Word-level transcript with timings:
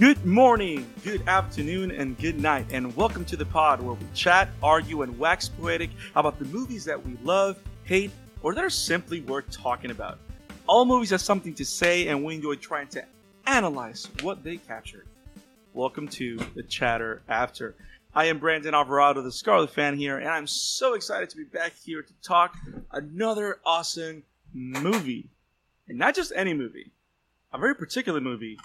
Good 0.00 0.26
morning, 0.26 0.92
good 1.04 1.22
afternoon, 1.28 1.92
and 1.92 2.18
good 2.18 2.40
night, 2.40 2.66
and 2.72 2.96
welcome 2.96 3.24
to 3.26 3.36
the 3.36 3.44
pod 3.46 3.80
where 3.80 3.94
we 3.94 4.04
chat, 4.12 4.48
argue, 4.60 5.02
and 5.02 5.16
wax 5.16 5.48
poetic 5.48 5.90
about 6.16 6.36
the 6.40 6.46
movies 6.46 6.84
that 6.86 7.00
we 7.06 7.16
love, 7.22 7.56
hate, 7.84 8.10
or 8.42 8.56
that 8.56 8.64
are 8.64 8.70
simply 8.70 9.20
worth 9.20 9.48
talking 9.52 9.92
about. 9.92 10.18
All 10.66 10.84
movies 10.84 11.10
have 11.10 11.20
something 11.20 11.54
to 11.54 11.64
say, 11.64 12.08
and 12.08 12.24
we 12.24 12.34
enjoy 12.34 12.56
trying 12.56 12.88
to 12.88 13.04
analyze 13.46 14.08
what 14.22 14.42
they 14.42 14.56
captured. 14.56 15.06
Welcome 15.74 16.08
to 16.08 16.38
the 16.56 16.64
Chatter 16.64 17.22
After. 17.28 17.76
I 18.16 18.24
am 18.24 18.40
Brandon 18.40 18.74
Alvarado, 18.74 19.22
the 19.22 19.30
Scarlet 19.30 19.70
fan 19.70 19.96
here, 19.96 20.18
and 20.18 20.28
I'm 20.28 20.48
so 20.48 20.94
excited 20.94 21.30
to 21.30 21.36
be 21.36 21.44
back 21.44 21.72
here 21.84 22.02
to 22.02 22.12
talk 22.20 22.56
another 22.90 23.60
awesome 23.64 24.24
movie. 24.52 25.30
And 25.86 25.98
not 25.98 26.16
just 26.16 26.32
any 26.34 26.52
movie, 26.52 26.90
a 27.52 27.58
very 27.58 27.76
particular 27.76 28.20
movie 28.20 28.58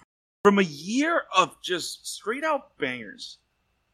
from 0.43 0.59
a 0.59 0.63
year 0.63 1.23
of 1.35 1.61
just 1.61 2.07
straight 2.07 2.43
out 2.43 2.77
bangers. 2.77 3.37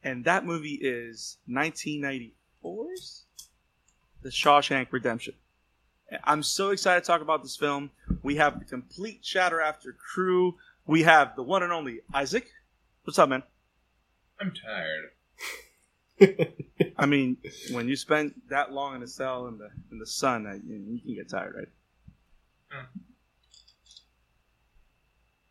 And 0.04 0.26
that 0.26 0.46
movie 0.46 0.80
is 0.82 1.38
1994's 1.50 3.26
The 4.22 4.30
Shawshank 4.30 4.92
Redemption. 4.92 5.34
I'm 6.24 6.44
so 6.44 6.70
excited 6.70 7.02
to 7.02 7.08
talk 7.08 7.22
about 7.22 7.42
this 7.42 7.58
film. 7.58 7.90
We 8.22 8.36
have 8.36 8.60
the 8.60 8.66
complete 8.66 9.24
Chatter 9.24 9.60
After 9.60 9.92
crew. 9.92 10.56
We 10.86 11.02
have 11.02 11.36
the 11.36 11.42
one 11.42 11.64
and 11.64 11.74
only 11.74 12.02
Isaac. 12.14 12.48
What's 13.04 13.18
up, 13.18 13.30
man? 13.30 13.42
I'm 14.40 14.54
tired. 14.54 15.10
I 16.98 17.08
mean, 17.08 17.38
when 17.72 17.90
you 17.90 17.96
spend 17.96 18.36
that 18.50 18.72
long 18.72 18.96
in 18.96 19.02
a 19.02 19.08
cell 19.08 19.48
in 19.48 19.58
the 19.58 19.70
in 19.92 19.98
the 19.98 20.06
sun, 20.06 20.46
uh, 20.46 20.54
you, 20.54 20.76
you 20.76 21.02
can 21.02 21.16
get 21.16 21.30
tired, 21.30 21.56
right? 21.56 21.68
Mm. 22.72 22.86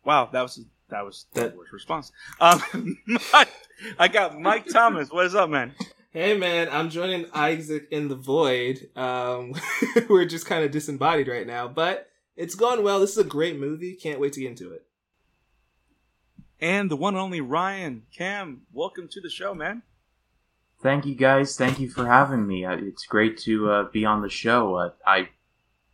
Wow, 0.05 0.29
that 0.31 0.41
was 0.41 0.63
that 0.89 1.03
was 1.05 1.25
the 1.33 1.53
worst 1.55 1.71
response. 1.73 2.11
Um, 2.39 2.97
I 3.99 4.07
got 4.07 4.39
Mike 4.39 4.67
Thomas. 4.67 5.09
What 5.11 5.25
is 5.25 5.35
up, 5.35 5.49
man? 5.49 5.73
Hey 6.11 6.37
man, 6.37 6.69
I'm 6.71 6.89
joining 6.89 7.25
Isaac 7.33 7.87
in 7.91 8.07
the 8.07 8.15
void. 8.15 8.89
Um, 8.95 9.53
we're 10.09 10.25
just 10.25 10.45
kind 10.45 10.63
of 10.63 10.71
disembodied 10.71 11.27
right 11.27 11.45
now, 11.47 11.67
but 11.67 12.09
it's 12.37 12.55
going 12.55 12.83
well. 12.83 12.99
This 12.99 13.11
is 13.11 13.17
a 13.17 13.23
great 13.23 13.59
movie. 13.59 13.95
Can't 13.95 14.19
wait 14.19 14.33
to 14.33 14.39
get 14.39 14.51
into 14.51 14.71
it. 14.71 14.85
And 16.61 16.89
the 16.89 16.95
one 16.95 17.15
and 17.15 17.21
only 17.21 17.41
Ryan 17.41 18.03
Cam. 18.15 18.61
Welcome 18.71 19.09
to 19.11 19.19
the 19.19 19.29
show, 19.29 19.53
man. 19.53 19.83
Thank 20.81 21.05
you 21.05 21.15
guys. 21.15 21.57
Thank 21.57 21.79
you 21.79 21.89
for 21.89 22.05
having 22.05 22.47
me. 22.47 22.63
Uh, 22.63 22.77
It's 22.77 23.05
great 23.05 23.37
to 23.39 23.69
uh, 23.71 23.83
be 23.91 24.05
on 24.05 24.21
the 24.21 24.29
show. 24.29 24.75
Uh, 24.75 24.89
I 25.05 25.29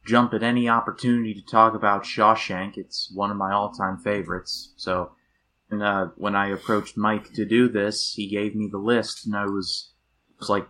jump 0.05 0.33
at 0.33 0.44
any 0.44 0.67
opportunity 0.67 1.33
to 1.33 1.41
talk 1.45 1.73
about 1.73 2.03
Shawshank. 2.03 2.77
It's 2.77 3.11
one 3.13 3.31
of 3.31 3.38
my 3.38 3.52
all-time 3.52 3.97
favorites. 3.97 4.73
So, 4.75 5.11
and 5.69 5.81
uh, 5.83 6.07
when 6.16 6.35
I 6.35 6.49
approached 6.49 6.97
Mike 6.97 7.33
to 7.33 7.45
do 7.45 7.69
this, 7.69 8.13
he 8.13 8.27
gave 8.27 8.55
me 8.55 8.67
the 8.72 8.77
list, 8.77 9.25
and 9.25 9.35
I 9.35 9.45
was 9.45 9.91
was 10.39 10.49
like, 10.49 10.67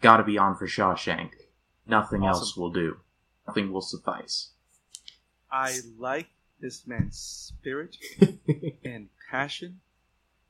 "Got 0.00 0.18
to 0.18 0.24
be 0.24 0.38
on 0.38 0.56
for 0.56 0.66
Shawshank. 0.66 1.30
Nothing 1.86 2.22
Awesome. 2.22 2.40
else 2.40 2.56
will 2.56 2.70
do. 2.70 2.98
Nothing 3.46 3.72
will 3.72 3.80
suffice." 3.80 4.50
I 5.50 5.78
like 5.98 6.28
this 6.60 6.86
man's 6.86 7.18
spirit 7.18 7.96
and 8.84 9.08
passion. 9.30 9.80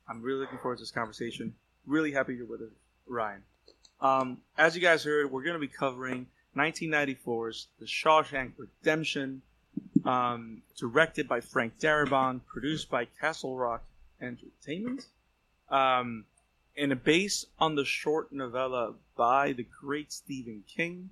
I'm 0.08 0.22
really 0.22 0.40
looking 0.40 0.58
forward 0.58 0.78
to 0.78 0.82
this 0.82 0.90
conversation. 0.90 1.54
Really 1.86 2.12
happy 2.12 2.34
you're 2.34 2.46
with 2.46 2.62
us, 2.62 2.72
Ryan. 3.06 3.42
Um, 4.00 4.38
as 4.56 4.74
you 4.74 4.82
guys 4.82 5.04
heard, 5.04 5.30
we're 5.30 5.42
going 5.42 5.54
to 5.54 5.60
be 5.60 5.68
covering 5.68 6.26
1994's 6.58 7.68
The 7.78 7.86
Shawshank 7.86 8.52
Redemption, 8.56 9.42
um, 10.04 10.62
directed 10.76 11.28
by 11.28 11.40
Frank 11.40 11.78
Darabont, 11.78 12.40
produced 12.46 12.90
by 12.90 13.06
Castle 13.20 13.56
Rock 13.56 13.84
Entertainment, 14.20 15.06
um, 15.70 16.24
and 16.76 17.02
based 17.02 17.46
on 17.58 17.74
the 17.74 17.84
short 17.84 18.32
novella 18.32 18.94
by 19.16 19.52
the 19.52 19.66
great 19.80 20.12
Stephen 20.12 20.64
King. 20.68 21.08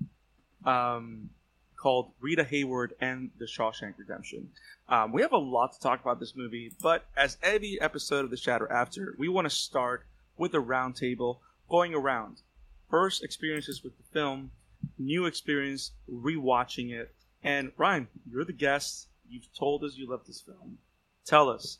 Um, 0.64 1.30
called 1.76 2.10
Rita 2.20 2.42
Hayworth 2.42 2.92
and 3.00 3.30
The 3.38 3.44
Shawshank 3.44 3.94
Redemption. 3.96 4.50
Um, 4.88 5.12
we 5.12 5.22
have 5.22 5.32
a 5.32 5.38
lot 5.38 5.72
to 5.74 5.80
talk 5.80 6.00
about 6.00 6.18
this 6.18 6.34
movie, 6.34 6.72
but 6.82 7.06
as 7.16 7.38
every 7.42 7.80
episode 7.80 8.24
of 8.24 8.30
The 8.30 8.36
Chatter 8.36 8.70
After, 8.72 9.14
we 9.18 9.28
want 9.28 9.44
to 9.44 9.54
start 9.54 10.04
with 10.36 10.54
a 10.54 10.58
roundtable 10.58 11.38
going 11.68 11.94
around. 11.94 12.38
First 12.90 13.22
experiences 13.22 13.84
with 13.84 13.96
the 13.98 14.04
film, 14.12 14.50
new 14.98 15.26
experience 15.26 15.92
rewatching 16.10 16.92
it, 16.92 17.14
and 17.42 17.72
Ryan, 17.76 18.08
you're 18.28 18.44
the 18.44 18.52
guest. 18.52 19.08
You've 19.28 19.52
told 19.52 19.84
us 19.84 19.96
you 19.96 20.08
love 20.08 20.26
this 20.26 20.40
film. 20.40 20.78
Tell 21.24 21.48
us, 21.48 21.78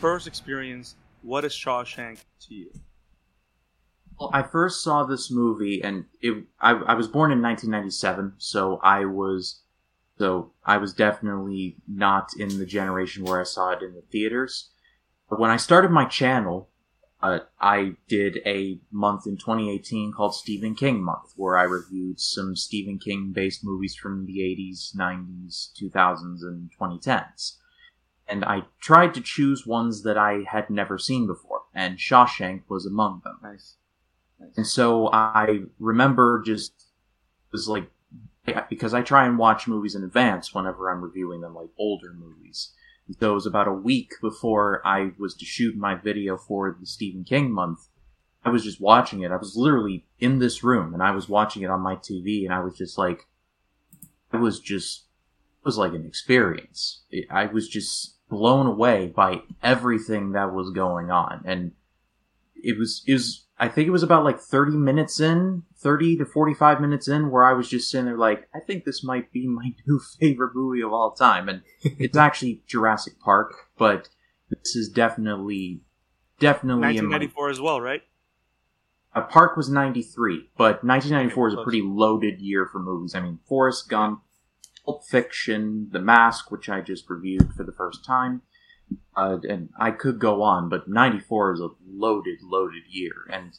first 0.00 0.26
experience, 0.26 0.94
what 1.22 1.44
is 1.44 1.52
Shawshank 1.52 2.18
to 2.42 2.54
you? 2.54 2.70
Well, 4.18 4.30
I 4.32 4.42
first 4.42 4.82
saw 4.82 5.04
this 5.04 5.30
movie, 5.30 5.82
and 5.82 6.06
it, 6.22 6.44
I, 6.60 6.70
I 6.70 6.94
was 6.94 7.08
born 7.08 7.32
in 7.32 7.42
1997, 7.42 8.34
so 8.38 8.80
I 8.82 9.04
was, 9.04 9.60
so 10.18 10.52
I 10.64 10.78
was 10.78 10.94
definitely 10.94 11.76
not 11.86 12.30
in 12.38 12.58
the 12.58 12.66
generation 12.66 13.24
where 13.24 13.40
I 13.40 13.44
saw 13.44 13.72
it 13.72 13.82
in 13.82 13.94
the 13.94 14.02
theaters. 14.10 14.70
But 15.28 15.40
when 15.40 15.50
I 15.50 15.56
started 15.56 15.90
my 15.90 16.04
channel, 16.04 16.70
uh, 17.22 17.40
I 17.60 17.96
did 18.08 18.38
a 18.44 18.78
month 18.90 19.26
in 19.26 19.36
2018 19.36 20.12
called 20.12 20.34
Stephen 20.34 20.74
King 20.74 21.02
Month, 21.02 21.32
where 21.36 21.56
I 21.56 21.62
reviewed 21.62 22.20
some 22.20 22.54
Stephen 22.56 22.98
King 22.98 23.32
based 23.32 23.64
movies 23.64 23.94
from 23.94 24.26
the 24.26 24.38
80s, 24.38 24.94
90s, 24.94 25.70
2000s, 25.80 26.42
and 26.42 26.70
2010s. 26.78 27.56
And 28.28 28.44
I 28.44 28.64
tried 28.80 29.14
to 29.14 29.20
choose 29.20 29.66
ones 29.66 30.02
that 30.02 30.18
I 30.18 30.44
had 30.50 30.68
never 30.68 30.98
seen 30.98 31.26
before, 31.26 31.62
and 31.74 31.96
Shawshank 31.96 32.62
was 32.68 32.84
among 32.84 33.22
them. 33.24 33.38
Nice. 33.42 33.76
And 34.56 34.66
so 34.66 35.08
I 35.12 35.60
remember 35.78 36.42
just 36.44 36.86
was 37.52 37.68
like 37.68 37.90
because 38.68 38.94
I 38.94 39.02
try 39.02 39.26
and 39.26 39.38
watch 39.38 39.66
movies 39.66 39.94
in 39.94 40.04
advance 40.04 40.54
whenever 40.54 40.90
I'm 40.90 41.02
reviewing 41.02 41.40
them, 41.40 41.54
like 41.54 41.70
older 41.78 42.12
movies. 42.12 42.72
So 43.20 43.30
it 43.30 43.34
was 43.34 43.46
about 43.46 43.68
a 43.68 43.72
week 43.72 44.14
before 44.20 44.82
I 44.84 45.12
was 45.18 45.34
to 45.36 45.44
shoot 45.44 45.76
my 45.76 45.94
video 45.94 46.36
for 46.36 46.76
the 46.78 46.86
Stephen 46.86 47.24
King 47.24 47.52
month. 47.52 47.88
I 48.44 48.50
was 48.50 48.64
just 48.64 48.80
watching 48.80 49.22
it. 49.22 49.30
I 49.30 49.36
was 49.36 49.56
literally 49.56 50.06
in 50.18 50.38
this 50.38 50.62
room 50.62 50.92
and 50.92 51.02
I 51.02 51.12
was 51.12 51.28
watching 51.28 51.62
it 51.62 51.70
on 51.70 51.80
my 51.80 51.96
TV 51.96 52.44
and 52.44 52.52
I 52.52 52.60
was 52.60 52.76
just 52.76 52.98
like, 52.98 53.26
it 54.32 54.38
was 54.38 54.60
just, 54.60 55.04
it 55.60 55.64
was 55.64 55.78
like 55.78 55.92
an 55.92 56.04
experience. 56.04 57.02
It, 57.10 57.26
I 57.30 57.46
was 57.46 57.68
just 57.68 58.16
blown 58.28 58.66
away 58.66 59.06
by 59.08 59.42
everything 59.62 60.32
that 60.32 60.52
was 60.52 60.70
going 60.70 61.10
on. 61.10 61.42
And 61.44 61.72
it 62.62 62.78
was, 62.78 63.02
it 63.06 63.14
was, 63.14 63.46
I 63.58 63.68
think 63.68 63.88
it 63.88 63.92
was 63.92 64.02
about 64.02 64.24
like 64.24 64.38
30 64.38 64.76
minutes 64.76 65.20
in, 65.20 65.62
30 65.78 66.18
to 66.18 66.26
45 66.26 66.80
minutes 66.80 67.08
in, 67.08 67.30
where 67.30 67.44
I 67.44 67.52
was 67.52 67.68
just 67.68 67.90
sitting 67.90 68.06
there 68.06 68.18
like, 68.18 68.48
I 68.54 68.60
think 68.60 68.84
this 68.84 69.04
might 69.04 69.32
be 69.32 69.46
my 69.46 69.74
new 69.86 70.00
favorite 70.20 70.54
movie 70.54 70.82
of 70.82 70.92
all 70.92 71.12
time. 71.12 71.48
And 71.48 71.62
it's 71.82 72.16
actually 72.16 72.62
Jurassic 72.66 73.18
Park, 73.20 73.54
but 73.78 74.08
this 74.50 74.76
is 74.76 74.88
definitely, 74.88 75.80
definitely 76.38 76.96
in 76.98 77.08
my, 77.08 77.18
1994 77.18 77.50
as 77.50 77.60
well, 77.60 77.80
right? 77.80 78.02
uh, 79.16 79.22
Park 79.22 79.56
was 79.56 79.70
93, 79.70 80.50
but 80.58 80.84
1994 80.84 81.48
is 81.48 81.54
a 81.54 81.62
pretty 81.62 81.82
loaded 81.82 82.40
year 82.40 82.68
for 82.70 82.78
movies. 82.78 83.14
I 83.14 83.20
mean, 83.20 83.38
Forrest 83.48 83.88
Gump, 83.88 84.22
Pulp 84.84 85.04
Fiction, 85.06 85.88
The 85.90 86.00
Mask, 86.00 86.50
which 86.50 86.68
I 86.68 86.82
just 86.82 87.08
reviewed 87.08 87.54
for 87.56 87.64
the 87.64 87.72
first 87.72 88.04
time, 88.04 88.42
uh, 89.16 89.38
and 89.48 89.70
I 89.78 89.90
could 89.90 90.18
go 90.18 90.42
on, 90.42 90.68
but 90.68 90.88
94 90.88 91.54
is 91.54 91.60
a 91.60 91.68
loaded, 91.88 92.38
loaded 92.42 92.82
year. 92.88 93.12
And, 93.32 93.58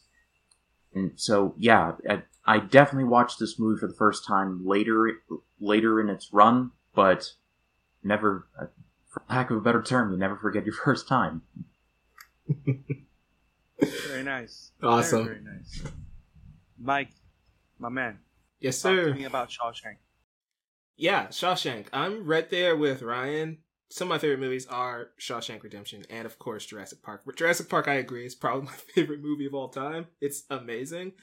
and 0.93 1.11
so, 1.15 1.53
yeah, 1.57 1.93
I, 2.09 2.23
I 2.45 2.59
definitely 2.59 3.09
watched 3.09 3.39
this 3.39 3.59
movie 3.59 3.79
for 3.79 3.87
the 3.87 3.93
first 3.95 4.25
time 4.25 4.65
later, 4.65 5.11
later 5.59 5.99
in 5.99 6.09
its 6.09 6.31
run, 6.31 6.71
but 6.95 7.33
never, 8.03 8.47
uh, 8.59 8.67
for 9.09 9.23
lack 9.29 9.49
of 9.51 9.57
a 9.57 9.61
better 9.61 9.81
term, 9.81 10.11
you 10.11 10.17
never 10.17 10.35
forget 10.37 10.65
your 10.65 10.75
first 10.85 11.07
time. 11.07 11.41
Very 13.79 14.23
nice. 14.23 14.71
Awesome. 14.81 15.25
Very, 15.25 15.39
very 15.39 15.57
nice. 15.57 15.83
Mike, 16.79 17.09
my 17.79 17.89
man, 17.89 18.19
Yes, 18.59 18.81
talk 18.81 18.91
to 18.91 19.05
sir. 19.09 19.13
me 19.13 19.25
about 19.25 19.49
Shawshank. 19.49 19.97
Yeah, 20.95 21.27
Shawshank. 21.27 21.87
I'm 21.93 22.25
right 22.25 22.49
there 22.49 22.75
with 22.75 23.01
Ryan. 23.03 23.59
Some 23.89 24.07
of 24.07 24.09
my 24.09 24.17
favorite 24.17 24.39
movies 24.39 24.67
are 24.67 25.09
Shawshank 25.19 25.63
Redemption 25.63 26.03
and, 26.09 26.25
of 26.25 26.37
course, 26.39 26.65
Jurassic 26.65 27.01
Park. 27.01 27.23
Jurassic 27.35 27.69
Park, 27.69 27.87
I 27.87 27.95
agree, 27.95 28.25
is 28.25 28.35
probably 28.35 28.65
my 28.65 28.73
favorite 28.73 29.21
movie 29.21 29.45
of 29.45 29.53
all 29.53 29.69
time. 29.69 30.07
It's 30.19 30.43
amazing. 30.49 31.13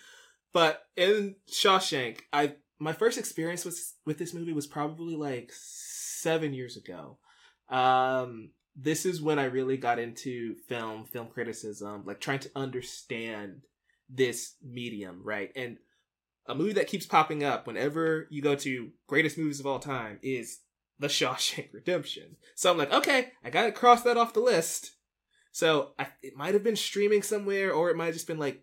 But 0.52 0.82
in 0.96 1.36
Shawshank, 1.50 2.20
I 2.32 2.54
my 2.78 2.92
first 2.92 3.18
experience 3.18 3.64
with 3.64 3.94
with 4.06 4.18
this 4.18 4.34
movie 4.34 4.52
was 4.52 4.66
probably 4.66 5.16
like 5.16 5.50
seven 5.52 6.54
years 6.54 6.76
ago. 6.76 7.18
Um, 7.68 8.50
this 8.76 9.04
is 9.06 9.22
when 9.22 9.38
I 9.38 9.44
really 9.44 9.76
got 9.76 9.98
into 9.98 10.54
film, 10.68 11.04
film 11.06 11.28
criticism, 11.28 12.04
like 12.06 12.20
trying 12.20 12.40
to 12.40 12.50
understand 12.56 13.62
this 14.08 14.54
medium, 14.62 15.20
right? 15.22 15.50
And 15.56 15.78
a 16.46 16.54
movie 16.54 16.74
that 16.74 16.88
keeps 16.88 17.06
popping 17.06 17.42
up 17.42 17.66
whenever 17.66 18.26
you 18.30 18.42
go 18.42 18.54
to 18.56 18.90
greatest 19.06 19.38
movies 19.38 19.60
of 19.60 19.66
all 19.66 19.78
time 19.78 20.18
is 20.22 20.60
The 20.98 21.08
Shawshank 21.08 21.72
Redemption. 21.72 22.36
So 22.54 22.70
I'm 22.70 22.78
like, 22.78 22.92
okay, 22.92 23.32
I 23.44 23.50
gotta 23.50 23.72
cross 23.72 24.02
that 24.02 24.16
off 24.16 24.32
the 24.32 24.40
list. 24.40 24.92
So 25.52 25.92
I, 25.98 26.08
it 26.22 26.36
might 26.36 26.54
have 26.54 26.64
been 26.64 26.76
streaming 26.76 27.22
somewhere, 27.22 27.72
or 27.72 27.90
it 27.90 27.96
might 27.96 28.06
have 28.06 28.14
just 28.14 28.26
been 28.26 28.38
like 28.38 28.62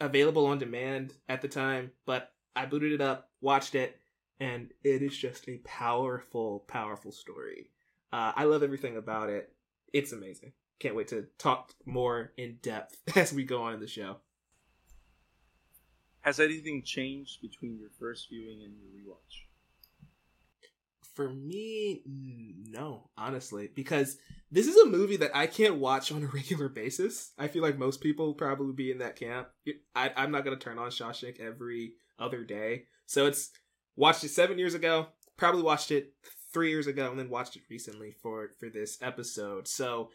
available 0.00 0.46
on 0.46 0.58
demand 0.58 1.14
at 1.28 1.42
the 1.42 1.48
time. 1.48 1.92
But 2.06 2.32
I 2.54 2.66
booted 2.66 2.92
it 2.92 3.00
up, 3.00 3.30
watched 3.40 3.74
it, 3.74 3.98
and 4.40 4.70
it 4.84 5.02
is 5.02 5.16
just 5.16 5.48
a 5.48 5.58
powerful, 5.64 6.64
powerful 6.68 7.12
story. 7.12 7.70
Uh, 8.12 8.32
I 8.34 8.44
love 8.44 8.62
everything 8.62 8.96
about 8.96 9.30
it. 9.30 9.52
It's 9.92 10.12
amazing. 10.12 10.52
Can't 10.78 10.94
wait 10.94 11.08
to 11.08 11.26
talk 11.38 11.72
more 11.84 12.32
in 12.36 12.58
depth 12.62 12.96
as 13.16 13.32
we 13.32 13.44
go 13.44 13.62
on 13.62 13.74
in 13.74 13.80
the 13.80 13.86
show. 13.86 14.18
Has 16.20 16.40
anything 16.40 16.82
changed 16.82 17.40
between 17.40 17.78
your 17.78 17.90
first 17.98 18.28
viewing 18.28 18.62
and 18.62 18.74
your 18.76 18.88
rewatch? 18.88 19.47
For 21.18 21.28
me, 21.28 22.00
no, 22.70 23.10
honestly, 23.18 23.70
because 23.74 24.18
this 24.52 24.68
is 24.68 24.76
a 24.76 24.86
movie 24.86 25.16
that 25.16 25.34
I 25.34 25.48
can't 25.48 25.80
watch 25.80 26.12
on 26.12 26.22
a 26.22 26.26
regular 26.32 26.68
basis. 26.68 27.32
I 27.36 27.48
feel 27.48 27.60
like 27.60 27.76
most 27.76 28.00
people 28.00 28.34
probably 28.34 28.72
be 28.72 28.92
in 28.92 28.98
that 28.98 29.16
camp. 29.16 29.48
I, 29.96 30.12
I'm 30.16 30.30
not 30.30 30.44
gonna 30.44 30.58
turn 30.58 30.78
on 30.78 30.90
Shawshank 30.90 31.40
every 31.40 31.94
other 32.20 32.44
day, 32.44 32.84
so 33.06 33.26
it's 33.26 33.50
watched 33.96 34.22
it 34.22 34.28
seven 34.28 34.60
years 34.60 34.74
ago. 34.74 35.08
Probably 35.36 35.62
watched 35.62 35.90
it 35.90 36.12
three 36.52 36.70
years 36.70 36.86
ago, 36.86 37.10
and 37.10 37.18
then 37.18 37.30
watched 37.30 37.56
it 37.56 37.62
recently 37.68 38.14
for 38.22 38.50
for 38.60 38.70
this 38.70 38.96
episode. 39.02 39.66
So 39.66 40.10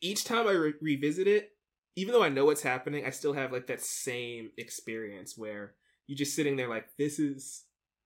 each 0.00 0.24
time 0.24 0.48
I 0.48 0.54
re- 0.54 0.74
revisit 0.80 1.28
it, 1.28 1.52
even 1.94 2.12
though 2.12 2.24
I 2.24 2.30
know 2.30 2.46
what's 2.46 2.62
happening, 2.62 3.06
I 3.06 3.10
still 3.10 3.34
have 3.34 3.52
like 3.52 3.68
that 3.68 3.80
same 3.80 4.50
experience 4.58 5.38
where 5.38 5.74
you're 6.08 6.18
just 6.18 6.34
sitting 6.34 6.56
there 6.56 6.68
like, 6.68 6.88
this 6.98 7.20
is 7.20 7.62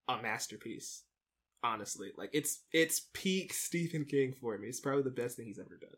a 0.06 0.20
masterpiece 0.20 1.04
honestly. 1.62 2.10
Like 2.16 2.30
it's 2.32 2.60
it's 2.72 3.08
peak 3.12 3.52
Stephen 3.52 4.04
King 4.04 4.34
for 4.40 4.56
me. 4.58 4.68
It's 4.68 4.80
probably 4.80 5.02
the 5.02 5.10
best 5.10 5.36
thing 5.36 5.46
he's 5.46 5.58
ever 5.58 5.78
done. 5.80 5.90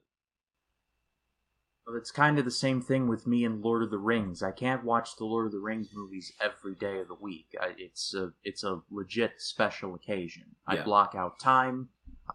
Well, 1.86 1.96
it's 1.96 2.10
kind 2.10 2.38
of 2.38 2.46
the 2.46 2.50
same 2.50 2.80
thing 2.80 3.08
with 3.08 3.26
me 3.26 3.44
and 3.44 3.62
Lord 3.62 3.82
of 3.82 3.90
the 3.90 3.98
Rings. 3.98 4.42
I 4.42 4.52
can't 4.52 4.84
watch 4.84 5.16
the 5.16 5.26
Lord 5.26 5.46
of 5.46 5.52
the 5.52 5.60
Rings 5.60 5.90
movies 5.92 6.32
every 6.40 6.74
day 6.74 6.98
of 7.00 7.08
the 7.08 7.14
week. 7.14 7.54
I, 7.60 7.74
it's 7.76 8.14
a 8.14 8.32
it's 8.42 8.64
a 8.64 8.80
legit 8.90 9.32
special 9.38 9.94
occasion. 9.94 10.44
I 10.66 10.76
Yeah. 10.76 10.84
block 10.84 11.14
out 11.14 11.38
time. 11.38 11.90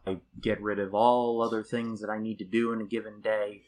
I 0.06 0.20
get 0.40 0.62
rid 0.62 0.78
of 0.78 0.94
all 0.94 1.42
other 1.42 1.64
things 1.64 2.00
that 2.02 2.12
I 2.12 2.20
need 2.20 2.38
to 2.40 2.46
do 2.46 2.72
in 2.74 2.82
a 2.82 2.86
given 2.86 3.22
day. 3.22 3.64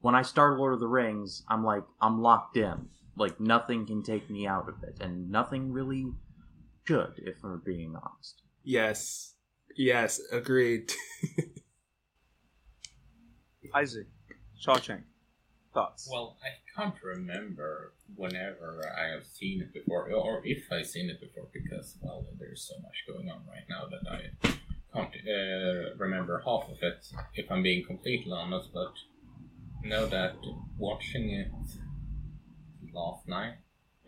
When 0.00 0.16
I 0.16 0.22
start 0.22 0.58
Lord 0.58 0.74
of 0.74 0.80
the 0.80 0.88
Rings, 0.88 1.44
I'm 1.48 1.62
like 1.64 1.84
I'm 2.00 2.20
locked 2.20 2.56
in. 2.56 2.88
Like 3.16 3.38
nothing 3.38 3.86
can 3.86 4.02
take 4.02 4.30
me 4.30 4.46
out 4.46 4.68
of 4.68 4.82
it, 4.82 4.96
and 5.00 5.30
nothing 5.30 5.72
really 5.72 6.12
should, 6.84 7.14
if 7.18 7.42
we're 7.42 7.58
being 7.58 7.94
honest. 7.94 8.42
Yes. 8.62 9.34
Yes, 9.76 10.20
agreed. 10.32 10.92
Isaac, 13.74 14.06
Shawshank, 14.60 15.02
thoughts? 15.72 16.08
Well, 16.10 16.36
I 16.42 16.48
can't 16.76 16.94
remember 17.02 17.92
whenever 18.16 18.92
I 18.98 19.08
have 19.14 19.24
seen 19.26 19.62
it 19.62 19.72
before, 19.72 20.10
or 20.10 20.42
if 20.44 20.64
I've 20.72 20.86
seen 20.86 21.08
it 21.08 21.20
before, 21.20 21.46
because, 21.52 21.96
well, 22.02 22.26
there's 22.38 22.62
so 22.62 22.74
much 22.82 23.04
going 23.06 23.30
on 23.30 23.42
right 23.48 23.64
now 23.68 23.86
that 23.86 24.10
I 24.10 24.32
can't 24.92 25.14
uh, 25.14 25.94
remember 25.98 26.42
half 26.44 26.64
of 26.68 26.82
it, 26.82 27.06
if 27.34 27.48
I'm 27.50 27.62
being 27.62 27.84
completely 27.84 28.32
honest, 28.32 28.72
but 28.74 28.92
know 29.84 30.06
that 30.06 30.34
watching 30.78 31.30
it 31.30 31.52
last 32.92 33.28
night, 33.28 33.54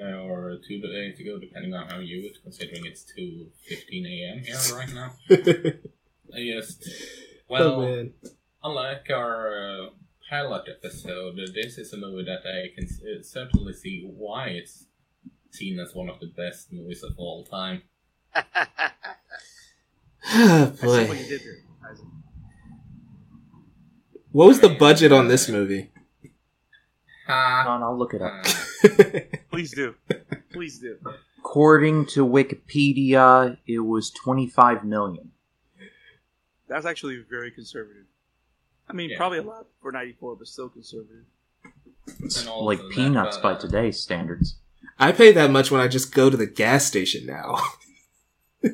or 0.00 0.58
two 0.66 0.80
days 0.80 1.20
ago, 1.20 1.38
depending 1.38 1.74
on 1.74 1.86
how 1.88 1.98
you 1.98 2.22
would, 2.22 2.42
considering 2.42 2.86
it's 2.86 3.04
2.15 3.18 4.06
a.m. 4.06 4.38
here 4.44 4.56
right 4.76 4.92
now, 4.92 5.12
I 6.34 6.52
just, 6.54 6.88
well... 7.48 7.72
oh 7.72 7.80
man. 7.86 8.12
Unlike 8.64 9.10
our 9.10 9.58
uh, 9.58 9.86
pilot 10.30 10.68
episode, 10.70 11.36
this 11.52 11.78
is 11.78 11.92
a 11.92 11.96
movie 11.96 12.22
that 12.24 12.42
I 12.46 12.68
can 12.74 12.84
uh, 12.86 13.20
certainly 13.22 13.72
see 13.72 14.08
why 14.16 14.48
it's 14.50 14.86
seen 15.50 15.80
as 15.80 15.92
one 15.94 16.08
of 16.08 16.20
the 16.20 16.28
best 16.28 16.72
movies 16.72 17.02
of 17.02 17.12
all 17.18 17.44
time. 17.44 17.82
I 18.34 18.44
see 20.74 20.86
what 20.86 21.08
Boy. 21.08 21.26
there, 21.28 21.38
What 24.30 24.46
was 24.46 24.60
the 24.60 24.68
budget 24.70 25.10
on 25.12 25.26
this 25.28 25.48
movie? 25.48 25.90
Ha! 27.26 27.62
Hold 27.64 27.74
on, 27.74 27.82
I'll 27.82 27.98
look 27.98 28.14
it 28.14 28.22
up. 28.22 28.46
Uh, 28.84 29.20
Please 29.52 29.72
do. 29.72 29.94
Please 30.52 30.78
do. 30.78 30.98
According 31.38 32.06
to 32.06 32.26
Wikipedia, 32.26 33.58
it 33.66 33.80
was 33.80 34.10
25 34.10 34.84
million. 34.84 35.30
That's 36.68 36.86
actually 36.86 37.22
very 37.28 37.50
conservative. 37.50 38.06
I 38.88 38.94
mean, 38.94 39.10
Yeah. 39.10 39.18
probably 39.18 39.38
a 39.38 39.42
lot 39.42 39.66
for 39.82 39.92
94, 39.92 40.36
but 40.36 40.46
still 40.48 40.68
conservative. 40.70 41.24
and 42.06 42.48
also 42.48 42.64
Like 42.64 42.78
that, 42.78 42.90
peanuts 42.90 43.36
by 43.36 43.52
uh, 43.52 43.58
today's 43.58 44.00
standards. 44.00 44.56
I 44.98 45.12
pay 45.12 45.32
that 45.32 45.50
much 45.50 45.70
when 45.70 45.80
I 45.80 45.88
just 45.88 46.14
go 46.14 46.30
to 46.30 46.36
the 46.36 46.46
gas 46.46 46.86
station 46.86 47.26
now. 47.26 47.58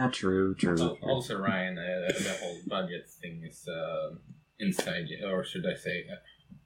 Ah, 0.00 0.08
true, 0.12 0.54
true. 0.54 0.80
al- 0.80 0.98
Also, 1.02 1.36
Ryan, 1.40 1.76
uh, 1.76 1.82
the 2.16 2.36
whole 2.40 2.58
budget 2.68 3.08
thing 3.10 3.42
is 3.44 3.66
uh, 3.66 4.14
inside, 4.60 5.08
or 5.26 5.42
should 5.44 5.66
I 5.66 5.74
say, 5.74 6.06
uh, 6.08 6.14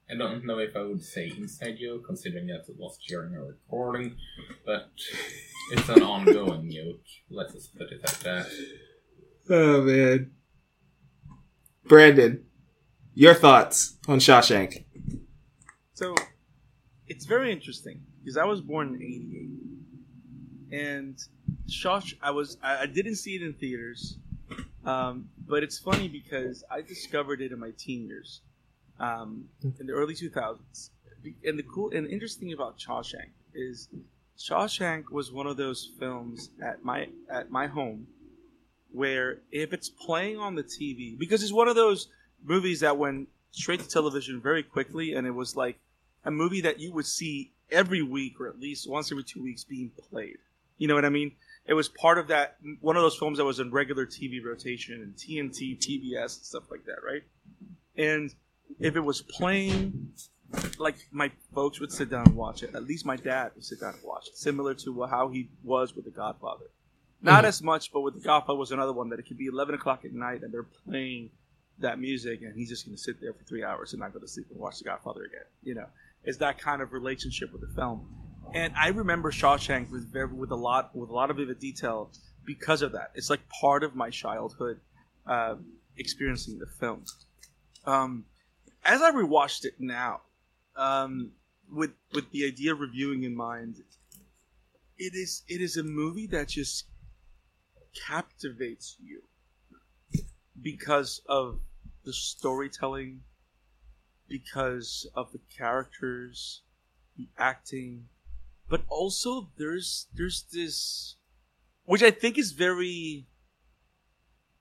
I 0.09 0.15
don't 0.15 0.45
know 0.45 0.59
if 0.59 0.75
I 0.75 0.81
would 0.81 1.03
say 1.03 1.33
inside 1.35 1.77
joke, 1.79 2.05
considering 2.05 2.47
that 2.47 2.65
it 2.67 2.75
was 2.77 2.97
during 3.07 3.35
a 3.35 3.43
recording, 3.43 4.15
but 4.65 4.91
it's 5.71 5.89
an 5.89 6.03
ongoing 6.03 6.69
joke. 6.69 7.01
Let's 7.29 7.53
just 7.53 7.75
put 7.77 7.91
it 7.91 8.01
at 8.03 8.19
that. 8.21 8.47
oh 9.49 9.81
man. 9.81 10.31
Brandon, 11.85 12.45
your 13.13 13.33
thoughts 13.33 13.97
on 14.07 14.19
Shawshank? 14.19 14.85
So, 15.93 16.15
it's 17.07 17.25
very 17.25 17.51
interesting 17.51 18.01
because 18.19 18.37
I 18.37 18.45
was 18.45 18.61
born 18.61 18.95
in 18.95 19.01
'88, 20.71 20.79
and 20.79 21.17
Shawsh. 21.69 22.13
I 22.21 22.31
was 22.31 22.57
I, 22.63 22.81
I 22.81 22.85
didn't 22.85 23.15
see 23.15 23.35
it 23.35 23.41
in 23.41 23.53
theaters, 23.53 24.17
um, 24.85 25.29
but 25.47 25.63
it's 25.63 25.77
funny 25.79 26.07
because 26.07 26.63
I 26.71 26.81
discovered 26.81 27.41
it 27.41 27.51
in 27.51 27.59
my 27.59 27.71
teen 27.77 28.07
years, 28.07 28.41
um, 28.99 29.45
in 29.79 29.87
the 29.87 29.93
early 29.93 30.13
2000s. 30.13 30.89
And 31.45 31.57
the 31.57 31.63
cool 31.63 31.91
and 31.93 32.07
interesting 32.07 32.51
about 32.51 32.77
Shawshank 32.77 33.31
is 33.53 33.87
Shawshank 34.37 35.09
was 35.09 35.31
one 35.31 35.47
of 35.47 35.57
those 35.57 35.91
films 35.99 36.49
at 36.61 36.83
my 36.83 37.07
at 37.29 37.49
my 37.49 37.67
home 37.67 38.07
where 38.91 39.39
if 39.51 39.73
it's 39.73 39.89
playing 39.89 40.37
on 40.37 40.55
the 40.55 40.63
TV 40.63 41.17
because 41.17 41.41
it's 41.41 41.53
one 41.53 41.67
of 41.67 41.75
those 41.75 42.09
movies 42.43 42.81
that 42.81 42.97
went 42.97 43.29
straight 43.51 43.79
to 43.79 43.87
television 43.87 44.41
very 44.41 44.63
quickly 44.63 45.13
and 45.13 45.25
it 45.25 45.31
was 45.31 45.55
like 45.55 45.79
a 46.25 46.31
movie 46.31 46.61
that 46.61 46.79
you 46.79 46.91
would 46.91 47.05
see 47.05 47.51
every 47.71 48.01
week 48.01 48.39
or 48.39 48.47
at 48.47 48.59
least 48.59 48.89
once 48.89 49.11
every 49.11 49.23
two 49.23 49.41
weeks 49.41 49.63
being 49.63 49.91
played. 50.09 50.37
You 50.77 50.87
know 50.87 50.95
what 50.95 51.05
I 51.05 51.09
mean? 51.09 51.31
It 51.65 51.73
was 51.73 51.87
part 51.87 52.17
of 52.17 52.27
that 52.27 52.57
one 52.81 52.97
of 52.97 53.01
those 53.03 53.17
films 53.17 53.37
that 53.37 53.45
was 53.45 53.59
in 53.59 53.71
regular 53.71 54.05
TV 54.05 54.43
rotation 54.43 55.01
and 55.01 55.15
TNT, 55.15 55.77
TBS, 55.77 56.19
and 56.19 56.29
stuff 56.45 56.63
like 56.69 56.85
that, 56.85 56.97
right? 57.05 57.23
And 57.95 58.33
if 58.79 58.95
it 58.95 58.99
was 59.01 59.21
playing, 59.21 60.13
like 60.77 60.95
my 61.11 61.31
folks 61.53 61.79
would 61.79 61.91
sit 61.91 62.09
down 62.09 62.27
and 62.27 62.35
watch 62.35 62.63
it. 62.63 62.73
At 62.75 62.83
least 62.83 63.05
my 63.05 63.15
dad 63.15 63.51
would 63.55 63.63
sit 63.63 63.79
down 63.79 63.93
and 63.93 64.03
watch 64.03 64.27
it, 64.27 64.37
similar 64.37 64.73
to 64.75 65.03
how 65.05 65.29
he 65.29 65.49
was 65.63 65.95
with 65.95 66.05
The 66.05 66.11
Godfather. 66.11 66.65
Not 67.21 67.43
Mhm. 67.43 67.47
as 67.47 67.61
much, 67.63 67.91
but 67.91 68.01
with 68.01 68.15
The 68.15 68.19
Godfather 68.21 68.59
was 68.59 68.71
another 68.71 68.93
one 68.93 69.09
that 69.09 69.19
it 69.19 69.23
could 69.23 69.37
be 69.37 69.45
11 69.47 69.75
o'clock 69.75 70.03
at 70.05 70.13
night 70.13 70.43
and 70.43 70.53
they're 70.53 70.63
playing 70.63 71.31
that 71.79 71.99
music 71.99 72.41
and 72.41 72.55
he's 72.55 72.69
just 72.69 72.85
going 72.85 72.95
to 72.95 73.01
sit 73.01 73.19
there 73.19 73.33
for 73.33 73.43
three 73.45 73.63
hours 73.63 73.93
and 73.93 73.99
not 74.01 74.13
go 74.13 74.19
to 74.19 74.27
sleep 74.27 74.47
and 74.51 74.59
watch 74.59 74.77
The 74.79 74.83
Godfather 74.85 75.23
again. 75.23 75.45
You 75.63 75.75
know, 75.75 75.87
it's 76.23 76.37
that 76.37 76.59
kind 76.59 76.81
of 76.81 76.93
relationship 76.93 77.51
with 77.51 77.61
the 77.61 77.73
film. 77.73 78.07
And 78.53 78.73
I 78.75 78.89
remember 78.89 79.31
Shawshank 79.31 79.89
with 79.89 80.11
very, 80.11 80.27
with 80.27 80.51
a 80.51 80.55
lot 80.55 80.95
with 80.95 81.09
a 81.09 81.13
lot 81.13 81.31
of 81.31 81.37
vivid 81.37 81.59
detail 81.59 82.11
because 82.45 82.81
of 82.81 82.91
that. 82.91 83.11
It's 83.15 83.29
like 83.29 83.39
part 83.49 83.83
of 83.83 83.95
my 83.95 84.09
childhood 84.11 84.79
uh, 85.25 85.55
experiencing 85.97 86.59
the 86.59 86.67
film. 86.67 87.05
Um, 87.85 88.25
as 88.85 89.01
I 89.01 89.11
rewatched 89.11 89.65
it 89.65 89.75
now, 89.79 90.21
um, 90.75 91.31
with 91.71 91.91
with 92.13 92.29
the 92.31 92.45
idea 92.45 92.73
of 92.73 92.79
reviewing 92.79 93.23
in 93.23 93.35
mind, 93.35 93.77
it 94.97 95.13
is 95.13 95.43
it 95.47 95.61
is 95.61 95.77
a 95.77 95.83
movie 95.83 96.27
that 96.27 96.49
just 96.49 96.85
captivates 98.07 98.97
you 98.99 99.21
because 100.61 101.21
of 101.27 101.59
the 102.03 102.13
storytelling, 102.13 103.21
because 104.27 105.07
of 105.15 105.31
the 105.31 105.39
characters, 105.55 106.61
the 107.17 107.29
acting, 107.37 108.05
but 108.69 108.83
also 108.87 109.49
there's 109.57 110.07
there's 110.13 110.45
this 110.51 111.15
which 111.85 112.03
I 112.03 112.11
think 112.11 112.37
is 112.37 112.51
very 112.51 113.27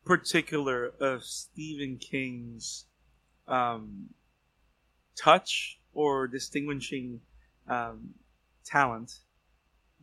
particular 0.05 0.93
of 1.00 1.23
Stephen 1.25 1.99
King's 1.99 2.87
um, 3.52 4.09
touch 5.16 5.78
or 5.92 6.26
distinguishing 6.26 7.21
um, 7.68 8.14
talent. 8.64 9.11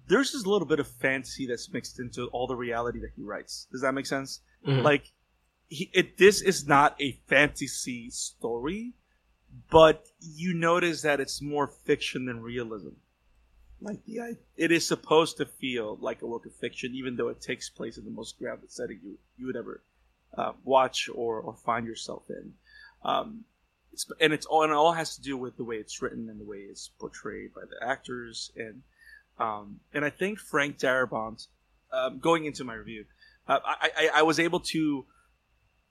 There's 0.08 0.32
this 0.32 0.46
little 0.46 0.68
bit 0.68 0.80
of 0.80 0.88
fantasy 0.88 1.46
that's 1.48 1.72
mixed 1.72 2.00
into 2.00 2.28
all 2.28 2.48
the 2.48 2.56
reality 2.56 3.00
that 3.02 3.12
he 3.16 3.24
writes. 3.24 3.68
Does 3.72 3.82
that 3.82 3.94
make 3.94 4.06
sense? 4.06 4.42
Mhm. 4.66 4.84
Like, 4.84 5.06
he, 5.68 5.90
it, 5.94 6.18
this 6.18 6.42
is 6.42 6.68
not 6.68 6.96
a 7.02 7.12
fantasy 7.28 8.10
story. 8.12 8.94
but 9.72 10.06
you 10.20 10.54
notice 10.54 11.02
that 11.02 11.20
it's 11.20 11.42
more 11.42 11.68
fiction 11.68 12.26
than 12.26 12.40
realism. 12.42 12.90
Like 13.82 14.04
the 14.06 14.38
it 14.58 14.72
is 14.72 14.88
supposed 14.88 15.38
to 15.38 15.46
feel 15.46 15.98
like 16.02 16.22
a 16.22 16.28
work 16.28 16.46
of 16.46 16.54
fiction, 16.56 16.94
even 16.94 17.16
though 17.16 17.30
it 17.30 17.42
takes 17.42 17.70
place 17.70 17.98
in 17.98 18.06
the 18.06 18.12
most 18.12 18.38
grounded 18.38 18.72
setting 18.72 19.00
you 19.04 19.18
you 19.38 19.46
would 19.48 19.56
ever 19.56 19.84
uh, 20.38 20.54
watch 20.64 21.10
or, 21.14 21.40
or 21.42 21.56
find 21.56 21.88
yourself 21.88 22.24
in. 22.30 22.54
Um, 23.04 23.46
it's, 23.94 24.06
and 24.20 24.34
it's 24.34 24.46
all 24.46 24.64
and 24.64 24.72
it 24.72 24.76
all 24.76 24.94
has 24.94 25.16
to 25.16 25.22
do 25.22 25.38
with 25.38 25.58
the 25.58 25.64
way 25.64 25.76
it's 25.78 26.02
written 26.02 26.30
and 26.30 26.40
the 26.40 26.46
way 26.46 26.58
it's 26.58 26.90
portrayed 27.00 27.54
by 27.54 27.62
the 27.62 27.86
actors 27.86 28.52
and 28.56 28.82
um, 29.40 29.80
and 29.94 30.04
I 30.04 30.10
think 30.10 30.38
Frank 30.38 30.78
Darabont, 30.78 31.48
um, 31.94 32.20
going 32.20 32.46
into 32.46 32.64
my 32.64 32.74
review, 32.74 33.06
uh, 33.48 33.60
I, 33.64 33.90
I 33.98 34.10
I 34.16 34.22
was 34.24 34.40
able 34.40 34.60
to 34.62 35.06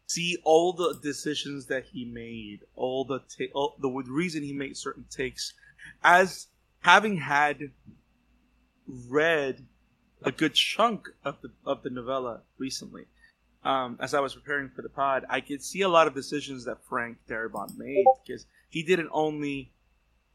see 0.06 0.38
all 0.44 0.72
the 0.72 0.98
decisions 1.02 1.66
that 1.66 1.84
he 1.92 2.04
made, 2.04 2.60
all 2.74 3.04
the 3.04 3.20
ta- 3.20 3.52
all, 3.54 3.76
the 3.80 3.88
reason 3.88 4.42
he 4.42 4.52
made 4.52 4.76
certain 4.76 5.06
takes, 5.10 5.54
as 6.02 6.46
having 6.80 7.18
had 7.18 7.70
read 8.86 9.66
a 10.22 10.32
good 10.32 10.54
chunk 10.54 11.08
of 11.24 11.40
the 11.42 11.50
of 11.64 11.82
the 11.82 11.90
novella 11.90 12.42
recently. 12.58 13.06
Um, 13.64 13.98
as 14.00 14.14
I 14.14 14.20
was 14.20 14.34
preparing 14.34 14.70
for 14.70 14.82
the 14.82 14.88
pod, 14.88 15.24
I 15.28 15.40
could 15.40 15.62
see 15.62 15.82
a 15.82 15.88
lot 15.88 16.06
of 16.06 16.14
decisions 16.14 16.64
that 16.64 16.84
Frank 16.88 17.18
Darabont 17.28 17.76
made 17.76 18.04
because 18.24 18.46
he 18.68 18.82
didn't 18.82 19.10
only 19.12 19.72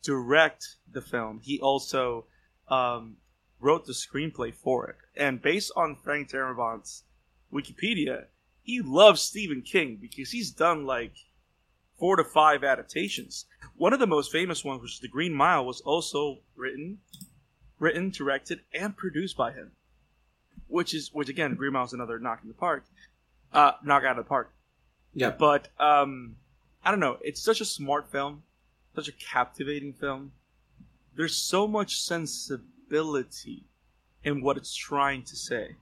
direct 0.03 0.75
the 0.91 1.01
film, 1.01 1.39
he 1.41 1.59
also 1.59 2.25
um, 2.67 3.17
wrote 3.59 3.85
the 3.85 3.93
screenplay 3.93 4.53
for 4.53 4.87
it. 4.89 4.97
And 5.15 5.41
based 5.41 5.71
on 5.75 5.95
Frank 5.95 6.29
Darabont's 6.29 7.03
Wikipedia, 7.51 8.25
he 8.61 8.81
loves 8.81 9.21
Stephen 9.21 9.61
King 9.61 9.97
because 9.99 10.31
he's 10.31 10.51
done 10.51 10.85
like 10.85 11.13
four 11.97 12.17
to 12.17 12.23
five 12.23 12.63
adaptations. 12.63 13.45
One 13.75 13.93
of 13.93 13.99
the 13.99 14.07
most 14.07 14.31
famous 14.31 14.63
ones, 14.63 14.81
which 14.81 14.95
is 14.95 14.99
The 14.99 15.07
Green 15.07 15.33
Mile, 15.33 15.65
was 15.65 15.81
also 15.81 16.39
written, 16.55 16.99
written, 17.79 18.09
directed, 18.09 18.61
and 18.73 18.95
produced 18.95 19.37
by 19.37 19.51
him. 19.51 19.71
Which 20.67 20.93
is, 20.93 21.11
which 21.13 21.29
again, 21.29 21.55
Green 21.55 21.73
Mile 21.73 21.85
is 21.85 21.93
another 21.93 22.19
knock 22.19 22.39
in 22.41 22.47
the 22.47 22.55
park, 22.55 22.85
uh, 23.53 23.73
knock 23.83 24.03
out 24.03 24.17
of 24.17 24.25
the 24.25 24.29
park. 24.29 24.53
Yeah. 25.13 25.29
But 25.29 25.69
um, 25.79 26.35
I 26.83 26.91
don't 26.91 26.99
know. 26.99 27.17
It's 27.21 27.41
such 27.41 27.61
a 27.61 27.65
smart 27.65 28.11
film, 28.11 28.43
such 28.95 29.07
a 29.07 29.11
captivating 29.11 29.93
film. 29.93 30.31
There's 31.15 31.35
so 31.35 31.67
much 31.67 32.01
sensibility 32.01 33.65
in 34.23 34.41
what 34.41 34.57
it's 34.57 34.75
trying 34.75 35.23
to 35.23 35.35
say 35.35 35.75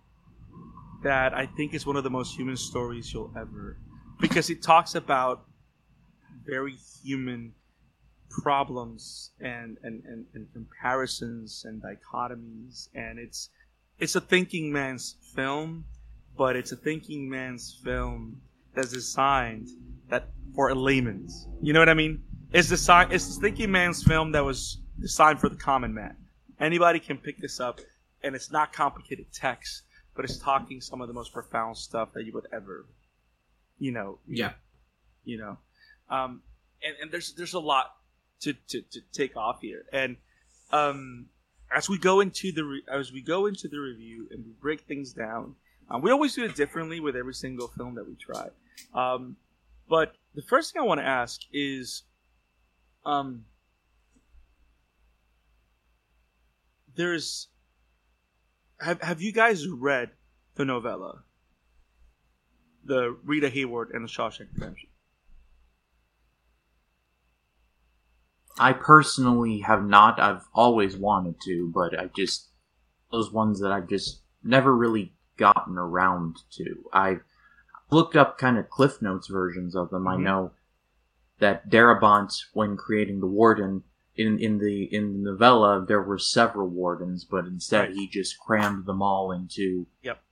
that 1.04 1.34
I 1.34 1.46
think 1.46 1.74
is 1.74 1.86
one 1.86 1.96
of 1.96 2.04
the 2.04 2.10
most 2.10 2.36
human 2.36 2.58
stories 2.58 3.14
you'll 3.14 3.32
ever 3.36 3.78
because 4.20 4.50
it 4.50 4.62
talks 4.62 4.96
about 4.96 5.46
very 6.46 6.76
human 7.04 7.54
problems 8.30 9.32
and, 9.40 9.78
and, 9.84 10.04
and, 10.06 10.26
and 10.34 10.48
comparisons 10.54 11.66
and 11.66 11.82
dichotomies 11.82 12.90
and 12.94 13.20
it's 13.20 13.50
it's 14.00 14.16
a 14.16 14.22
thinking 14.22 14.72
man's 14.72 15.16
film 15.36 15.86
but 16.38 16.56
it's 16.56 16.72
a 16.72 16.76
thinking 16.76 17.30
man's 17.30 17.80
film 17.84 18.42
that's 18.74 18.92
designed 18.92 19.70
that 20.10 20.28
for 20.56 20.70
a 20.70 20.76
layman's. 20.76 21.48
You 21.62 21.74
know 21.74 21.80
what 21.80 21.90
I 21.90 21.94
mean? 21.94 22.24
It's 22.52 22.70
designed 22.70 23.12
it's 23.14 23.38
a 23.38 23.40
thinking 23.40 23.72
man's 23.72 24.04
film 24.04 24.32
that 24.34 24.44
was 24.44 24.80
designed 25.00 25.40
for 25.40 25.50
the 25.50 25.56
common 25.56 25.94
man. 25.94 26.16
Anybody 26.60 27.00
can 27.00 27.18
pick 27.18 27.40
this 27.40 27.60
up 27.60 27.80
and 28.24 28.36
it's 28.36 28.52
not 28.52 28.74
complicated 28.74 29.28
text 29.34 29.84
but 30.16 30.26
it's 30.26 30.38
talking 30.38 30.82
some 30.82 31.02
of 31.02 31.08
the 31.08 31.14
most 31.14 31.32
profound 31.34 31.78
stuff 31.78 32.10
that 32.14 32.26
you 32.26 32.34
would 32.34 32.46
ever, 32.52 32.86
you 33.80 33.92
know, 33.92 34.20
Yeah. 34.28 34.52
you 35.24 35.38
know, 35.38 35.58
um, 36.10 36.42
and, 36.84 36.96
and 37.02 37.12
there's 37.12 37.34
there's 37.34 37.54
a 37.54 37.60
lot 37.60 37.96
to, 38.42 38.54
to, 38.70 38.82
to 38.82 39.00
take 39.14 39.38
off 39.38 39.62
here, 39.62 39.86
and 39.94 40.18
um, 40.72 41.28
as 41.74 41.88
we 41.88 41.98
go 41.98 42.20
into 42.20 42.52
the 42.52 42.64
re- 42.66 42.84
as 42.92 43.14
we 43.14 43.22
go 43.22 43.46
into 43.46 43.70
the 43.70 43.80
review 43.80 44.28
and 44.32 44.44
we 44.46 44.52
break 44.62 44.82
things 44.82 45.14
down, 45.14 45.56
um, 45.92 46.02
we 46.02 46.12
always 46.12 46.34
do 46.34 46.46
it 46.46 46.56
differently 46.56 47.00
with 47.00 47.16
every 47.16 47.34
single 47.34 47.68
film 47.68 47.96
that 47.96 48.08
we 48.08 48.16
try. 48.16 48.48
Um, 48.94 49.36
but 49.90 50.14
the 50.36 50.42
first 50.42 50.72
thing 50.72 50.82
I 50.82 50.86
want 50.86 51.02
to 51.02 51.06
ask 51.06 51.42
is, 51.52 52.04
um, 53.06 53.44
there's 56.96 57.48
have 58.80 59.02
have 59.02 59.22
you 59.22 59.34
guys 59.34 59.68
read 59.68 60.12
the 60.56 60.64
novella, 60.64 61.24
the 62.86 63.18
Rita 63.24 63.50
Hayworth 63.50 63.94
and 63.94 64.06
the 64.06 64.10
Shawshank 64.10 64.48
Redemption? 64.54 64.90
I 68.58 68.74
personally 68.74 69.60
have 69.60 69.84
not. 69.84 70.20
I've 70.20 70.46
always 70.54 70.96
wanted 70.96 71.36
to, 71.46 71.72
but 71.74 72.00
I 72.00 72.10
just 72.16 72.48
those 73.12 73.32
ones 73.32 73.60
that 73.60 73.72
I've 73.72 73.90
just 73.90 74.22
never 74.44 74.76
really 74.76 75.14
gotten 75.42 75.76
around 75.78 76.38
to. 76.52 76.86
I've 76.94 77.22
looked 77.90 78.16
up 78.16 78.38
kind 78.38 78.58
of 78.60 78.70
Cliff 78.70 79.02
Notes 79.02 79.28
versions 79.28 79.76
of 79.76 79.90
them. 79.90 80.08
I 80.08 80.16
Mhm. 80.16 80.22
know 80.24 80.52
that 81.40 81.68
Darabont, 81.70 82.32
when 82.54 82.78
creating 82.78 83.20
the 83.20 83.28
Warden 83.28 83.84
in 84.16 84.38
in 84.38 84.60
the 84.60 84.84
in 84.94 85.24
the 85.24 85.32
novella, 85.32 85.84
there 85.84 86.02
were 86.02 86.20
several 86.20 86.68
Wardens, 86.68 87.26
but 87.26 87.46
instead 87.46 87.88
Right. 87.88 87.96
he 87.96 88.08
just 88.08 88.40
crammed 88.40 88.86
them 88.86 89.02
all 89.02 89.32
into 89.32 89.88
Yep. 90.04 90.24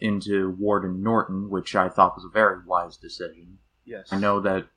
into 0.00 0.50
Warden 0.50 1.02
Norton, 1.02 1.48
which 1.48 1.74
I 1.74 1.88
thought 1.88 2.16
was 2.16 2.24
a 2.26 2.28
very 2.28 2.62
wise 2.64 2.96
decision. 2.98 3.58
Yes, 3.86 4.12
I 4.12 4.18
know 4.18 4.40
that 4.40 4.68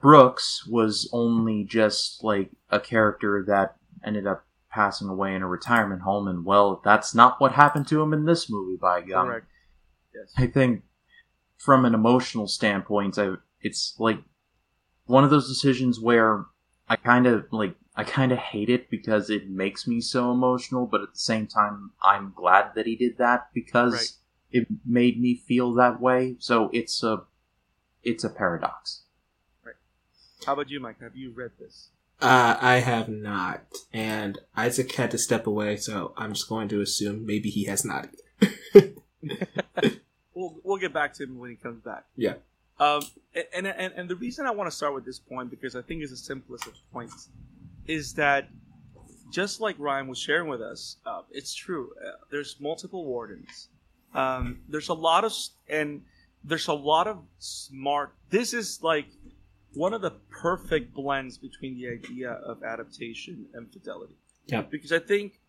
Brooks 0.00 0.66
was 0.66 1.08
only 1.12 1.64
just 1.64 2.22
like 2.24 2.50
a 2.70 2.80
character 2.80 3.44
that 3.46 3.76
ended 4.02 4.26
up 4.26 4.46
passing 4.78 5.08
away 5.08 5.34
in 5.34 5.42
a 5.42 5.48
retirement 5.48 6.02
home, 6.02 6.28
and 6.28 6.44
well, 6.44 6.80
that's 6.84 7.12
not 7.12 7.40
what 7.40 7.50
happened 7.50 7.88
to 7.88 8.00
him 8.00 8.12
in 8.12 8.26
this 8.26 8.48
movie. 8.48 8.76
By 8.76 9.00
God, 9.00 9.24
correct. 9.24 9.46
Yes, 10.14 10.32
I 10.36 10.46
think 10.46 10.84
from 11.56 11.84
an 11.84 11.94
emotional 11.94 12.46
standpoint, 12.46 13.18
I, 13.18 13.34
it's 13.60 13.96
like 13.98 14.20
one 15.06 15.24
of 15.24 15.30
those 15.30 15.48
decisions 15.48 15.98
where 15.98 16.44
I 16.88 16.94
kind 16.94 17.26
of 17.26 17.46
like 17.50 17.74
I 17.96 18.04
kind 18.04 18.30
of 18.30 18.38
hate 18.38 18.70
it 18.70 18.88
because 18.88 19.30
it 19.30 19.50
makes 19.50 19.88
me 19.88 20.00
so 20.00 20.30
emotional, 20.30 20.86
but 20.86 21.00
at 21.00 21.12
the 21.14 21.18
same 21.18 21.48
time, 21.48 21.90
I'm 22.00 22.32
glad 22.36 22.76
that 22.76 22.86
he 22.86 22.94
did 22.94 23.18
that 23.18 23.48
because 23.52 23.92
Right. 23.92 24.62
it 24.62 24.68
made 24.86 25.20
me 25.20 25.34
feel 25.34 25.74
that 25.74 26.00
way. 26.00 26.36
So 26.38 26.70
it's 26.72 27.02
a 27.02 27.24
it's 28.04 28.22
a 28.22 28.30
paradox. 28.30 29.02
Right. 29.64 29.74
How 30.46 30.52
about 30.52 30.70
you, 30.70 30.78
Mike? 30.78 31.00
Have 31.00 31.16
you 31.16 31.32
read 31.32 31.50
this? 31.58 31.88
Uh, 32.20 32.56
I 32.60 32.76
have 32.76 33.08
not, 33.08 33.62
and 33.92 34.38
Isaac 34.56 34.92
had 34.92 35.12
to 35.12 35.18
step 35.18 35.46
away, 35.46 35.76
so 35.76 36.12
I'm 36.16 36.32
just 36.32 36.48
going 36.48 36.68
to 36.68 36.80
assume 36.80 37.24
maybe 37.24 37.48
he 37.48 37.64
has 37.66 37.84
not 37.84 38.08
either. 38.42 38.94
We'll 40.34 40.60
we'll 40.62 40.76
get 40.76 40.92
back 40.92 41.14
to 41.14 41.24
him 41.24 41.38
when 41.38 41.50
he 41.50 41.56
comes 41.56 41.80
back. 41.82 42.04
Yeah. 42.16 42.34
Um, 42.78 43.02
and, 43.52 43.66
and 43.66 43.92
and 43.96 44.08
the 44.08 44.14
reason 44.14 44.46
I 44.46 44.52
want 44.52 44.70
to 44.70 44.76
start 44.76 44.94
with 44.94 45.04
this 45.04 45.18
point 45.18 45.50
because 45.50 45.74
I 45.74 45.82
think 45.82 46.00
it's 46.00 46.12
the 46.12 46.16
simplest 46.16 46.66
of 46.66 46.74
points 46.92 47.28
is 47.88 48.14
that 48.14 48.48
just 49.32 49.60
like 49.60 49.74
Ryan 49.78 50.06
was 50.06 50.18
sharing 50.18 50.48
with 50.48 50.62
us, 50.62 50.96
uh, 51.04 51.22
it's 51.32 51.54
true. 51.54 51.90
Uh, 52.00 52.12
there's 52.30 52.56
multiple 52.60 53.04
wardens. 53.04 53.68
Um, 54.14 54.60
there's 54.68 54.88
a 54.88 54.94
lot 54.94 55.24
of 55.24 55.32
and 55.68 56.02
there's 56.44 56.68
a 56.68 56.72
lot 56.72 57.08
of 57.08 57.18
smart. 57.40 58.14
This 58.30 58.54
is 58.54 58.80
like 58.80 59.06
one 59.74 59.92
of 59.92 60.00
the 60.00 60.12
perfect 60.30 60.94
blends 60.94 61.38
between 61.38 61.76
the 61.76 61.88
idea 61.88 62.30
of 62.30 62.62
adaptation 62.62 63.46
and 63.54 63.70
fidelity. 63.72 64.14
Yeah. 64.46 64.62
Because 64.62 64.92
I 64.92 64.98
think 64.98 65.40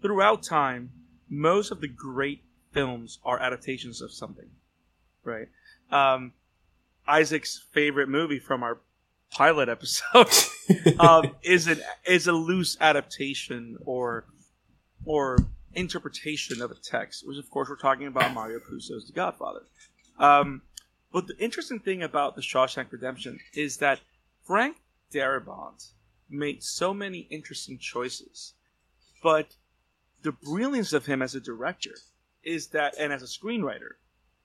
throughout 0.00 0.42
time, 0.42 0.90
most 1.28 1.70
of 1.70 1.80
the 1.80 1.88
great 1.88 2.42
films 2.72 3.18
are 3.24 3.38
adaptations 3.38 4.00
of 4.00 4.12
something, 4.12 4.48
right? 5.22 5.48
Um, 5.90 6.32
Isaac's 7.06 7.64
favorite 7.72 8.08
movie 8.08 8.38
from 8.38 8.62
our 8.62 8.80
pilot 9.30 9.68
episode 9.68 10.28
um, 10.98 11.34
is 11.42 11.66
an 11.66 11.80
is 12.06 12.26
a 12.26 12.32
loose 12.32 12.76
adaptation 12.80 13.76
or 13.84 14.24
or 15.04 15.38
interpretation 15.74 16.62
of 16.62 16.70
a 16.70 16.76
text, 16.76 17.26
which 17.26 17.38
of 17.38 17.50
course 17.50 17.68
we're 17.68 17.76
talking 17.76 18.06
about 18.06 18.32
Mario 18.32 18.58
Puzo's 18.58 19.06
The 19.06 19.12
Godfather. 19.12 19.60
Um, 20.18 20.62
but 21.14 21.28
the 21.28 21.38
interesting 21.38 21.78
thing 21.78 22.02
about 22.02 22.34
The 22.34 22.42
Shawshank 22.42 22.90
Redemption 22.90 23.38
is 23.54 23.76
that 23.76 24.00
Frank 24.42 24.78
Darabont 25.12 25.92
made 26.28 26.64
so 26.64 26.92
many 26.92 27.28
interesting 27.30 27.78
choices, 27.78 28.54
but 29.22 29.54
the 30.22 30.32
brilliance 30.32 30.92
of 30.92 31.06
him 31.06 31.22
as 31.22 31.36
a 31.36 31.40
director 31.40 31.94
is 32.42 32.66
that, 32.68 32.96
and 32.98 33.12
as 33.12 33.22
a 33.22 33.26
screenwriter, 33.26 33.92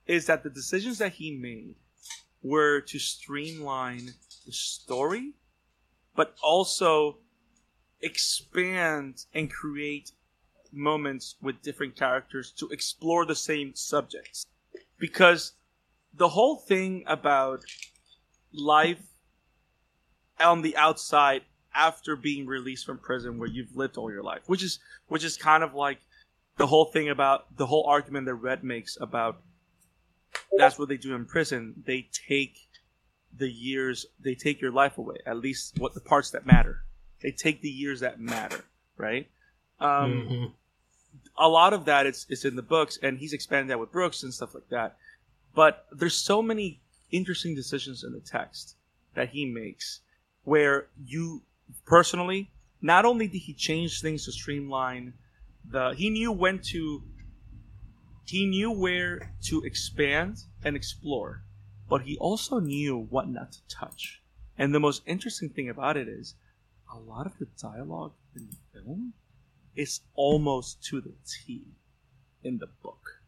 is 0.06 0.26
that 0.26 0.44
the 0.44 0.48
decisions 0.48 0.98
that 0.98 1.14
he 1.14 1.36
made 1.36 1.74
were 2.40 2.80
to 2.82 3.00
streamline 3.00 4.12
the 4.46 4.52
story, 4.52 5.32
but 6.14 6.36
also 6.40 7.18
expand 8.00 9.24
and 9.34 9.50
create 9.50 10.12
moments 10.70 11.34
with 11.42 11.62
different 11.62 11.96
characters 11.96 12.52
to 12.52 12.68
explore 12.68 13.26
the 13.26 13.34
same 13.34 13.74
subjects. 13.74 14.46
Because 15.00 15.54
the 16.14 16.28
whole 16.28 16.56
thing 16.56 17.04
about 17.06 17.64
life 18.52 19.02
on 20.38 20.62
the 20.62 20.76
outside 20.76 21.42
after 21.74 22.16
being 22.16 22.46
released 22.46 22.84
from 22.84 22.98
prison 22.98 23.38
where 23.38 23.48
you've 23.48 23.76
lived 23.76 23.96
all 23.96 24.10
your 24.10 24.22
life, 24.22 24.42
which 24.46 24.62
is 24.62 24.80
which 25.08 25.24
is 25.24 25.36
kind 25.36 25.62
of 25.62 25.74
like 25.74 25.98
the 26.56 26.66
whole 26.66 26.86
thing 26.86 27.08
about 27.08 27.56
the 27.56 27.66
whole 27.66 27.86
argument 27.86 28.26
that 28.26 28.34
Red 28.34 28.64
makes 28.64 28.98
about 29.00 29.42
that's 30.56 30.78
what 30.78 30.88
they 30.88 30.96
do 30.96 31.14
in 31.14 31.24
prison. 31.24 31.82
They 31.86 32.08
take 32.12 32.68
the 33.36 33.50
years, 33.50 34.06
they 34.18 34.34
take 34.34 34.60
your 34.60 34.72
life 34.72 34.98
away. 34.98 35.16
At 35.26 35.38
least 35.38 35.78
what 35.78 35.94
the 35.94 36.00
parts 36.00 36.30
that 36.30 36.46
matter. 36.46 36.84
They 37.22 37.30
take 37.30 37.60
the 37.62 37.70
years 37.70 38.00
that 38.00 38.18
matter, 38.18 38.64
right? 38.96 39.30
Um, 39.78 40.28
Mhm. 40.28 40.52
a 41.36 41.48
lot 41.48 41.72
of 41.72 41.84
that 41.84 42.06
is, 42.06 42.26
is 42.28 42.44
in 42.44 42.56
the 42.56 42.62
books, 42.62 42.98
and 43.02 43.18
he's 43.18 43.32
expanded 43.32 43.70
that 43.70 43.78
with 43.78 43.92
Brooks 43.92 44.22
and 44.22 44.32
stuff 44.32 44.54
like 44.54 44.68
that. 44.70 44.96
But 45.54 45.86
there's 45.92 46.16
so 46.16 46.42
many 46.42 46.80
interesting 47.10 47.54
decisions 47.54 48.04
in 48.04 48.12
the 48.12 48.20
text 48.20 48.76
that 49.14 49.30
he 49.30 49.44
makes 49.44 50.00
where 50.44 50.86
you 51.04 51.42
personally, 51.84 52.50
not 52.80 53.04
only 53.04 53.26
did 53.26 53.38
he 53.38 53.52
change 53.52 54.00
things 54.00 54.24
to 54.24 54.32
streamline 54.32 55.14
the, 55.68 55.94
he 55.96 56.10
knew 56.10 56.32
when 56.32 56.60
to, 56.70 57.02
he 58.26 58.46
knew 58.46 58.70
where 58.70 59.32
to 59.44 59.62
expand 59.62 60.38
and 60.64 60.76
explore, 60.76 61.42
but 61.88 62.02
he 62.02 62.16
also 62.18 62.60
knew 62.60 63.06
what 63.10 63.28
not 63.28 63.52
to 63.52 63.58
touch. 63.68 64.22
And 64.56 64.74
the 64.74 64.80
most 64.80 65.02
interesting 65.06 65.48
thing 65.48 65.68
about 65.68 65.96
it 65.96 66.08
is 66.08 66.34
a 66.92 66.98
lot 66.98 67.26
of 67.26 67.38
the 67.38 67.46
dialogue 67.60 68.12
in 68.34 68.48
the 68.48 68.56
film 68.72 69.14
is 69.74 70.00
almost 70.14 70.82
to 70.84 71.00
the 71.00 71.14
T 71.26 71.62
in 72.42 72.58
the 72.58 72.68
book. 72.82 73.20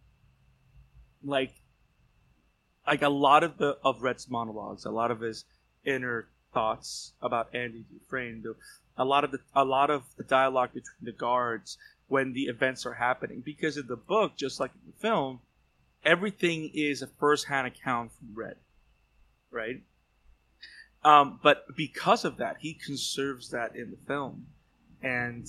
Like 1.23 1.62
like 2.87 3.03
a 3.03 3.09
lot 3.09 3.45
of 3.45 3.59
the 3.59 3.79
of 3.85 4.03
Red's 4.03 4.29
monologues, 4.29 4.85
a 4.85 4.91
lot 4.91 5.11
of 5.11 5.21
his 5.21 5.45
inner 5.85 6.29
thoughts 6.53 7.13
about 7.23 7.55
Andy 7.55 7.85
Dufresne, 7.91 8.43
the, 8.43 8.55
a 8.97 9.05
lot 9.05 9.25
of 9.25 9.31
the 9.31 9.41
a 9.55 9.65
lot 9.65 9.91
of 9.91 10.03
the 10.17 10.25
dialogue 10.25 10.71
between 10.75 11.03
the 11.03 11.13
guards 11.13 11.79
when 12.09 12.33
the 12.33 12.43
events 12.43 12.85
are 12.85 12.95
happening. 12.95 13.43
Because 13.45 13.77
in 13.77 13.87
the 13.87 13.97
book, 13.97 14.37
just 14.37 14.61
like 14.61 14.71
in 14.75 14.93
the 14.93 14.99
film, 14.99 15.41
everything 16.05 16.71
is 16.75 17.03
a 17.03 17.07
first 17.07 17.47
hand 17.47 17.67
account 17.67 18.13
from 18.13 18.35
Red. 18.35 18.57
Right? 19.51 19.83
Um, 21.05 21.41
but 21.43 21.65
because 21.77 22.25
of 22.25 22.37
that, 22.37 22.57
he 22.61 22.75
conserves 22.75 23.51
that 23.51 23.75
in 23.75 23.91
the 23.91 23.97
film. 24.07 24.47
And 25.03 25.47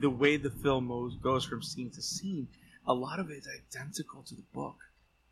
the 0.00 0.10
way 0.10 0.36
the 0.36 0.50
film 0.50 1.18
goes 1.20 1.44
from 1.44 1.62
scene 1.62 1.90
to 1.90 2.02
scene, 2.02 2.48
a 2.86 2.94
lot 2.94 3.18
of 3.18 3.30
it 3.30 3.38
is 3.38 3.48
identical 3.48 4.22
to 4.22 4.34
the 4.34 4.44
book. 4.52 4.76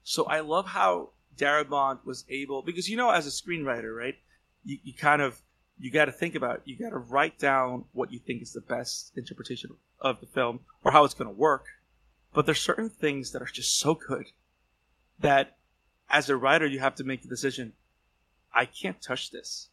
So 0.02 0.24
I 0.24 0.40
love 0.40 0.66
how 0.66 1.10
Darabont 1.36 2.04
was 2.04 2.24
able, 2.28 2.62
because 2.62 2.88
you 2.88 2.96
know, 2.96 3.10
as 3.10 3.26
a 3.26 3.30
screenwriter, 3.30 3.96
right, 3.96 4.16
you, 4.64 4.78
you 4.82 4.94
kind 4.94 5.22
of 5.22 5.40
you 5.78 5.90
got 5.90 6.04
to 6.04 6.12
think 6.12 6.34
about, 6.34 6.62
you 6.64 6.76
got 6.76 6.90
to 6.90 6.98
write 6.98 7.38
down 7.38 7.84
what 7.92 8.12
you 8.12 8.18
think 8.18 8.42
is 8.42 8.52
the 8.52 8.60
best 8.60 9.12
interpretation 9.16 9.70
of 10.00 10.20
the 10.20 10.26
film 10.26 10.60
or 10.84 10.92
how 10.92 11.04
it's 11.04 11.14
going 11.14 11.28
to 11.28 11.34
work. 11.36 11.66
But 12.34 12.46
there's 12.46 12.60
certain 12.60 12.88
things 12.88 13.32
that 13.32 13.42
are 13.42 13.46
just 13.46 13.78
so 13.78 13.94
good 13.94 14.26
that, 15.18 15.56
as 16.08 16.28
a 16.28 16.36
writer, 16.36 16.66
you 16.66 16.78
have 16.78 16.94
to 16.96 17.04
make 17.04 17.22
the 17.22 17.28
decision. 17.28 17.72
I 18.54 18.66
can't 18.66 19.00
touch 19.02 19.30
this. 19.30 19.70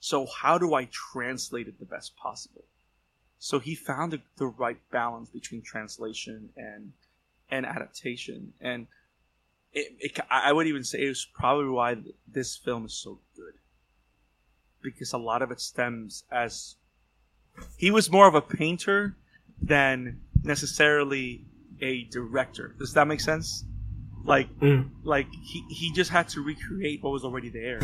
So 0.00 0.26
how 0.26 0.58
do 0.58 0.74
I 0.74 0.88
translate 0.90 1.68
it 1.68 1.78
the 1.78 1.86
best 1.86 2.16
possible? 2.16 2.64
So 3.38 3.58
he 3.58 3.74
found 3.74 4.12
the, 4.12 4.20
the 4.36 4.46
right 4.46 4.78
balance 4.90 5.30
between 5.30 5.62
translation 5.62 6.50
and 6.56 6.92
and 7.48 7.64
adaptation, 7.64 8.52
and 8.60 8.88
it, 9.72 9.92
it, 9.98 10.18
I 10.30 10.52
would 10.52 10.66
even 10.66 10.84
say 10.84 11.04
it 11.04 11.08
was 11.08 11.26
probably 11.34 11.68
why 11.68 11.96
this 12.26 12.56
film 12.56 12.86
is 12.86 12.94
so 12.94 13.20
good 13.36 13.52
because 14.82 15.12
a 15.12 15.18
lot 15.18 15.42
of 15.42 15.50
it 15.50 15.60
stems 15.60 16.24
as 16.30 16.76
he 17.76 17.90
was 17.90 18.10
more 18.10 18.28
of 18.28 18.34
a 18.34 18.40
painter 18.40 19.16
than 19.60 20.20
necessarily 20.42 21.44
a 21.80 22.04
director. 22.04 22.74
Does 22.78 22.92
that 22.94 23.06
make 23.06 23.20
sense? 23.20 23.64
Like, 24.24 24.48
Mm. 24.60 24.90
like 25.04 25.28
he, 25.44 25.64
he 25.68 25.92
just 25.92 26.10
had 26.10 26.28
to 26.30 26.40
recreate 26.40 27.02
what 27.02 27.12
was 27.12 27.24
already 27.24 27.48
there. 27.48 27.80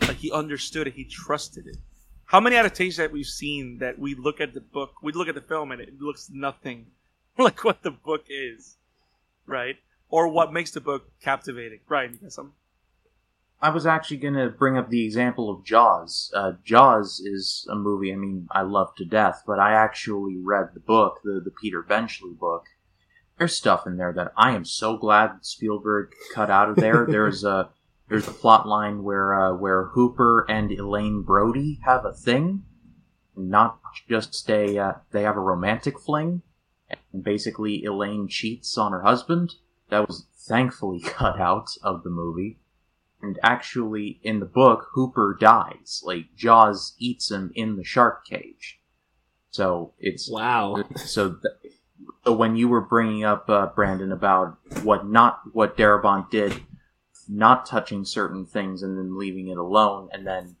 Like 0.00 0.16
he 0.16 0.30
understood 0.32 0.86
it, 0.86 0.94
he 0.94 1.04
trusted 1.04 1.66
it. 1.66 1.76
How 2.24 2.40
many 2.40 2.56
adaptations 2.56 2.96
that 2.96 3.12
we've 3.12 3.26
seen 3.26 3.78
that 3.78 3.98
we 3.98 4.14
look 4.14 4.40
at 4.40 4.54
the 4.54 4.60
book, 4.60 5.02
we 5.02 5.12
look 5.12 5.28
at 5.28 5.34
the 5.34 5.40
film 5.42 5.70
and 5.70 5.80
it 5.80 6.00
looks 6.00 6.30
nothing 6.32 6.86
like 7.38 7.62
what 7.64 7.82
the 7.82 7.90
book 7.90 8.24
is, 8.28 8.76
right? 9.46 9.76
Or 10.12 10.28
what 10.28 10.52
makes 10.52 10.70
the 10.70 10.80
book 10.80 11.10
captivating. 11.22 11.80
Brian, 11.88 12.12
you 12.12 12.18
got 12.18 12.32
something? 12.32 12.52
I 13.62 13.70
was 13.70 13.86
actually 13.86 14.18
going 14.18 14.34
to 14.34 14.50
bring 14.50 14.76
up 14.76 14.90
the 14.90 15.06
example 15.06 15.48
of 15.48 15.64
Jaws. 15.64 16.30
Uh, 16.36 16.52
Jaws 16.62 17.18
is 17.24 17.66
a 17.70 17.74
movie 17.74 18.12
I 18.12 18.16
mean 18.16 18.46
I 18.50 18.60
love 18.60 18.94
to 18.96 19.06
death, 19.06 19.42
but 19.46 19.58
I 19.58 19.72
actually 19.72 20.36
read 20.36 20.70
the 20.74 20.80
book, 20.80 21.20
the 21.24 21.40
the 21.42 21.50
Peter 21.50 21.80
Benchley 21.80 22.32
book. 22.32 22.66
There's 23.38 23.56
stuff 23.56 23.86
in 23.86 23.96
there 23.96 24.12
that 24.12 24.32
I 24.36 24.52
am 24.52 24.66
so 24.66 24.98
glad 24.98 25.38
Spielberg 25.40 26.12
cut 26.34 26.50
out 26.50 26.68
of 26.68 26.76
there. 26.76 27.06
there's 27.08 27.42
a 27.42 27.70
there's 28.08 28.28
a 28.28 28.32
plot 28.32 28.68
line 28.68 29.02
where 29.04 29.32
uh, 29.32 29.54
where 29.54 29.84
Hooper 29.94 30.44
and 30.46 30.70
Elaine 30.70 31.22
Brody 31.22 31.80
have 31.84 32.04
a 32.04 32.12
thing, 32.12 32.64
not 33.34 33.78
just 34.08 34.50
a 34.50 34.76
uh, 34.76 34.92
they 35.12 35.22
have 35.22 35.36
a 35.36 35.40
romantic 35.40 35.98
fling, 35.98 36.42
and 36.90 37.24
basically 37.24 37.84
Elaine 37.84 38.28
cheats 38.28 38.76
on 38.76 38.92
her 38.92 39.02
husband. 39.02 39.54
That 39.92 40.08
was 40.08 40.24
thankfully 40.48 41.00
cut 41.04 41.38
out 41.38 41.68
of 41.82 42.02
the 42.02 42.08
movie. 42.08 42.58
And 43.20 43.38
actually 43.42 44.20
in 44.22 44.40
the 44.40 44.46
book 44.46 44.88
hooper 44.94 45.36
dies. 45.38 46.02
Like 46.02 46.34
jaws 46.34 46.94
eats 46.98 47.30
him 47.30 47.52
in 47.54 47.76
the 47.76 47.84
shark 47.84 48.26
cage. 48.26 48.80
So 49.50 49.92
it's 49.98 50.30
Wow. 50.30 50.82
so, 50.96 51.34
th- 51.34 51.74
so 52.24 52.32
when 52.32 52.56
you 52.56 52.68
were 52.68 52.80
bringing 52.80 53.22
up 53.22 53.50
uh, 53.50 53.66
brandon 53.66 54.12
about 54.12 54.56
what 54.82 55.06
not 55.06 55.40
what 55.52 55.76
darabont 55.76 56.30
did 56.30 56.62
not 57.28 57.66
touching 57.66 58.04
certain 58.04 58.46
things 58.46 58.82
and 58.82 58.96
then 58.96 59.18
leaving 59.18 59.48
it 59.48 59.58
alone 59.58 60.08
and 60.12 60.26
then 60.26 60.56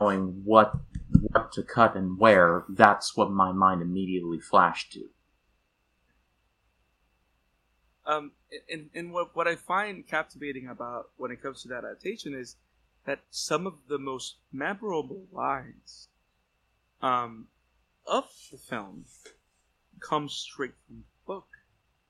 knowing 0.00 0.42
what 0.44 0.72
what 1.32 1.52
to 1.52 1.62
cut 1.62 1.96
and 1.96 2.18
where 2.18 2.64
that's 2.70 3.16
what 3.16 3.30
my 3.30 3.50
mind 3.52 3.82
immediately 3.82 4.38
flashed 4.38 4.92
to 4.92 5.08
um, 8.06 8.32
and, 8.70 8.90
and 8.94 9.12
what, 9.12 9.34
what 9.36 9.46
I 9.46 9.56
find 9.56 10.06
captivating 10.06 10.68
about 10.68 11.10
when 11.16 11.30
it 11.30 11.42
comes 11.42 11.62
to 11.62 11.68
that 11.68 11.84
adaptation 11.84 12.34
is 12.34 12.56
that 13.04 13.20
some 13.30 13.66
of 13.66 13.74
the 13.88 13.98
most 13.98 14.36
memorable 14.52 15.26
lines 15.32 16.08
um, 17.02 17.48
of 18.06 18.24
the 18.50 18.58
film 18.58 19.04
come 20.00 20.28
straight 20.28 20.74
from 20.86 20.96
the 20.98 21.04
book, 21.26 21.46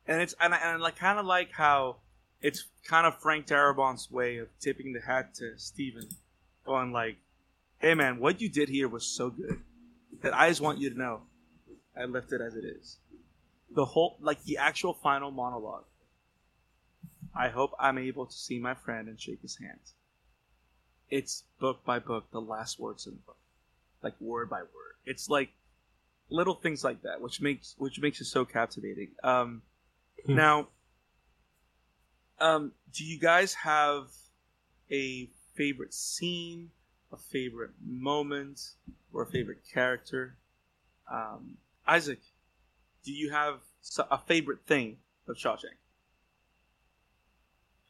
and 0.06 0.22
it's 0.22 0.34
and 0.40 0.54
I, 0.54 0.76
like 0.76 0.96
kind 0.96 1.18
of 1.18 1.26
like 1.26 1.52
how 1.52 1.96
it's 2.40 2.66
kind 2.84 3.06
of 3.06 3.20
Frank 3.20 3.46
Darabont's 3.46 4.10
way 4.10 4.38
of 4.38 4.48
tipping 4.60 4.92
the 4.92 5.00
hat 5.00 5.34
to 5.36 5.58
Stephen, 5.58 6.08
going 6.64 6.92
like, 6.92 7.18
"Hey 7.78 7.94
man, 7.94 8.20
what 8.20 8.40
you 8.40 8.48
did 8.48 8.68
here 8.68 8.88
was 8.88 9.06
so 9.06 9.30
good 9.30 9.60
that 10.22 10.34
I 10.34 10.48
just 10.48 10.60
want 10.60 10.78
you 10.78 10.90
to 10.90 10.98
know 10.98 11.22
I 11.96 12.04
left 12.04 12.32
it 12.32 12.40
as 12.40 12.54
it 12.54 12.64
is." 12.64 12.98
The 13.74 13.84
whole 13.84 14.16
like 14.20 14.42
the 14.44 14.58
actual 14.58 14.94
final 14.94 15.30
monologue. 15.30 15.84
I 17.34 17.48
hope 17.48 17.72
I'm 17.78 17.98
able 17.98 18.26
to 18.26 18.32
see 18.32 18.58
my 18.58 18.74
friend 18.74 19.08
and 19.08 19.20
shake 19.20 19.42
his 19.42 19.56
hand. 19.56 19.80
It's 21.08 21.44
book 21.60 21.84
by 21.84 21.98
book, 21.98 22.30
the 22.32 22.40
last 22.40 22.78
words 22.78 23.06
in 23.06 23.14
the 23.14 23.20
book, 23.20 23.38
like 24.02 24.20
word 24.20 24.50
by 24.50 24.60
word. 24.60 24.96
It's 25.06 25.28
like 25.28 25.50
little 26.28 26.54
things 26.54 26.84
like 26.84 27.02
that, 27.02 27.20
which 27.20 27.40
makes 27.40 27.74
which 27.78 28.00
makes 28.00 28.20
it 28.20 28.26
so 28.26 28.44
captivating. 28.44 29.10
Um, 29.22 29.62
Hmm. 30.26 30.34
Now, 30.36 30.68
um, 32.40 32.72
do 32.92 33.04
you 33.04 33.18
guys 33.18 33.54
have 33.54 34.08
a 34.90 35.28
favorite 35.54 35.94
scene, 35.94 36.70
a 37.12 37.16
favorite 37.16 37.72
moment, 37.84 38.72
or 39.12 39.22
a 39.22 39.26
favorite 39.26 39.62
character? 39.72 40.36
Um, 41.10 41.56
Isaac, 41.86 42.20
do 43.04 43.12
you 43.12 43.30
have 43.30 43.60
a 44.10 44.18
favorite 44.18 44.60
thing 44.66 44.98
of 45.28 45.36
Shawshank? 45.36 45.76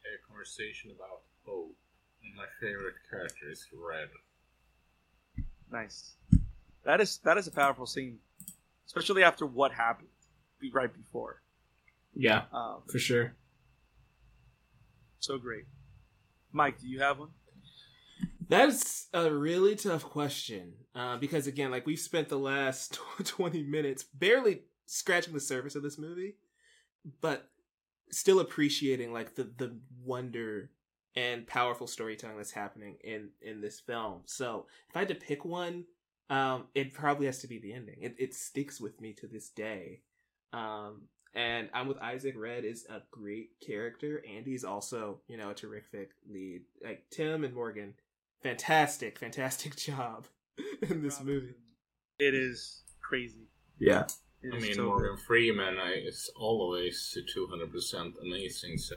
A 0.05 0.27
conversation 0.27 0.91
about 0.91 1.21
hope. 1.45 1.75
And 2.23 2.35
my 2.35 2.45
favorite 2.59 2.95
character 3.09 3.49
is 3.51 3.65
Red. 3.73 4.09
Nice. 5.71 6.13
That 6.83 6.99
is 7.01 7.17
that 7.23 7.37
is 7.37 7.47
a 7.47 7.51
powerful 7.51 7.85
scene, 7.85 8.17
especially 8.85 9.23
after 9.23 9.45
what 9.45 9.71
happened 9.71 10.09
be- 10.59 10.71
right 10.71 10.93
before. 10.93 11.41
Yeah, 12.13 12.43
Um, 12.51 12.81
for 12.91 12.99
sure. 12.99 13.35
so 15.19 15.37
great. 15.37 15.65
Mike, 16.51 16.79
do 16.79 16.87
you 16.87 16.99
have 16.99 17.19
one? 17.19 17.29
That's 18.49 19.07
a 19.13 19.31
really 19.31 19.75
tough 19.75 20.03
question 20.03 20.73
uh, 20.93 21.15
because 21.17 21.47
again, 21.47 21.71
like 21.71 21.85
we've 21.85 21.99
spent 21.99 22.27
the 22.27 22.37
last 22.39 22.99
twenty 23.23 23.63
minutes 23.63 24.03
barely 24.03 24.63
scratching 24.91 25.33
the 25.33 25.39
surface 25.39 25.75
of 25.75 25.83
this 25.83 25.97
movie, 25.97 26.35
but 27.21 27.49
still 28.09 28.39
appreciating 28.39 29.13
like 29.13 29.35
the 29.35 29.43
the 29.57 29.75
wonder 30.03 30.69
and 31.15 31.47
powerful 31.47 31.87
storytelling 31.87 32.37
that's 32.37 32.51
happening 32.51 32.97
in 33.03 33.29
in 33.41 33.61
this 33.61 33.79
film. 33.79 34.21
So 34.25 34.65
if 34.89 34.95
I 34.95 34.99
had 34.99 35.07
to 35.07 35.15
pick 35.15 35.45
one, 35.45 35.85
um, 36.29 36.65
it 36.75 36.93
probably 36.93 37.25
has 37.25 37.39
to 37.39 37.47
be 37.47 37.59
the 37.59 37.73
ending. 37.73 37.99
It 38.01 38.15
it 38.19 38.33
sticks 38.33 38.79
with 38.81 38.99
me 38.99 39.13
to 39.13 39.27
this 39.27 39.49
day. 39.49 40.01
Um, 40.53 41.03
and 41.33 41.69
I'm 41.73 41.87
with 41.87 41.97
Isaac. 41.99 42.35
Red 42.37 42.65
is 42.65 42.85
a 42.89 43.01
great 43.09 43.51
character. 43.65 44.21
Andy's 44.29 44.65
also, 44.65 45.21
you 45.29 45.37
know, 45.37 45.51
a 45.51 45.53
terrific 45.53 46.11
lead. 46.29 46.63
Like 46.83 47.05
Tim 47.09 47.45
and 47.45 47.53
Morgan, 47.53 47.93
fantastic, 48.43 49.17
fantastic 49.17 49.75
job 49.77 50.27
in 50.81 51.01
this 51.01 51.21
movie. 51.21 51.55
It 52.19 52.35
is 52.35 52.83
crazy. 53.01 53.47
Yeah. 53.79 54.07
It 54.43 54.53
I 54.55 54.59
mean, 54.59 54.73
so 54.73 54.85
Morgan 54.85 55.15
good. 55.15 55.23
Freeman 55.25 55.77
I, 55.77 55.93
is 55.93 56.29
always 56.35 57.15
200% 57.35 58.13
amazing. 58.21 58.77
So 58.77 58.95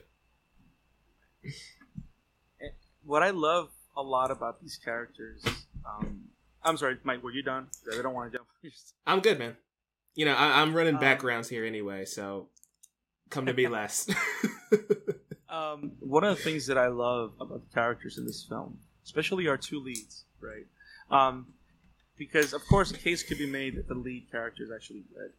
What 3.03 3.23
I 3.23 3.31
love 3.31 3.69
a 3.97 4.03
lot 4.03 4.31
about 4.31 4.61
these 4.61 4.79
characters. 4.83 5.45
Um, 5.87 6.23
I'm 6.63 6.77
sorry, 6.77 6.97
Mike. 7.05 7.23
Were 7.23 7.31
you 7.33 7.43
done? 7.43 7.67
I 7.93 8.01
don't 8.03 8.15
want 8.15 8.33
to 8.33 8.39
jump. 8.39 8.49
I'm 9.07 9.21
good, 9.21 9.39
man. 9.39 9.57
You 10.15 10.25
know, 10.25 10.35
I, 10.35 10.63
I'm 10.63 10.75
running 10.75 10.95
Um, 10.95 11.01
backgrounds 11.01 11.49
here 11.49 11.65
anyway, 11.67 12.05
so 12.07 12.49
come 13.31 13.45
to 13.47 13.53
me 13.53 13.67
less. 13.69 14.09
um, 15.51 15.93
one 16.01 16.25
of 16.25 16.37
the 16.37 16.43
things 16.43 16.67
that 16.67 16.79
I 16.79 16.87
love 16.89 17.35
about 17.41 17.69
the 17.69 17.75
characters 17.75 18.17
in 18.17 18.25
this 18.25 18.45
film, 18.49 18.79
especially 19.05 19.47
our 19.49 19.59
two 19.59 19.81
leads, 19.81 20.25
right? 20.41 20.67
Um, 21.11 21.49
because 22.17 22.53
of 22.53 22.65
course, 22.67 22.91
a 22.91 22.97
case 22.97 23.23
could 23.23 23.39
be 23.39 23.47
made 23.51 23.77
that 23.77 23.89
the 23.89 23.95
lead 23.95 24.31
character 24.31 24.63
is 24.63 24.71
actually 24.71 25.05
red. 25.17 25.31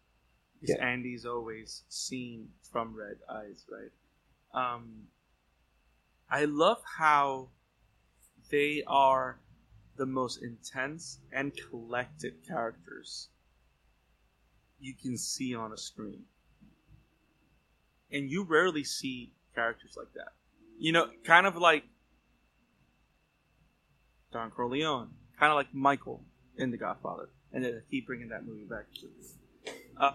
Because 0.59 0.75
Yeah. 0.77 0.85
Andy's 0.87 1.25
always 1.25 1.83
seen 1.89 2.49
from 2.71 2.95
red 2.95 3.17
eyes, 3.29 3.65
right? 3.69 3.91
Um, 4.53 5.07
I 6.29 6.45
love 6.45 6.81
how 6.97 7.49
they 8.49 8.83
are 8.87 9.39
the 9.97 10.05
most 10.05 10.41
intense 10.41 11.19
and 11.31 11.53
collected 11.69 12.45
characters 12.45 13.29
you 14.79 14.93
can 14.93 15.17
see 15.17 15.55
on 15.55 15.71
a 15.71 15.77
screen. 15.77 16.25
And 18.11 18.29
you 18.29 18.43
rarely 18.43 18.83
see 18.83 19.33
characters 19.53 19.95
like 19.97 20.13
that. 20.13 20.33
You 20.77 20.91
know, 20.91 21.09
kind 21.23 21.47
of 21.47 21.55
like 21.55 21.85
Don 24.31 24.51
Corleone, 24.51 25.09
kind 25.39 25.51
of 25.51 25.55
like 25.55 25.73
Michael 25.73 26.23
in 26.57 26.71
The 26.71 26.77
Godfather. 26.77 27.29
And 27.53 27.65
I 27.65 27.71
keep 27.89 28.07
bringing 28.07 28.29
that 28.29 28.45
movie 28.45 28.65
back. 28.65 28.85
Uh, 29.97 30.11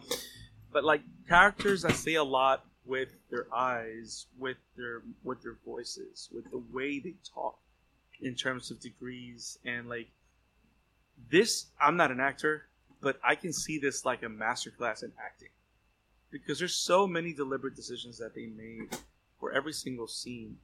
but 0.72 0.84
like 0.84 1.02
characters 1.28 1.84
I 1.84 1.92
say 1.92 2.14
a 2.14 2.24
lot 2.24 2.64
with 2.84 3.08
their 3.30 3.46
eyes, 3.54 4.26
with 4.38 4.58
their 4.76 5.02
with 5.22 5.42
their 5.42 5.56
voices, 5.64 6.28
with 6.32 6.50
the 6.50 6.62
way 6.72 6.98
they 6.98 7.14
talk, 7.34 7.58
in 8.20 8.34
terms 8.34 8.70
of 8.70 8.80
degrees 8.80 9.58
and 9.64 9.88
like 9.88 10.08
this. 11.30 11.66
I'm 11.80 11.96
not 11.96 12.10
an 12.10 12.20
actor, 12.20 12.66
but 13.00 13.18
I 13.24 13.34
can 13.34 13.52
see 13.52 13.78
this 13.78 14.04
like 14.04 14.22
a 14.22 14.26
masterclass 14.26 15.02
in 15.02 15.12
acting 15.24 15.48
because 16.30 16.58
there's 16.58 16.76
so 16.76 17.06
many 17.06 17.32
deliberate 17.32 17.74
decisions 17.74 18.18
that 18.18 18.34
they 18.34 18.46
made 18.46 18.96
for 19.38 19.52
every 19.52 19.72
single 19.72 20.06
scene 20.06 20.56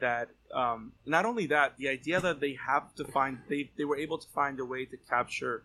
that 0.00 0.28
um, 0.54 0.92
not 1.06 1.24
only 1.24 1.46
that 1.46 1.76
the 1.76 1.88
idea 1.88 2.20
that 2.20 2.40
they 2.40 2.54
have 2.54 2.94
to 2.94 3.04
find 3.04 3.38
they, 3.48 3.70
they 3.76 3.84
were 3.84 3.96
able 3.96 4.18
to 4.18 4.28
find 4.28 4.58
a 4.60 4.64
way 4.64 4.84
to 4.84 4.96
capture 5.08 5.64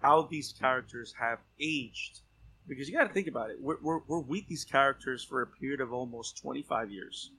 how 0.00 0.22
these 0.30 0.52
characters 0.52 1.14
have 1.18 1.38
aged. 1.60 2.20
Because 2.66 2.88
you 2.88 2.96
got 2.96 3.08
to 3.08 3.14
think 3.14 3.28
about 3.28 3.50
it. 3.50 3.56
We're, 3.60 3.78
we're, 3.80 4.00
we're 4.06 4.20
with 4.20 4.46
these 4.46 4.64
characters 4.64 5.24
for 5.24 5.40
a 5.40 5.46
period 5.46 5.80
of 5.80 5.92
almost 5.92 6.40
25 6.42 6.90
years. 6.90 7.30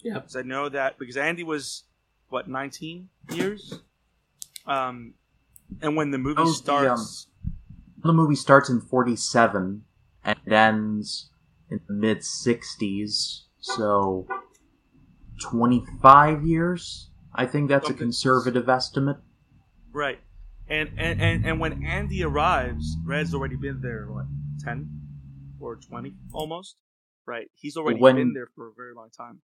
Yeah. 0.00 0.14
because 0.14 0.36
i 0.36 0.42
know 0.42 0.68
that 0.68 0.98
because 0.98 1.16
andy 1.16 1.42
was 1.44 1.84
what 2.28 2.48
19 2.48 3.08
years? 3.32 3.80
Um, 4.66 5.14
and 5.80 5.96
when 5.96 6.10
the 6.10 6.18
movie 6.18 6.40
Oh, 6.40 6.44
the, 6.44 6.50
um, 6.50 6.54
starts 6.54 7.26
The 8.02 8.12
movie 8.12 8.34
starts 8.34 8.68
in 8.68 8.80
47 8.80 9.84
and 10.24 10.38
it 10.44 10.52
ends 10.52 11.30
in 11.70 11.80
the 11.86 11.94
mid 11.94 12.18
60s, 12.18 13.42
so 13.60 14.26
25 15.42 16.44
years? 16.44 17.10
I 17.34 17.46
think 17.46 17.68
that's 17.68 17.90
a 17.90 17.94
conservative 17.94 18.68
estimate. 18.68 19.16
Right. 19.92 20.20
And, 20.68 20.90
and, 20.96 21.20
and, 21.20 21.44
and 21.44 21.60
when 21.60 21.84
Andy 21.84 22.22
arrives, 22.22 22.96
Red's 23.04 23.34
already 23.34 23.56
been 23.56 23.80
there, 23.80 24.06
what, 24.08 24.26
10 24.64 24.88
or 25.60 25.76
20 25.76 26.14
almost? 26.32 26.76
Right. 27.26 27.50
He's 27.54 27.76
already 27.76 28.00
When- 28.00 28.16
been 28.16 28.32
there 28.32 28.48
for 28.54 28.68
a 28.68 28.72
very 28.76 28.94
long 28.94 29.10
time. 29.10 29.40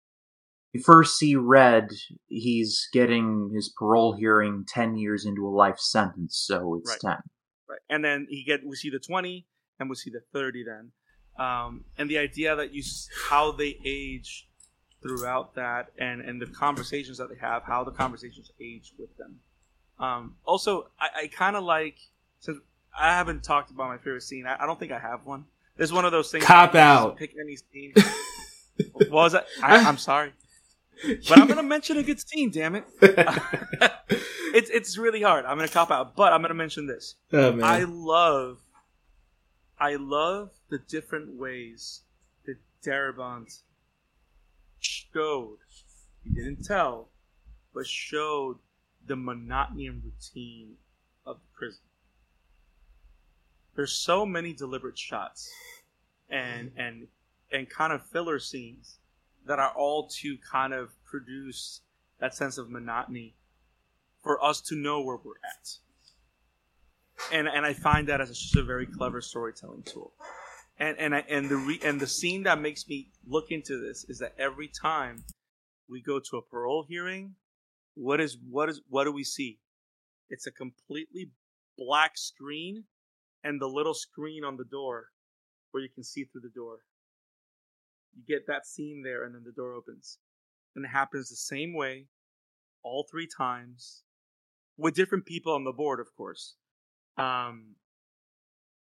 We 0.74 0.82
first 0.82 1.16
see 1.16 1.36
Red, 1.36 1.88
he's 2.26 2.86
getting 2.92 3.50
his 3.54 3.72
parole 3.78 4.14
hearing 4.14 4.66
10 4.68 4.96
years 4.96 5.24
into 5.24 5.46
a 5.46 5.48
life 5.48 5.78
sentence, 5.78 6.36
so 6.36 6.74
it's 6.74 6.90
Right. 6.90 7.12
10. 7.14 7.22
Right. 7.68 7.78
And 7.88 8.04
then 8.04 8.26
he 8.28 8.44
get 8.44 8.60
we 8.66 8.76
see 8.76 8.90
the 8.90 8.98
20 8.98 9.46
and 9.78 9.88
we 9.88 9.96
see 9.96 10.10
the 10.10 10.20
30 10.32 10.64
then. 10.64 10.92
Um, 11.38 11.84
and 11.96 12.10
the 12.10 12.18
idea 12.18 12.54
that 12.56 12.74
you 12.74 12.82
how 13.28 13.52
they 13.52 13.78
age 13.84 14.48
throughout 15.06 15.54
that 15.54 15.92
and 15.98 16.20
and 16.20 16.40
the 16.40 16.46
conversations 16.46 17.18
that 17.18 17.28
they 17.28 17.36
have, 17.36 17.62
how 17.62 17.84
the 17.84 17.90
conversations 17.90 18.50
age 18.60 18.92
with 18.98 19.16
them. 19.16 19.40
Um, 19.98 20.34
also, 20.44 20.88
I, 20.98 21.22
I 21.22 21.26
kind 21.28 21.56
of 21.56 21.64
like 21.64 21.96
since 22.40 22.58
I 22.98 23.14
haven't 23.14 23.42
talked 23.42 23.70
about 23.70 23.88
my 23.88 23.98
favorite 23.98 24.22
scene. 24.22 24.46
I, 24.46 24.62
I 24.62 24.66
don't 24.66 24.78
think 24.78 24.92
I 24.92 24.98
have 24.98 25.24
one. 25.24 25.44
It's 25.78 25.92
one 25.92 26.04
of 26.04 26.12
those 26.12 26.30
things. 26.30 26.44
Cop 26.44 26.74
where 26.74 26.82
you 26.82 26.88
just 26.88 27.04
out. 27.04 27.16
Pick 27.16 27.34
any 27.40 27.56
scene. 27.56 27.92
what 28.92 29.10
was 29.10 29.32
that? 29.32 29.46
I, 29.62 29.76
I'm 29.76 29.98
sorry, 29.98 30.32
but 31.28 31.38
I'm 31.38 31.46
gonna 31.46 31.62
mention 31.62 31.98
a 31.98 32.02
good 32.02 32.20
scene. 32.20 32.50
Damn 32.50 32.76
it! 32.76 32.84
it's 34.54 34.70
it's 34.70 34.96
really 34.98 35.22
hard. 35.22 35.44
I'm 35.44 35.56
gonna 35.58 35.68
cop 35.68 35.90
out, 35.90 36.16
but 36.16 36.32
I'm 36.32 36.42
gonna 36.42 36.54
mention 36.54 36.86
this. 36.86 37.16
oh, 37.32 37.52
man. 37.52 37.64
I 37.64 37.84
love, 37.84 38.58
I 39.78 39.96
love 39.96 40.50
the 40.70 40.78
different 40.78 41.38
ways 41.38 42.00
that 42.46 42.56
Darabont 42.82 43.60
showed. 44.86 45.58
He 46.22 46.30
didn't 46.30 46.64
tell, 46.64 47.08
but 47.74 47.86
showed 47.86 48.58
the 49.06 49.16
monotony 49.16 49.86
and 49.86 50.02
routine 50.02 50.74
of 51.24 51.36
the 51.36 51.58
prison. 51.58 51.80
There's 53.74 53.92
so 53.92 54.24
many 54.24 54.52
deliberate 54.52 54.98
shots, 54.98 55.50
and 56.30 56.70
mm-hmm. 56.70 56.80
and 56.80 57.08
and 57.52 57.70
kind 57.70 57.92
of 57.92 58.04
filler 58.06 58.38
scenes 58.38 58.98
that 59.46 59.58
are 59.58 59.72
all 59.76 60.08
to 60.08 60.36
kind 60.38 60.72
of 60.72 60.90
produce 61.04 61.82
that 62.18 62.34
sense 62.34 62.58
of 62.58 62.70
monotony 62.70 63.36
for 64.22 64.42
us 64.42 64.60
to 64.60 64.74
know 64.74 65.00
where 65.02 65.16
we're 65.16 65.34
at 65.44 65.78
and 67.32 67.48
and 67.48 67.64
I 67.64 67.72
find 67.72 68.08
that 68.08 68.20
as 68.20 68.28
just 68.28 68.56
a 68.56 68.62
very 68.62 68.86
clever 68.86 69.20
storytelling 69.20 69.82
tool. 69.82 70.12
And 70.78 70.98
and 70.98 71.14
I, 71.14 71.24
and 71.28 71.48
the 71.48 71.56
re, 71.56 71.80
and 71.82 72.00
the 72.00 72.06
scene 72.06 72.42
that 72.42 72.60
makes 72.60 72.86
me 72.86 73.08
look 73.26 73.50
into 73.50 73.80
this 73.80 74.04
is 74.08 74.18
that 74.18 74.34
every 74.38 74.68
time 74.68 75.24
we 75.88 76.02
go 76.02 76.20
to 76.20 76.36
a 76.36 76.42
parole 76.42 76.84
hearing, 76.86 77.34
what 77.94 78.20
is 78.20 78.36
what 78.50 78.68
is 78.68 78.82
what 78.88 79.04
do 79.04 79.12
we 79.12 79.24
see? 79.24 79.58
It's 80.28 80.46
a 80.46 80.50
completely 80.50 81.30
black 81.78 82.18
screen 82.18 82.84
and 83.44 83.60
the 83.60 83.68
little 83.68 83.94
screen 83.94 84.44
on 84.44 84.56
the 84.56 84.64
door 84.64 85.06
where 85.70 85.82
you 85.82 85.88
can 85.88 86.04
see 86.04 86.24
through 86.24 86.40
the 86.42 86.50
door. 86.54 86.78
You 88.14 88.22
get 88.26 88.46
that 88.46 88.66
scene 88.66 89.02
there 89.04 89.24
and 89.24 89.34
then 89.34 89.44
the 89.44 89.52
door 89.52 89.74
opens. 89.74 90.18
And 90.74 90.84
it 90.84 90.88
happens 90.88 91.30
the 91.30 91.36
same 91.36 91.74
way 91.74 92.06
all 92.82 93.06
three 93.10 93.28
times 93.28 94.02
with 94.76 94.94
different 94.94 95.26
people 95.26 95.54
on 95.54 95.64
the 95.64 95.72
board, 95.72 96.00
of 96.00 96.14
course. 96.16 96.56
Um, 97.16 97.76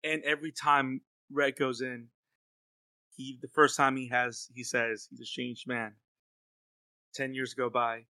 and 0.04 0.24
every 0.24 0.52
time 0.52 1.02
Red 1.32 1.56
goes 1.58 1.82
in, 1.82 2.08
he 3.16 3.40
the 3.42 3.48
first 3.48 3.76
time 3.76 3.96
he 3.96 4.10
has 4.10 4.50
he 4.54 4.64
says 4.64 5.08
he's 5.10 5.22
a 5.22 5.26
changed 5.26 5.68
man. 5.68 5.94
Ten 7.14 7.34
years 7.34 7.54
go 7.54 7.70
by, 7.70 8.06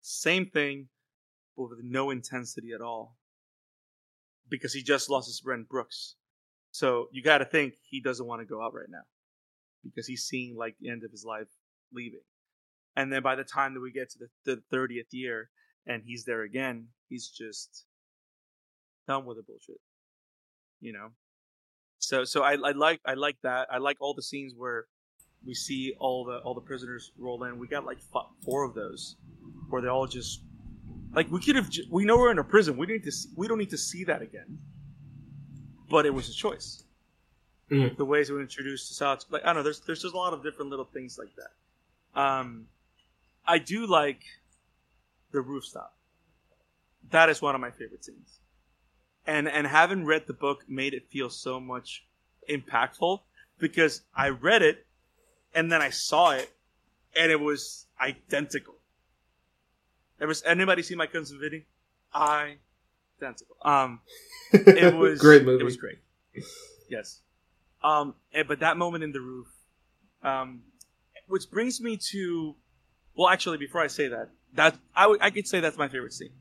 same 0.00 0.46
thing, 0.46 0.88
but 1.56 1.68
with 1.68 1.80
no 1.82 2.10
intensity 2.10 2.72
at 2.72 2.80
all, 2.80 3.16
because 4.48 4.72
he 4.72 4.82
just 4.82 5.10
lost 5.10 5.26
his 5.26 5.40
friend 5.40 5.68
Brooks. 5.68 6.14
So 6.70 7.08
you 7.12 7.22
got 7.22 7.38
to 7.38 7.44
think 7.44 7.74
he 7.82 8.00
doesn't 8.00 8.26
want 8.26 8.40
to 8.40 8.46
go 8.46 8.62
out 8.62 8.74
right 8.74 8.88
now, 8.88 9.04
because 9.82 10.06
he's 10.06 10.24
seeing 10.24 10.56
like 10.56 10.76
the 10.80 10.90
end 10.90 11.04
of 11.04 11.10
his 11.10 11.24
life 11.24 11.48
leaving. 11.92 12.24
And 12.96 13.12
then 13.12 13.22
by 13.22 13.34
the 13.34 13.44
time 13.44 13.74
that 13.74 13.80
we 13.80 13.92
get 13.92 14.10
to 14.10 14.18
the 14.44 14.62
thirtieth 14.70 15.12
year, 15.12 15.50
and 15.86 16.02
he's 16.04 16.24
there 16.24 16.42
again, 16.42 16.88
he's 17.08 17.28
just 17.28 17.84
done 19.06 19.26
with 19.26 19.36
the 19.36 19.42
bullshit. 19.42 19.80
You 20.80 20.92
know. 20.92 21.08
So 22.04 22.24
so 22.24 22.42
I, 22.42 22.52
I 22.52 22.72
like 22.72 23.00
I 23.04 23.14
like 23.14 23.36
that. 23.42 23.68
I 23.70 23.78
like 23.78 23.96
all 24.00 24.14
the 24.14 24.22
scenes 24.22 24.52
where 24.56 24.86
we 25.46 25.54
see 25.54 25.94
all 25.98 26.24
the 26.24 26.38
all 26.38 26.54
the 26.54 26.60
prisoners 26.60 27.12
roll 27.18 27.42
in. 27.44 27.58
We 27.58 27.66
got 27.68 27.84
like 27.84 27.98
f- 28.14 28.26
four 28.44 28.64
of 28.64 28.74
those 28.74 29.16
where 29.70 29.82
they 29.82 29.88
all 29.88 30.06
just 30.06 30.42
like 31.14 31.30
we 31.30 31.40
could 31.40 31.56
have 31.56 31.70
j- 31.70 31.86
we 31.90 32.04
know 32.04 32.16
we're 32.18 32.30
in 32.30 32.38
a 32.38 32.44
prison. 32.44 32.76
We 32.76 32.86
need 32.86 33.04
to 33.04 33.12
see, 33.12 33.28
we 33.36 33.48
don't 33.48 33.58
need 33.58 33.70
to 33.70 33.78
see 33.78 34.04
that 34.04 34.22
again. 34.22 34.58
But 35.88 36.06
it 36.06 36.14
was 36.14 36.28
a 36.28 36.32
choice. 36.34 36.84
Mhm. 37.70 37.96
The 37.96 38.04
ways 38.04 38.30
we 38.30 38.40
introduced 38.40 38.88
to 38.88 38.94
South 38.94 39.24
like 39.30 39.42
I 39.42 39.46
don't 39.46 39.56
know. 39.56 39.62
There's 39.62 39.80
there's 39.80 40.02
just 40.02 40.14
a 40.14 40.18
lot 40.18 40.32
of 40.34 40.42
different 40.42 40.70
little 40.70 40.84
things 40.84 41.18
like 41.18 41.34
that. 41.36 42.20
Um, 42.20 42.68
I 43.46 43.58
do 43.58 43.86
like 43.86 44.22
the 45.32 45.40
rooftop. 45.40 45.96
That 47.10 47.28
is 47.28 47.40
one 47.42 47.54
of 47.54 47.60
my 47.60 47.70
favorite 47.70 48.04
scenes. 48.04 48.40
And 49.26 49.48
and 49.48 49.66
having 49.66 50.04
read 50.04 50.26
the 50.26 50.34
book 50.34 50.64
made 50.68 50.94
it 50.94 51.08
feel 51.10 51.30
so 51.30 51.58
much 51.58 52.04
impactful 52.48 53.20
because 53.58 54.02
I 54.14 54.28
read 54.28 54.62
it 54.62 54.86
and 55.54 55.72
then 55.72 55.80
I 55.80 55.90
saw 55.90 56.32
it 56.32 56.50
and 57.16 57.30
it 57.30 57.40
was 57.40 57.86
identical. 58.00 58.74
Ever 60.20 60.34
anybody 60.44 60.82
see 60.82 60.94
my 60.94 61.06
cousin 61.06 61.40
Vinny? 61.40 61.64
Identical. 62.14 63.56
Um, 63.62 64.00
it 64.52 64.94
was 64.94 65.20
great 65.20 65.44
movie. 65.44 65.62
It 65.62 65.64
was 65.64 65.76
great. 65.76 65.98
Yes. 66.88 67.20
Um, 67.82 68.14
and, 68.32 68.48
but 68.48 68.60
that 68.60 68.76
moment 68.76 69.04
in 69.04 69.12
the 69.12 69.20
roof, 69.20 69.48
um, 70.22 70.62
which 71.28 71.50
brings 71.50 71.80
me 71.80 71.98
to, 72.10 72.54
well, 73.14 73.28
actually, 73.28 73.58
before 73.58 73.82
I 73.82 73.88
say 73.88 74.08
that, 74.08 74.30
that 74.54 74.76
I, 74.94 75.02
w- 75.02 75.18
I 75.20 75.30
could 75.30 75.46
say 75.46 75.60
that's 75.60 75.76
my 75.76 75.88
favorite 75.88 76.12
scene, 76.12 76.32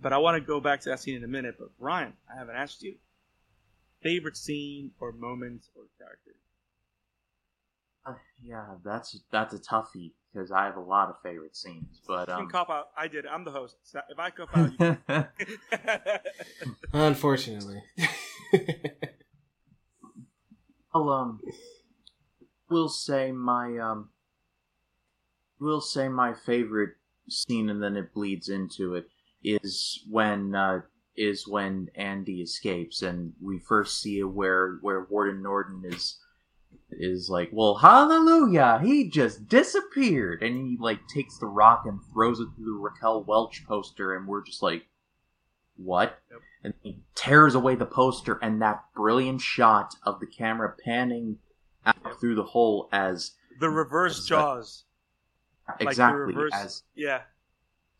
but 0.00 0.12
I 0.12 0.18
want 0.18 0.36
to 0.36 0.46
go 0.46 0.60
back 0.60 0.80
to 0.82 0.90
that 0.90 1.00
scene 1.00 1.16
in 1.16 1.24
a 1.24 1.28
minute. 1.28 1.56
But 1.58 1.70
Ryan, 1.78 2.12
I 2.32 2.38
haven't 2.38 2.56
asked 2.56 2.82
you 2.82 2.94
favorite 4.02 4.36
scene 4.36 4.90
or 5.00 5.12
moment 5.12 5.66
or 5.76 5.84
character. 5.98 6.32
Uh, 8.06 8.14
yeah, 8.42 8.64
that's 8.84 9.20
that's 9.30 9.54
a 9.54 9.58
toughie 9.58 10.12
because 10.32 10.50
I 10.50 10.64
have 10.64 10.76
a 10.76 10.80
lot 10.80 11.08
of 11.10 11.16
favorite 11.22 11.56
scenes. 11.56 12.00
But 12.06 12.28
You 12.28 12.34
can 12.34 12.44
um, 12.44 12.50
cop 12.50 12.70
out. 12.70 12.88
I 12.96 13.08
did. 13.08 13.26
I'm 13.26 13.44
the 13.44 13.50
host. 13.50 13.76
So 13.82 14.00
if 14.08 14.18
I 14.18 14.30
cop 14.30 14.56
out, 14.56 14.72
you 14.72 14.96
can. 15.06 15.28
Unfortunately. 16.92 17.82
I'll 20.92 21.08
um, 21.08 21.40
will 22.68 22.88
say 22.88 23.30
my 23.30 23.78
um, 23.78 24.08
will 25.60 25.80
say 25.80 26.08
my 26.08 26.34
favorite 26.34 26.94
scene, 27.28 27.68
and 27.68 27.80
then 27.82 27.96
it 27.96 28.12
bleeds 28.12 28.48
into 28.48 28.94
it 28.96 29.06
is 29.42 30.04
when 30.08 30.54
uh, 30.54 30.80
is 31.16 31.46
when 31.48 31.88
Andy 31.94 32.40
escapes, 32.42 33.02
and 33.02 33.32
we 33.42 33.58
first 33.58 34.00
see 34.00 34.22
where 34.22 34.78
where 34.82 35.06
Warden 35.10 35.42
Norton 35.42 35.82
is 35.84 36.18
is 36.92 37.28
like, 37.30 37.50
well, 37.52 37.76
hallelujah, 37.76 38.80
he 38.82 39.08
just 39.08 39.48
disappeared, 39.48 40.42
and 40.42 40.56
he 40.56 40.76
like 40.80 41.06
takes 41.08 41.38
the 41.38 41.46
rock 41.46 41.84
and 41.86 42.00
throws 42.12 42.40
it 42.40 42.48
through 42.56 42.74
the 42.74 42.80
Raquel 42.80 43.22
Welch 43.24 43.64
poster, 43.66 44.16
and 44.16 44.26
we're 44.26 44.44
just 44.44 44.62
like, 44.62 44.86
what? 45.76 46.18
Yep. 46.30 46.40
And 46.62 46.74
he 46.82 46.98
tears 47.14 47.54
away 47.54 47.74
the 47.76 47.86
poster, 47.86 48.38
and 48.42 48.60
that 48.60 48.82
brilliant 48.94 49.40
shot 49.40 49.94
of 50.04 50.20
the 50.20 50.26
camera 50.26 50.74
panning 50.84 51.38
out 51.86 51.96
Yep. 52.04 52.20
through 52.20 52.34
the 52.34 52.42
hole 52.44 52.88
as 52.92 53.32
the 53.60 53.70
reverse 53.70 54.20
That- 54.22 54.28
Jaws. 54.28 54.84
the 55.78 55.86
exactly 55.88 56.20
reverse- 56.34 56.50
as 56.54 56.82
Yeah. 56.94 57.22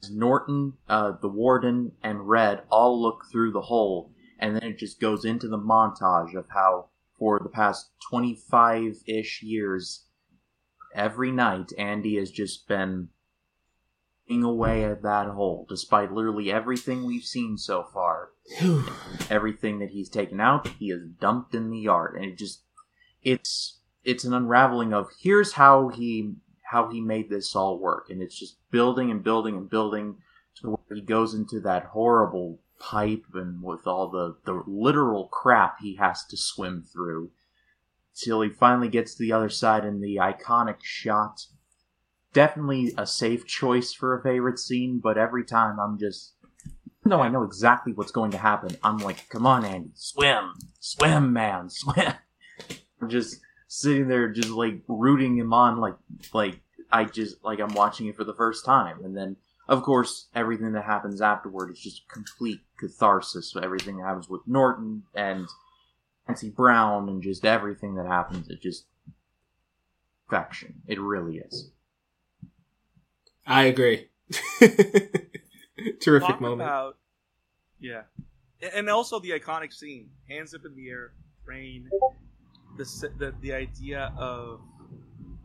Norton, 0.09 0.75
uh, 0.89 1.13
the 1.21 1.29
warden, 1.29 1.93
and 2.03 2.29
Red 2.29 2.63
all 2.71 3.01
look 3.01 3.25
through 3.31 3.53
the 3.53 3.63
hole, 3.63 4.13
and 4.39 4.55
then 4.55 4.63
it 4.63 4.79
just 4.79 5.01
goes 5.01 5.25
into 5.25 5.49
the 5.49 5.59
montage 5.59 6.35
of 6.35 6.47
how, 6.51 6.89
for 7.19 7.39
the 7.43 7.49
past 7.49 7.91
25 8.09 9.03
ish 9.07 9.43
years, 9.43 10.07
every 10.95 11.31
night, 11.31 11.73
Andy 11.77 12.17
has 12.17 12.31
just 12.31 12.67
been 12.67 13.09
away 14.31 14.85
at 14.85 15.03
that 15.03 15.27
hole, 15.27 15.67
despite 15.69 16.13
literally 16.13 16.53
everything 16.53 17.05
we've 17.05 17.25
seen 17.25 17.59
so 17.59 17.83
far. 17.93 18.31
Everything 19.31 19.81
that 19.81 19.91
he's 19.91 20.09
taken 20.09 20.41
out, 20.41 20.69
he 20.79 20.91
has 20.91 21.01
dumped 21.21 21.55
in 21.55 21.71
the 21.71 21.79
yard, 21.79 22.15
and 22.15 22.25
it 22.25 22.39
just, 22.39 22.63
it's, 23.23 23.81
it's 24.05 24.25
an 24.25 24.33
unraveling 24.33 24.93
of 24.93 25.09
here's 25.21 25.55
how 25.55 25.89
he 25.89 26.37
how 26.71 26.89
he 26.89 27.01
made 27.01 27.29
this 27.29 27.57
all 27.57 27.79
work. 27.79 28.07
And 28.11 28.23
it's 28.23 28.39
just 28.39 28.57
building 28.71 29.11
and 29.11 29.25
building 29.25 29.57
and 29.57 29.69
building 29.69 30.17
to 30.57 30.71
where 30.71 30.97
he 30.97 31.01
goes 31.01 31.35
into 31.35 31.61
that 31.61 31.87
horrible 31.87 32.61
pipe 32.79 33.25
and 33.35 33.63
with 33.63 33.87
all 33.87 34.09
the 34.09 34.37
the 34.45 34.63
literal 34.67 35.29
crap 35.29 35.81
he 35.81 35.97
has 35.97 36.25
to 36.25 36.37
swim 36.37 36.83
through 36.83 37.31
till 38.15 38.41
he 38.41 38.49
finally 38.49 38.89
gets 38.89 39.15
to 39.15 39.23
the 39.23 39.33
other 39.33 39.51
side 39.51 39.85
in 39.85 40.01
the 40.01 40.17
iconic 40.17 40.77
shot. 40.83 41.47
Definitely 42.33 42.95
a 42.97 43.07
safe 43.07 43.47
choice 43.47 43.93
for 43.93 44.17
a 44.17 44.23
favorite 44.23 44.59
scene 44.59 45.01
but 45.03 45.19
every 45.19 45.45
time 45.45 45.79
i'm 45.79 45.99
just 45.99 46.35
no 47.05 47.21
i 47.21 47.29
know 47.29 47.43
exactly 47.43 47.93
what's 47.93 48.13
going 48.13 48.31
to 48.31 48.39
happen. 48.39 48.77
I'm 48.83 48.99
like 48.99 49.29
come 49.29 49.47
on 49.47 49.65
andy 49.65 49.91
swim 49.95 50.55
swim 50.79 51.33
man 51.33 51.69
swim. 51.69 52.15
I'm 53.03 53.09
just 53.11 53.41
sitting 53.73 54.09
there 54.09 54.29
just 54.29 54.49
like 54.49 54.81
rooting 54.89 55.37
him 55.37 55.53
on 55.53 55.79
like 55.79 55.95
like 56.33 56.61
I 56.91 57.05
just 57.05 57.45
like 57.45 57.61
I'm 57.61 57.75
watching 57.75 58.09
it 58.09 58.17
for 58.17 58.25
the 58.25 58.35
first 58.35 58.65
time 58.65 59.05
and 59.05 59.17
then 59.17 59.37
of 59.69 59.85
course 59.85 60.27
everything 60.35 60.73
that 60.73 60.85
happens 60.85 61.21
afterward 61.23 61.71
is 61.71 61.79
just 61.79 62.09
complete 62.09 62.61
catharsis 62.77 63.53
so 63.53 63.61
everything 63.61 63.99
that 63.99 64.07
happens 64.07 64.29
with 64.29 64.41
Norton 64.45 65.05
and 65.15 65.47
Nancy 66.27 66.51
Brown 66.51 67.09
and 67.09 67.23
just 67.23 67.45
everything 67.45 67.95
that 67.95 68.07
happens 68.07 68.49
it 68.49 68.61
just 68.61 68.87
perfection 70.29 70.83
it 70.89 71.01
really 71.01 71.39
is 71.39 71.71
I 73.47 73.65
agree. 73.65 74.09
Terrific 76.01 76.29
Talk 76.29 76.41
moment. 76.41 76.63
about 76.63 76.97
yeah, 77.81 78.03
and 78.75 78.89
also 78.89 79.19
the 79.19 79.31
iconic 79.31 79.73
scene: 79.73 80.11
hands 80.29 80.55
up 80.55 80.65
in 80.65 80.77
the 80.77 80.89
air, 80.89 81.13
rain. 81.45 81.89
The 82.81 83.11
the 83.19 83.35
the 83.43 83.53
idea 83.53 84.11
of 84.17 84.61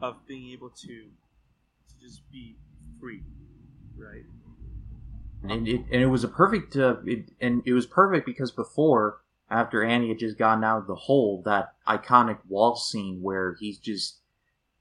of 0.02 0.26
being 0.26 0.54
able 0.54 0.70
to 0.70 0.88
to 0.88 1.94
just 2.02 2.22
be 2.32 2.56
free, 3.00 3.24
right? 3.98 4.24
and 5.50 5.68
it 5.68 5.82
and 5.92 6.02
it 6.02 6.08
was 6.08 6.24
a 6.24 6.28
perfect 6.28 6.76
uh, 6.76 6.98
it, 7.06 7.32
and 7.42 7.62
it 7.66 7.74
was 7.74 7.86
perfect 7.86 8.26
because 8.26 8.52
before 8.52 9.22
after 9.50 9.84
Annie 9.84 10.10
had 10.10 10.20
just 10.20 10.38
gotten 10.38 10.64
out 10.64 10.80
of 10.80 10.88
the 10.88 10.96
hole 10.96 11.42
that 11.46 11.74
iconic 11.88 12.40
wall 12.48 12.76
scene 12.76 13.22
where 13.22 13.56
he's 13.60 13.78
just 13.78 14.20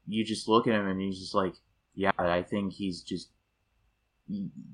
you 0.06 0.24
just 0.24 0.48
look 0.48 0.66
at 0.66 0.74
him 0.74 0.86
and 0.86 1.00
he's 1.00 1.18
just 1.18 1.34
like 1.34 1.54
yeah 1.94 2.12
I 2.18 2.42
think 2.42 2.74
he's 2.74 3.02
just 3.02 3.30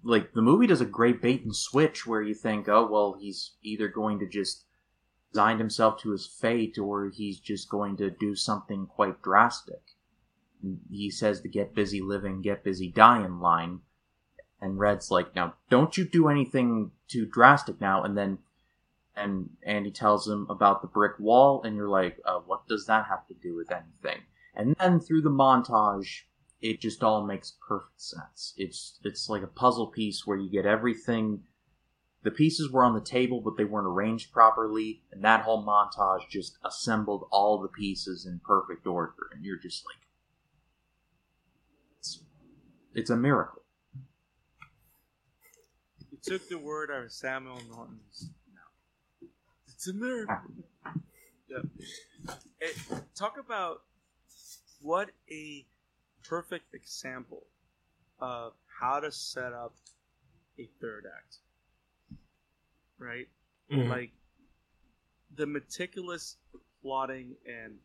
like 0.04 0.32
the 0.32 0.42
movie 0.42 0.66
does 0.66 0.80
a 0.80 0.86
great 0.86 1.20
bait 1.20 1.44
and 1.44 1.54
switch 1.54 2.06
where 2.06 2.22
you 2.22 2.34
think 2.34 2.68
oh 2.68 2.86
well 2.90 3.16
he's 3.18 3.52
either 3.62 3.88
going 3.88 4.18
to 4.20 4.26
just 4.26 4.64
resign 5.32 5.58
himself 5.58 6.00
to 6.00 6.10
his 6.10 6.26
fate 6.26 6.78
or 6.78 7.08
he's 7.08 7.38
just 7.38 7.68
going 7.68 7.96
to 7.96 8.10
do 8.10 8.34
something 8.34 8.86
quite 8.86 9.22
drastic 9.22 9.82
he 10.90 11.10
says 11.10 11.40
the 11.40 11.48
get 11.48 11.74
busy 11.74 12.00
living 12.00 12.42
get 12.42 12.64
busy 12.64 12.88
dying 12.88 13.40
line 13.40 13.80
and 14.60 14.78
Red's 14.78 15.10
like, 15.10 15.34
now 15.34 15.54
don't 15.70 15.96
you 15.96 16.04
do 16.04 16.28
anything 16.28 16.90
too 17.08 17.26
drastic 17.26 17.80
now. 17.80 18.02
And 18.02 18.16
then, 18.16 18.38
and 19.16 19.50
Andy 19.64 19.90
tells 19.90 20.28
him 20.28 20.46
about 20.50 20.82
the 20.82 20.88
brick 20.88 21.18
wall, 21.18 21.62
and 21.62 21.76
you're 21.76 21.88
like, 21.88 22.18
uh, 22.24 22.40
what 22.40 22.66
does 22.68 22.86
that 22.86 23.06
have 23.06 23.26
to 23.28 23.34
do 23.34 23.56
with 23.56 23.70
anything? 23.70 24.22
And 24.54 24.76
then 24.78 25.00
through 25.00 25.22
the 25.22 25.30
montage, 25.30 26.22
it 26.60 26.80
just 26.80 27.02
all 27.02 27.24
makes 27.24 27.56
perfect 27.66 28.00
sense. 28.00 28.54
It's 28.56 28.98
it's 29.02 29.28
like 29.28 29.42
a 29.42 29.46
puzzle 29.46 29.86
piece 29.86 30.26
where 30.26 30.36
you 30.36 30.50
get 30.50 30.66
everything. 30.66 31.42
The 32.22 32.30
pieces 32.30 32.70
were 32.70 32.84
on 32.84 32.94
the 32.94 33.00
table, 33.00 33.40
but 33.40 33.56
they 33.56 33.64
weren't 33.64 33.86
arranged 33.86 34.32
properly, 34.32 35.02
and 35.10 35.24
that 35.24 35.42
whole 35.42 35.64
montage 35.64 36.28
just 36.28 36.58
assembled 36.64 37.26
all 37.30 37.60
the 37.60 37.68
pieces 37.68 38.26
in 38.26 38.40
perfect 38.44 38.86
order, 38.86 39.14
and 39.32 39.44
you're 39.44 39.58
just 39.58 39.84
like, 39.86 40.06
it's, 41.98 42.20
it's 42.94 43.10
a 43.10 43.16
miracle. 43.16 43.62
You 46.10 46.18
took 46.22 46.46
the 46.48 46.58
word 46.58 46.90
out 46.90 47.04
of 47.04 47.12
Samuel 47.12 47.60
Norton's 47.72 48.30
mouth. 48.52 49.30
It's 49.68 49.88
a 49.88 49.94
miracle. 49.94 50.36
Yep. 51.48 51.64
Eh, 52.60 52.96
talk 53.14 53.38
about 53.38 53.82
what 54.82 55.08
a 55.30 55.64
perfect 56.22 56.74
example 56.74 57.46
of 58.20 58.52
how 58.80 59.00
to 59.00 59.10
set 59.10 59.54
up 59.54 59.74
a 60.58 60.68
third 60.80 61.06
act. 61.06 61.38
Right? 63.00 63.28
Mhm. 63.70 63.88
Like 63.88 64.12
the 65.34 65.46
meticulous 65.46 66.36
plotting 66.82 67.36
and 67.46 67.78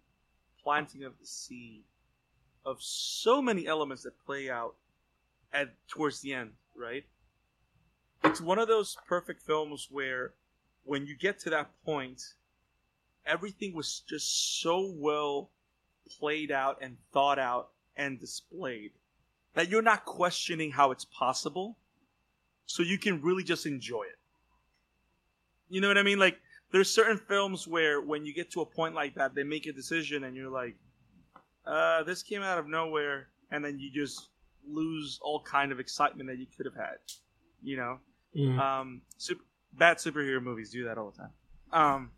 planting 0.61 1.03
of 1.03 1.17
the 1.19 1.25
seed 1.25 1.83
of 2.65 2.81
so 2.81 3.41
many 3.41 3.65
elements 3.67 4.03
that 4.03 4.19
play 4.25 4.49
out 4.49 4.75
at 5.53 5.87
towards 5.87 6.21
the 6.21 6.33
end, 6.33 6.51
right? 6.75 7.05
It's 8.23 8.41
one 8.41 8.59
of 8.59 8.67
those 8.67 8.97
perfect 9.07 9.41
films 9.41 9.87
where 9.89 10.33
when 10.83 11.05
you 11.05 11.15
get 11.15 11.39
to 11.39 11.49
that 11.51 11.69
point, 11.83 12.21
everything 13.25 13.73
was 13.73 14.01
just 14.01 14.59
so 14.59 14.91
well 14.97 15.51
played 16.19 16.51
out 16.51 16.79
and 16.81 16.97
thought 17.11 17.39
out 17.39 17.71
and 17.95 18.19
displayed 18.19 18.91
that 19.53 19.69
you're 19.69 19.81
not 19.81 20.05
questioning 20.05 20.71
how 20.71 20.91
it's 20.91 21.05
possible. 21.05 21.77
So 22.65 22.83
you 22.83 22.97
can 22.97 23.21
really 23.21 23.43
just 23.43 23.65
enjoy 23.65 24.03
it. 24.03 24.19
You 25.69 25.81
know 25.81 25.87
what 25.87 25.97
I 25.97 26.03
mean? 26.03 26.19
Like 26.19 26.39
there's 26.71 26.89
certain 26.89 27.17
films 27.17 27.67
where 27.67 28.01
when 28.01 28.25
you 28.25 28.33
get 28.33 28.51
to 28.51 28.61
a 28.61 28.65
point 28.65 28.95
like 28.95 29.15
that, 29.15 29.33
they 29.35 29.43
make 29.43 29.65
a 29.65 29.73
decision 29.73 30.23
and 30.23 30.35
you're 30.35 30.49
like, 30.49 30.75
uh, 31.65 32.03
this 32.03 32.21
came 32.21 32.41
out 32.43 32.57
of 32.59 32.67
nowhere, 32.67 33.27
and 33.51 33.63
then 33.65 33.79
you 33.79 33.89
just 33.89 34.29
lose 34.67 35.19
all 35.21 35.41
kind 35.41 35.71
of 35.71 35.79
excitement 35.79 36.29
that 36.29 36.37
you 36.37 36.45
could 36.55 36.65
have 36.65 36.75
had. 36.75 36.97
You 37.63 37.77
know, 37.77 37.99
Mhm. 38.35 38.59
um, 38.59 39.01
super, 39.17 39.43
bad 39.73 39.97
superhero 39.97 40.41
movies 40.41 40.69
do 40.71 40.83
that 40.85 40.97
all 40.97 41.11
the 41.11 41.17
time. 41.17 41.33
Um, 41.71 42.11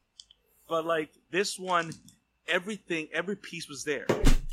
but 0.67 0.85
like 0.85 1.11
this 1.31 1.57
one, 1.57 1.93
everything, 2.47 3.07
every 3.13 3.35
piece 3.37 3.69
was 3.69 3.83
there. 3.85 4.05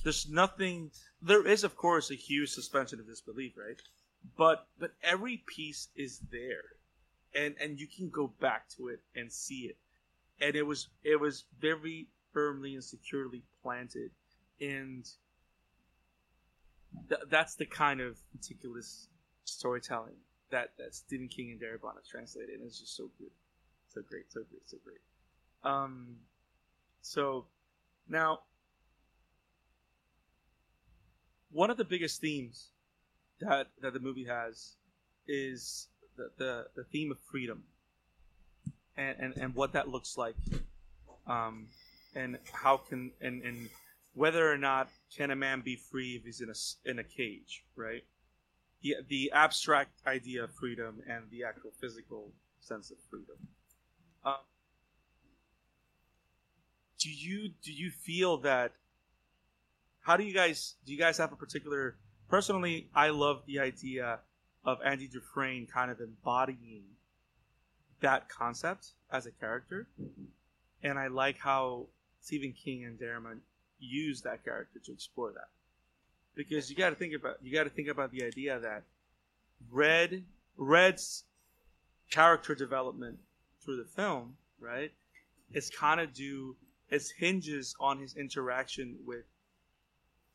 There's 0.05 0.29
nothing. 0.29 0.93
There 1.23 1.47
is, 1.47 1.65
of 1.65 1.77
course, 1.77 2.11
a 2.11 2.15
huge 2.15 2.51
suspension 2.51 3.01
of 3.01 3.07
disbelief, 3.07 3.57
right? 3.57 3.81
But 4.37 4.69
but 4.79 4.93
every 5.03 5.39
piece 5.39 5.89
is 5.97 6.19
there, 6.31 6.77
and 7.35 7.55
and 7.61 7.79
you 7.79 7.87
can 7.87 8.09
go 8.09 8.33
back 8.41 8.69
to 8.77 8.89
it 8.89 9.01
and 9.15 9.33
see 9.33 9.71
it, 9.71 9.77
and 10.41 10.57
it 10.57 10.63
was 10.63 10.89
it 11.03 11.21
was 11.21 11.45
very 11.61 12.09
firmly 12.33 12.75
and 12.75 12.85
securely 12.85 13.43
planted, 13.63 14.11
and 14.61 15.09
th- 17.09 17.23
that's 17.31 17.55
the 17.55 17.67
kind 17.67 18.01
of 18.01 18.19
meticulous 18.33 19.09
storytelling 19.45 20.17
that 20.51 20.71
that 20.79 20.95
Stephen 20.95 21.29
King 21.29 21.51
and 21.53 21.61
Darabont 21.61 21.95
translated, 22.09 22.57
and 22.57 22.67
it's 22.67 22.81
just 22.81 22.97
so 22.97 23.11
good, 23.19 23.31
so 23.89 24.03
great, 24.03 24.31
so 24.31 24.41
great, 24.51 24.69
so 24.69 24.77
great. 24.85 25.01
Um, 25.65 26.17
so 27.01 27.47
now 28.09 28.41
one 31.51 31.71
of 31.71 31.77
the 31.77 31.85
biggest 31.85 32.21
themes 32.21 32.71
that 33.41 33.69
that 33.81 33.93
the 33.93 34.01
movie 34.01 34.25
has 34.25 34.77
is 35.27 35.89
the 36.17 36.31
the, 36.39 36.67
the 36.77 36.85
theme 36.85 37.11
of 37.11 37.19
freedom 37.31 37.65
and, 38.97 39.17
and 39.19 39.37
and 39.37 39.55
what 39.55 39.73
that 39.73 39.89
looks 39.89 40.17
like 40.17 40.37
um 41.27 41.67
and 42.15 42.39
how 42.53 42.77
can 42.77 43.11
and 43.21 43.43
and 43.43 43.69
whether 44.15 44.51
or 44.51 44.57
not 44.57 44.89
can 45.17 45.31
a 45.31 45.37
man 45.37 45.61
be 45.61 45.77
free 45.77 46.15
if 46.17 46.25
he's 46.25 46.41
in 46.41 46.49
a 46.49 46.91
in 46.91 46.99
a 46.99 47.05
cage 47.05 47.65
right? 47.77 48.05
The 48.83 48.97
the 49.09 49.33
abstract 49.33 50.01
idea 50.07 50.45
of 50.45 50.55
freedom 50.55 51.03
and 51.09 51.25
the 51.31 51.45
actual 51.45 51.73
physical 51.81 52.33
sense 52.61 52.91
of 52.91 52.99
freedom. 53.11 53.37
Um, 54.25 54.37
do 56.99 57.11
you 57.11 57.51
do 57.63 57.73
you 57.73 57.91
feel 57.91 58.39
that 58.39 58.73
how 60.01 60.17
do 60.17 60.25
you 60.25 60.35
guys 60.35 60.75
do 60.87 60.93
you 60.93 60.99
guys 60.99 61.19
have 61.19 61.33
a 61.33 61.37
particular 61.37 61.97
personally 62.29 62.89
i 62.95 63.11
love 63.11 63.43
the 63.47 63.59
idea 63.59 64.21
of 64.65 64.79
andy 64.85 65.09
dufresne 65.09 65.67
kind 65.67 65.91
of 65.91 66.01
embodying 66.01 66.85
that 68.01 68.29
concept 68.29 68.93
as 69.11 69.27
a 69.27 69.31
character 69.31 69.87
and 70.83 70.99
i 70.99 71.07
like 71.07 71.39
how 71.39 71.87
stephen 72.21 72.53
king 72.53 72.85
and 72.85 72.99
Darabont 72.99 73.41
use 73.79 74.23
that 74.23 74.45
character 74.45 74.79
to 74.85 74.93
explore 74.93 75.33
that 75.33 75.49
because 76.35 76.71
you 76.71 76.77
got 76.77 76.91
to 76.91 76.97
think 76.97 77.15
about 77.15 77.37
you 77.43 77.53
got 77.53 77.65
to 77.65 77.71
think 77.71 77.89
about 77.89 78.11
the 78.11 78.25
idea 78.25 78.59
that 78.59 78.83
red 79.71 80.25
red's 80.57 81.25
character 82.11 82.55
development 82.55 83.19
through 83.63 83.77
the 83.77 83.85
film 83.85 84.35
right 84.61 84.93
is 85.53 85.71
kind 85.71 86.01
of 86.01 86.13
due 86.13 86.57
it 86.91 87.03
hinges 87.19 87.75
on 87.81 87.99
his 87.99 88.17
interaction 88.17 88.97
with 89.05 89.25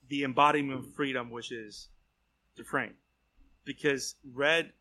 the 0.09 0.23
embodiment 0.23 0.79
of 0.79 0.93
freedom, 0.93 1.29
which 1.29 1.51
is 1.51 1.87
Dufresne. 2.55 2.95
Because 3.65 4.15
Red 4.33 4.71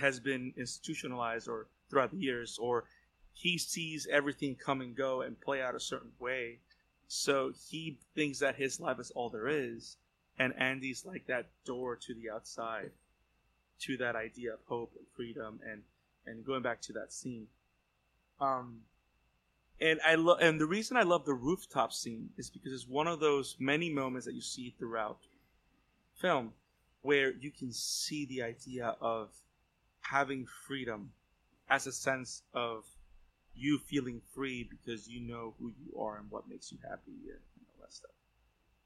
has 0.00 0.20
been 0.20 0.52
institutionalized 0.56 1.48
or 1.48 1.66
throughout 1.88 2.12
the 2.12 2.18
years, 2.18 2.58
or 2.58 2.84
he 3.32 3.58
sees 3.58 4.06
everything 4.10 4.54
come 4.54 4.80
and 4.80 4.94
go 4.94 5.22
and 5.22 5.40
play 5.40 5.62
out 5.62 5.74
a 5.74 5.80
certain 5.80 6.12
way. 6.18 6.58
So 7.08 7.52
he 7.68 7.98
thinks 8.14 8.38
that 8.38 8.56
his 8.56 8.78
life 8.78 9.00
is 9.00 9.10
all 9.10 9.30
there 9.30 9.48
is, 9.48 9.96
and 10.38 10.54
Andy's 10.56 11.04
like 11.04 11.26
that 11.26 11.46
door 11.64 11.96
to 11.96 12.14
the 12.14 12.30
outside, 12.30 12.90
to 13.80 13.96
that 13.96 14.14
idea 14.14 14.52
of 14.54 14.60
hope 14.66 14.92
and 14.96 15.06
freedom, 15.16 15.60
and 15.68 15.82
and 16.26 16.44
going 16.44 16.62
back 16.62 16.80
to 16.82 16.92
that 16.92 17.12
scene. 17.12 17.46
Um, 18.40 18.82
and 19.80 19.98
I 20.06 20.14
love, 20.14 20.38
and 20.40 20.60
the 20.60 20.66
reason 20.66 20.96
I 20.96 21.02
love 21.02 21.24
the 21.24 21.34
rooftop 21.34 21.92
scene 21.92 22.30
is 22.36 22.50
because 22.50 22.72
it's 22.72 22.86
one 22.86 23.06
of 23.06 23.20
those 23.20 23.56
many 23.58 23.90
moments 23.90 24.26
that 24.26 24.34
you 24.34 24.42
see 24.42 24.74
throughout 24.78 25.18
film 26.20 26.52
where 27.02 27.32
you 27.32 27.50
can 27.50 27.72
see 27.72 28.26
the 28.26 28.42
idea 28.42 28.96
of 29.00 29.30
having 30.00 30.46
freedom 30.66 31.10
as 31.68 31.86
a 31.86 31.92
sense 31.92 32.42
of 32.52 32.84
you 33.54 33.78
feeling 33.78 34.20
free 34.34 34.68
because 34.68 35.08
you 35.08 35.20
know 35.20 35.54
who 35.58 35.68
you 35.68 35.98
are 35.98 36.18
and 36.18 36.30
what 36.30 36.48
makes 36.48 36.72
you 36.72 36.78
happy 36.82 37.12
and 37.28 37.40
all 37.68 37.84
that 37.84 37.92
stuff. 37.92 38.10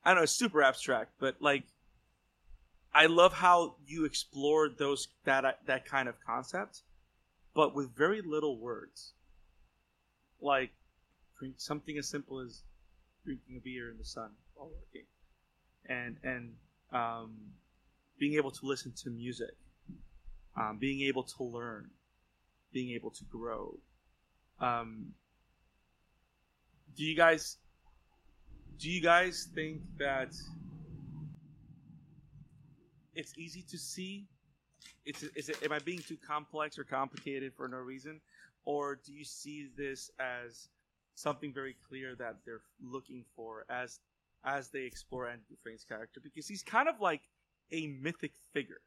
I 0.04 0.10
don't 0.10 0.18
know, 0.18 0.22
it's 0.24 0.32
super 0.32 0.62
abstract, 0.62 1.12
but 1.18 1.36
like 1.40 1.64
I 2.94 3.06
love 3.06 3.32
how 3.32 3.74
you 3.86 4.04
explored 4.04 4.78
those 4.78 5.08
that 5.24 5.58
that 5.66 5.84
kind 5.84 6.08
of 6.08 6.14
concept, 6.24 6.82
but 7.54 7.74
with 7.74 7.96
very 7.96 8.22
little 8.22 8.58
words. 8.58 9.12
Like 10.40 10.70
drink 11.38 11.54
something 11.58 11.96
as 11.98 12.08
simple 12.08 12.40
as 12.40 12.62
drinking 13.24 13.56
a 13.56 13.60
beer 13.60 13.90
in 13.90 13.98
the 13.98 14.04
sun 14.04 14.30
while 14.54 14.68
working, 14.68 15.06
and 15.86 16.16
and 16.22 16.52
um, 16.92 17.32
being 18.18 18.34
able 18.34 18.50
to 18.50 18.66
listen 18.66 18.92
to 19.02 19.10
music, 19.10 19.54
um, 20.56 20.78
being 20.78 21.02
able 21.02 21.22
to 21.22 21.44
learn, 21.44 21.90
being 22.72 22.94
able 22.94 23.10
to 23.10 23.24
grow. 23.24 23.78
Um, 24.60 25.12
do 26.96 27.04
you 27.04 27.16
guys 27.16 27.56
do 28.78 28.90
you 28.90 29.00
guys 29.00 29.48
think 29.54 29.82
that 29.98 30.34
it's 33.14 33.36
easy 33.38 33.64
to 33.70 33.78
see? 33.78 34.26
It's 35.04 35.22
is 35.22 35.48
it 35.48 35.62
am 35.62 35.72
I 35.72 35.78
being 35.80 36.00
too 36.00 36.16
complex 36.26 36.78
or 36.78 36.84
complicated 36.84 37.52
for 37.56 37.68
no 37.68 37.78
reason, 37.78 38.20
or 38.64 38.96
do 39.04 39.12
you 39.12 39.24
see 39.24 39.68
this 39.76 40.10
as 40.20 40.68
something 41.14 41.52
very 41.52 41.76
clear 41.88 42.14
that 42.16 42.36
they're 42.44 42.62
looking 42.82 43.24
for 43.36 43.64
as 43.68 44.00
as 44.44 44.68
they 44.68 44.82
explore 44.82 45.28
Andy 45.28 45.44
Dufresne's 45.50 45.84
character? 45.84 46.20
Because 46.22 46.46
he's 46.46 46.62
kind 46.62 46.88
of 46.88 47.00
like 47.00 47.22
a 47.72 47.86
mythic 48.00 48.32
figure. 48.52 48.80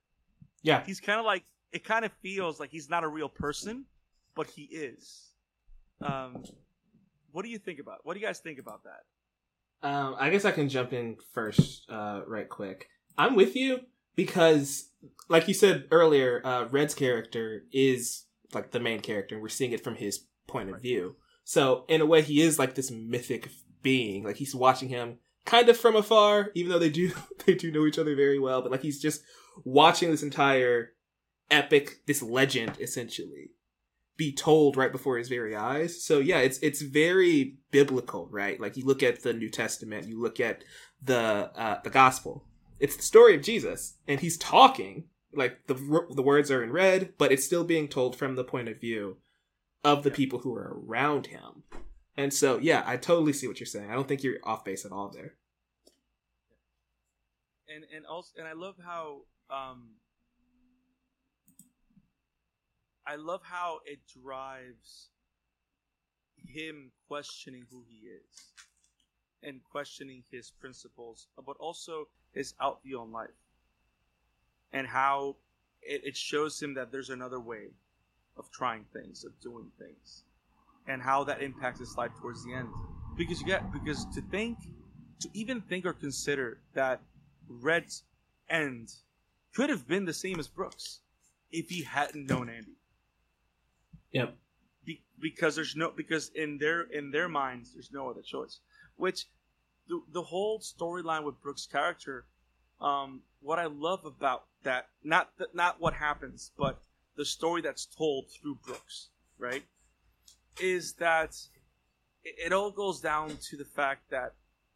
Yeah. 0.63 0.83
He's 0.85 0.99
kind 0.99 1.19
of 1.19 1.25
like 1.25 1.43
it 1.71 1.83
kind 1.83 2.05
of 2.05 2.11
feels 2.21 2.59
like 2.59 2.69
he's 2.71 2.89
not 2.89 3.03
a 3.03 3.07
real 3.07 3.29
person, 3.29 3.85
but 4.35 4.47
he 4.47 4.63
is. 4.63 5.31
Um, 6.01 6.43
what 7.31 7.43
do 7.43 7.49
you 7.49 7.57
think 7.59 7.79
about? 7.79 7.99
What 8.03 8.13
do 8.13 8.19
you 8.19 8.25
guys 8.25 8.39
think 8.39 8.59
about 8.59 8.81
that? 8.83 9.87
Um, 9.87 10.15
I 10.19 10.29
guess 10.29 10.45
I 10.45 10.51
can 10.51 10.69
jump 10.69 10.93
in 10.93 11.17
first, 11.33 11.89
uh, 11.89 12.21
right 12.25 12.49
quick. 12.49 12.87
I'm 13.17 13.35
with 13.35 13.55
you 13.55 13.81
because, 14.15 14.89
like 15.29 15.47
you 15.47 15.53
said 15.53 15.87
earlier, 15.91 16.41
uh, 16.43 16.65
Red's 16.69 16.95
character 16.95 17.63
is 17.71 18.25
like 18.53 18.71
the 18.71 18.79
main 18.79 19.01
character, 19.01 19.35
and 19.35 19.41
we're 19.41 19.49
seeing 19.49 19.71
it 19.73 19.83
from 19.83 19.95
his 19.95 20.25
point 20.47 20.69
of 20.69 20.73
Right. 20.75 20.81
view. 20.81 21.15
So, 21.43 21.85
in 21.87 22.01
a 22.01 22.05
way, 22.05 22.21
he 22.21 22.41
is 22.41 22.57
like 22.57 22.75
this 22.75 22.89
mythic 22.91 23.49
being. 23.83 24.23
Like 24.23 24.37
he's 24.37 24.55
watching 24.55 24.89
him 24.89 25.17
kind 25.47 25.69
of 25.69 25.77
from 25.77 25.95
afar, 25.95 26.51
even 26.53 26.71
though 26.71 26.77
they 26.77 26.91
do 26.91 27.11
they 27.47 27.55
do 27.55 27.71
know 27.71 27.87
each 27.87 27.97
other 27.97 28.15
very 28.15 28.37
well. 28.37 28.61
But 28.61 28.71
like 28.71 28.83
he's 28.83 29.01
just 29.01 29.23
watching 29.63 30.11
this 30.11 30.21
entire 30.21 30.91
epic, 31.49 32.01
this 32.05 32.21
legend, 32.21 32.77
essentially 32.79 33.51
be 34.17 34.33
told 34.33 34.75
right 34.75 34.91
before 34.91 35.17
his 35.17 35.29
very 35.29 35.55
eyes. 35.55 36.03
So 36.03 36.19
yeah, 36.19 36.39
it's 36.39 36.59
it's 36.59 36.81
very 36.81 37.57
biblical, 37.71 38.27
right? 38.31 38.59
Like 38.59 38.77
you 38.77 38.85
look 38.85 39.01
at 39.01 39.23
the 39.23 39.33
New 39.33 39.49
Testament, 39.49 40.07
you 40.07 40.21
look 40.21 40.39
at 40.39 40.63
the 41.01 41.51
uh, 41.55 41.79
the 41.83 41.89
Gospel. 41.89 42.43
It's 42.79 42.95
the 42.95 43.03
story 43.03 43.35
of 43.35 43.41
Jesus, 43.41 43.95
and 44.07 44.19
he's 44.19 44.37
talking. 44.37 45.05
Like 45.33 45.67
the 45.67 45.75
the 46.15 46.23
words 46.23 46.49
are 46.49 46.63
in 46.63 46.71
red, 46.71 47.13
but 47.17 47.31
it's 47.31 47.45
still 47.45 47.63
being 47.63 47.87
told 47.87 48.15
from 48.15 48.35
the 48.35 48.43
point 48.43 48.69
of 48.69 48.79
view 48.79 49.17
of 49.83 50.03
the 50.03 50.11
people 50.11 50.39
who 50.39 50.55
are 50.55 50.79
around 50.79 51.27
him. 51.27 51.63
And 52.17 52.33
so 52.33 52.57
yeah, 52.57 52.83
I 52.85 52.97
totally 52.97 53.33
see 53.33 53.47
what 53.47 53.59
you're 53.59 53.67
saying. 53.67 53.89
I 53.91 53.93
don't 53.93 54.07
think 54.07 54.23
you're 54.23 54.39
off 54.43 54.65
base 54.65 54.85
at 54.85 54.91
all 54.91 55.09
there. 55.09 55.35
and 57.69 57.83
and 57.95 58.05
also 58.05 58.31
and 58.37 58.47
I 58.47 58.53
love 58.53 58.75
how 58.83 59.21
um 59.49 59.89
I 63.05 63.15
love 63.15 63.41
how 63.43 63.79
it 63.85 63.99
drives 64.21 65.09
him 66.45 66.91
questioning 67.07 67.65
who 67.69 67.83
he 67.87 68.07
is 68.07 68.53
and 69.43 69.61
questioning 69.63 70.23
his 70.29 70.51
principles, 70.51 71.27
but 71.45 71.55
also 71.57 72.07
his 72.33 72.53
outview 72.61 72.99
on 72.99 73.11
life 73.11 73.29
and 74.73 74.87
how 74.87 75.37
it, 75.81 76.01
it 76.03 76.17
shows 76.17 76.61
him 76.61 76.73
that 76.73 76.91
there's 76.91 77.09
another 77.09 77.39
way 77.39 77.67
of 78.35 78.51
trying 78.51 78.85
things, 78.91 79.23
of 79.23 79.39
doing 79.39 79.71
things, 79.79 80.23
and 80.87 81.01
how 81.01 81.23
that 81.23 81.41
impacts 81.41 81.79
his 81.79 81.95
life 81.97 82.11
towards 82.19 82.43
the 82.45 82.53
end. 82.53 82.69
Because 83.17 83.41
you 83.41 83.47
get 83.47 83.71
because 83.71 84.05
to 84.15 84.21
think, 84.21 84.57
to 85.21 85.29
even 85.33 85.61
think 85.61 85.85
or 85.85 85.93
consider 85.93 86.59
that 86.73 87.01
Red's 87.47 88.03
end 88.49 88.93
could 89.55 89.69
have 89.69 89.87
been 89.87 90.05
the 90.05 90.13
same 90.13 90.39
as 90.39 90.47
Brooks 90.47 90.99
if 91.51 91.69
he 91.69 91.83
hadn't 91.83 92.29
known 92.29 92.49
Andy. 92.49 92.75
Yep. 94.11 94.35
Be- 94.85 95.01
because 95.19 95.55
there's 95.55 95.75
no 95.75 95.89
because 95.89 96.29
in 96.35 96.57
their 96.57 96.81
in 96.81 97.11
their 97.11 97.27
minds 97.27 97.73
there's 97.73 97.91
no 97.91 98.09
other 98.09 98.21
choice. 98.21 98.59
Which 98.95 99.25
the 99.87 100.01
the 100.11 100.21
whole 100.21 100.59
storyline 100.59 101.23
with 101.23 101.41
Brooks' 101.41 101.65
character 101.65 102.25
um, 102.79 103.21
what 103.41 103.59
I 103.59 103.65
love 103.65 104.05
about 104.05 104.45
that 104.63 104.87
not 105.03 105.29
th- 105.37 105.49
not 105.53 105.79
what 105.79 105.93
happens, 105.93 106.51
but 106.57 106.79
the 107.15 107.25
story 107.25 107.61
that's 107.61 107.85
told 107.85 108.25
through 108.29 108.55
Brooks, 108.65 109.07
right? 109.39 109.63
Is 110.59 110.93
that 110.93 111.35
it, 112.23 112.51
all 112.51 112.71
goes 112.71 112.99
down 112.99 113.37
to 113.49 113.57
the 113.57 113.65
fact 113.65 114.09
that 114.09 114.33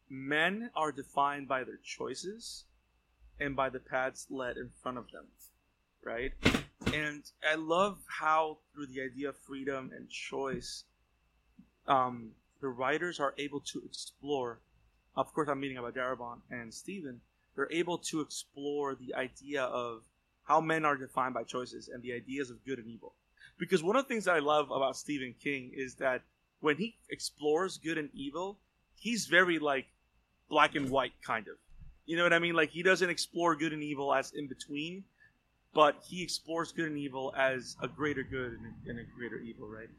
men 0.08 0.70
are 0.76 0.92
defined 0.92 1.48
by 1.48 1.64
their 1.64 1.80
choices 1.82 2.64
and 3.40 3.56
by 3.56 3.68
the 3.68 3.80
paths 3.80 4.26
led 4.30 4.56
in 4.56 4.70
front 4.82 4.98
of 4.98 5.10
them, 5.10 5.26
right? 6.04 6.32
And 6.92 7.24
I 7.48 7.56
love 7.56 7.98
how 8.06 8.58
through 8.72 8.86
the 8.86 9.02
idea 9.02 9.30
of 9.30 9.36
freedom 9.38 9.90
and 9.96 10.08
choice, 10.08 10.84
um, 11.86 12.30
the 12.60 12.68
writers 12.68 13.18
are 13.18 13.34
able 13.38 13.60
to 13.72 13.82
explore. 13.84 14.60
Of 15.16 15.32
course, 15.34 15.48
I'm 15.48 15.60
meeting 15.60 15.78
about 15.78 15.94
Darabont 15.94 16.40
and 16.50 16.72
Stephen. 16.72 17.20
They're 17.56 17.72
able 17.72 17.98
to 17.98 18.20
explore 18.20 18.94
the 18.94 19.14
idea 19.14 19.64
of 19.64 20.02
how 20.44 20.60
men 20.60 20.84
are 20.84 20.96
defined 20.96 21.34
by 21.34 21.44
choices 21.44 21.88
and 21.88 22.02
the 22.02 22.12
ideas 22.12 22.50
of 22.50 22.64
good 22.64 22.78
and 22.78 22.88
evil. 22.88 23.14
Because 23.62 23.80
one 23.80 23.94
of 23.94 24.02
the 24.02 24.08
things 24.08 24.24
that 24.24 24.34
I 24.34 24.40
love 24.40 24.72
about 24.72 24.96
Stephen 24.96 25.36
King 25.40 25.70
is 25.72 25.94
that 25.94 26.22
when 26.58 26.76
he 26.76 26.96
explores 27.10 27.78
good 27.78 27.96
and 27.96 28.10
evil, 28.12 28.58
he's 28.96 29.26
very 29.26 29.60
like 29.60 29.86
black 30.50 30.74
and 30.74 30.90
white 30.90 31.12
kind 31.24 31.46
of. 31.46 31.54
You 32.04 32.16
know 32.16 32.24
what 32.24 32.32
I 32.32 32.40
mean? 32.40 32.54
Like 32.54 32.70
he 32.70 32.82
doesn't 32.82 33.08
explore 33.08 33.54
good 33.54 33.72
and 33.72 33.80
evil 33.80 34.12
as 34.12 34.32
in 34.32 34.48
between, 34.48 35.04
but 35.72 35.94
he 36.04 36.24
explores 36.24 36.72
good 36.72 36.86
and 36.86 36.98
evil 36.98 37.32
as 37.38 37.76
a 37.80 37.86
greater 37.86 38.24
good 38.24 38.58
and 38.88 38.98
a, 38.98 39.04
greater 39.16 39.38
evil, 39.38 39.68
right? 39.68 39.90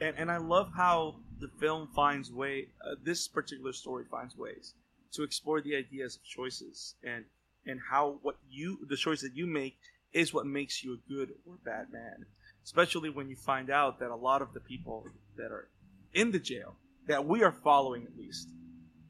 And 0.00 0.16
and 0.18 0.28
I 0.28 0.38
love 0.38 0.72
how 0.74 1.14
the 1.38 1.50
film 1.60 1.90
finds 1.94 2.32
way. 2.32 2.66
Uh, 2.84 2.96
this 3.04 3.28
particular 3.28 3.72
story 3.72 4.04
finds 4.10 4.36
ways 4.36 4.74
to 5.12 5.22
explore 5.22 5.60
the 5.60 5.76
ideas 5.76 6.16
of 6.16 6.24
choices 6.24 6.96
and 7.04 7.24
and 7.66 7.78
how 7.88 8.18
what 8.22 8.38
you 8.50 8.84
the 8.88 8.96
choice 8.96 9.20
that 9.20 9.36
you 9.36 9.46
make 9.46 9.78
is 10.12 10.34
what 10.34 10.44
makes 10.44 10.82
you 10.82 10.94
a 10.94 11.08
good 11.08 11.34
or 11.46 11.54
bad 11.64 11.92
man. 11.92 12.26
Especially 12.64 13.10
when 13.10 13.28
you 13.28 13.36
find 13.36 13.70
out 13.70 13.98
that 13.98 14.10
a 14.10 14.16
lot 14.16 14.42
of 14.42 14.52
the 14.54 14.60
people 14.60 15.06
that 15.36 15.50
are 15.50 15.68
in 16.14 16.30
the 16.30 16.38
jail 16.38 16.76
that 17.06 17.26
we 17.26 17.42
are 17.42 17.52
following 17.52 18.04
at 18.04 18.16
least 18.16 18.50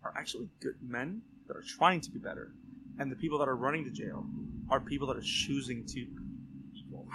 are 0.03 0.15
actually 0.17 0.49
good 0.61 0.77
men 0.81 1.23
that 1.47 1.57
are 1.57 1.63
trying 1.63 2.01
to 2.01 2.11
be 2.11 2.19
better, 2.19 2.53
and 2.99 3.11
the 3.11 3.17
people 3.17 3.39
that 3.39 3.49
are 3.49 3.57
running 3.57 3.85
the 3.85 3.91
jail 3.91 4.25
are 4.71 4.81
people 4.81 5.07
that 5.07 5.17
are 5.17 5.25
choosing 5.25 5.85
to 5.87 6.07
be 6.07 6.81
evil 6.87 7.07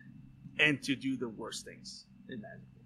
and 0.58 0.82
to 0.82 0.96
do 0.96 1.16
the 1.16 1.28
worst 1.28 1.64
things 1.64 2.06
imaginable. 2.28 2.76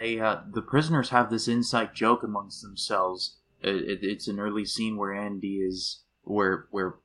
Uh, 0.00 0.42
the 0.52 0.62
prisoners 0.62 1.10
have 1.10 1.30
this 1.30 1.48
inside 1.48 1.94
joke 1.94 2.22
amongst 2.22 2.60
themselves. 2.62 3.38
It, 3.62 3.76
it, 3.76 3.98
it's 4.02 4.28
an 4.28 4.38
early 4.38 4.66
scene 4.66 4.96
where 4.96 5.14
Andy 5.14 5.58
is 5.58 6.02
where 6.22 6.66
where 6.70 6.96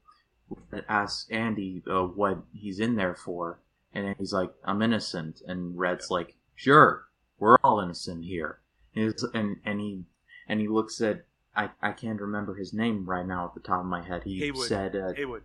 asks 0.88 1.30
Andy 1.30 1.84
uh, 1.90 2.04
what 2.04 2.40
he's 2.54 2.80
in 2.80 2.96
there 2.96 3.16
for, 3.16 3.60
and 3.94 4.16
he's 4.18 4.34
like, 4.34 4.52
"I'm 4.64 4.82
innocent," 4.82 5.42
and 5.48 5.78
Red's 5.78 6.08
yeah. 6.10 6.16
like, 6.16 6.36
"Sure, 6.56 7.08
we're 7.38 7.58
all 7.64 7.80
innocent 7.80 8.26
here." 8.26 8.60
And, 8.96 9.14
and 9.34 9.58
and 9.66 9.80
he 9.80 10.04
and 10.48 10.60
he 10.60 10.68
looks 10.68 11.02
at 11.02 11.26
I, 11.56 11.70
I 11.82 11.92
can't 11.92 12.22
remember 12.22 12.56
his 12.56 12.74
name 12.74 13.06
right 13.06 13.26
now 13.26 13.46
at 13.46 13.54
the 13.54 13.60
top 13.60 13.82
of 13.82 13.86
my 13.86 14.02
head. 14.06 14.24
He 14.24 14.40
Haywood. 14.40 14.68
said 14.68 14.96
uh, 14.96 15.14
Haywood. 15.14 15.44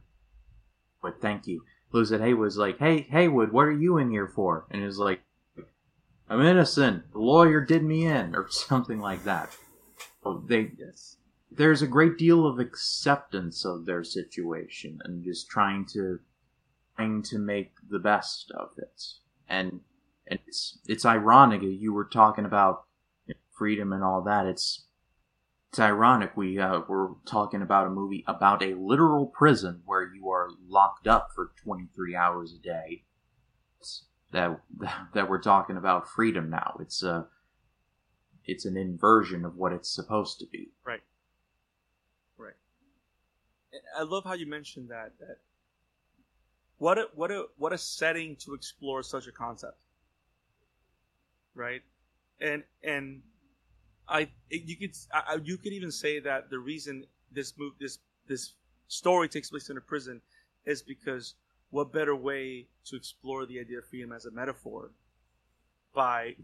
But 1.02 1.20
thank 1.20 1.46
you. 1.46 1.64
Looks 1.92 2.12
at 2.12 2.20
Haywood's 2.20 2.56
like, 2.56 2.78
Hey 2.78 3.02
Haywood, 3.10 3.52
what 3.52 3.66
are 3.66 3.72
you 3.72 3.98
in 3.98 4.10
here 4.10 4.28
for? 4.28 4.66
And 4.70 4.82
he's 4.82 4.98
like, 4.98 5.22
I'm 6.28 6.40
innocent. 6.40 7.12
The 7.12 7.18
lawyer 7.18 7.60
did 7.60 7.84
me 7.84 8.06
in, 8.06 8.34
or 8.34 8.48
something 8.50 9.00
like 9.00 9.24
that. 9.24 9.56
Oh, 10.24 10.42
they 10.46 10.72
yes. 10.78 11.16
There's 11.50 11.82
a 11.82 11.86
great 11.86 12.18
deal 12.18 12.46
of 12.46 12.58
acceptance 12.58 13.64
of 13.64 13.86
their 13.86 14.02
situation 14.02 14.98
and 15.04 15.22
just 15.22 15.48
trying 15.48 15.86
to 15.92 16.18
trying 16.96 17.22
to 17.22 17.38
make 17.38 17.72
the 17.88 17.98
best 17.98 18.50
of 18.52 18.70
it. 18.78 19.02
And 19.48 19.80
and 20.26 20.38
it's 20.46 20.78
it's 20.86 21.04
ironic 21.04 21.62
you 21.62 21.92
were 21.92 22.04
talking 22.04 22.44
about 22.44 22.84
freedom 23.52 23.92
and 23.92 24.02
all 24.02 24.22
that. 24.22 24.46
It's 24.46 24.84
it's 25.70 25.80
ironic 25.80 26.36
we 26.36 26.58
uh, 26.58 26.80
we're 26.88 27.14
talking 27.26 27.62
about 27.62 27.86
a 27.86 27.90
movie 27.90 28.24
about 28.26 28.62
a 28.62 28.74
literal 28.74 29.26
prison 29.26 29.82
where 29.84 30.14
you 30.14 30.28
are 30.30 30.50
locked 30.68 31.06
up 31.06 31.30
for 31.34 31.52
23 31.64 32.14
hours 32.14 32.54
a 32.54 32.62
day. 32.62 33.04
That 34.32 34.60
that 35.14 35.28
we're 35.28 35.42
talking 35.42 35.76
about 35.76 36.08
freedom 36.08 36.50
now. 36.50 36.76
It's 36.80 37.02
a 37.02 37.10
uh, 37.10 37.24
it's 38.46 38.66
an 38.66 38.76
inversion 38.76 39.44
of 39.44 39.56
what 39.56 39.72
it's 39.72 39.88
supposed 39.88 40.38
to 40.40 40.46
be. 40.46 40.68
Right. 40.84 41.02
Right. 42.36 42.52
I 43.98 44.02
love 44.02 44.24
how 44.24 44.34
you 44.34 44.46
mentioned 44.46 44.90
that 44.90 45.12
that 45.18 45.38
what 46.78 46.98
a 46.98 47.08
what 47.14 47.30
a 47.30 47.46
what 47.56 47.72
a 47.72 47.78
setting 47.78 48.36
to 48.36 48.54
explore 48.54 49.02
such 49.02 49.26
a 49.26 49.32
concept. 49.32 49.78
Right? 51.54 51.82
And 52.40 52.64
and 52.82 53.22
I 54.08 54.28
you 54.50 54.76
could 54.76 54.94
I, 55.12 55.38
you 55.42 55.56
could 55.56 55.72
even 55.72 55.90
say 55.90 56.20
that 56.20 56.50
the 56.50 56.58
reason 56.58 57.04
this 57.32 57.54
move 57.58 57.74
this 57.78 57.98
this 58.26 58.54
story 58.88 59.28
takes 59.28 59.50
place 59.50 59.70
in 59.70 59.76
a 59.76 59.80
prison 59.80 60.20
is 60.64 60.82
because 60.82 61.34
what 61.70 61.92
better 61.92 62.14
way 62.14 62.66
to 62.86 62.96
explore 62.96 63.46
the 63.46 63.58
idea 63.58 63.78
of 63.78 63.86
freedom 63.86 64.12
as 64.12 64.26
a 64.26 64.30
metaphor 64.30 64.90
by 65.94 66.34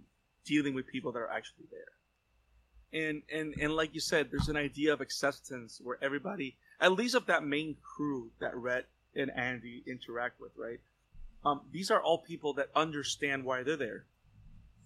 dealing 0.44 0.74
with 0.74 0.86
people 0.86 1.12
that 1.12 1.20
are 1.20 1.30
actually 1.30 1.66
there 1.70 1.92
and 2.92 3.22
and 3.32 3.54
and 3.60 3.74
like 3.74 3.94
you 3.94 4.00
said 4.00 4.28
there's 4.30 4.48
an 4.48 4.56
idea 4.56 4.92
of 4.92 5.00
acceptance 5.00 5.80
where 5.82 5.98
everybody 6.02 6.56
at 6.80 6.92
least 6.92 7.14
of 7.14 7.26
that 7.26 7.44
main 7.44 7.76
crew 7.82 8.30
that 8.40 8.56
red 8.56 8.84
and 9.14 9.30
andy 9.36 9.82
interact 9.86 10.40
with 10.40 10.52
right 10.56 10.80
um, 11.42 11.62
these 11.72 11.90
are 11.90 12.02
all 12.02 12.18
people 12.18 12.52
that 12.54 12.68
understand 12.74 13.44
why 13.44 13.62
they're 13.62 13.76
there 13.76 14.04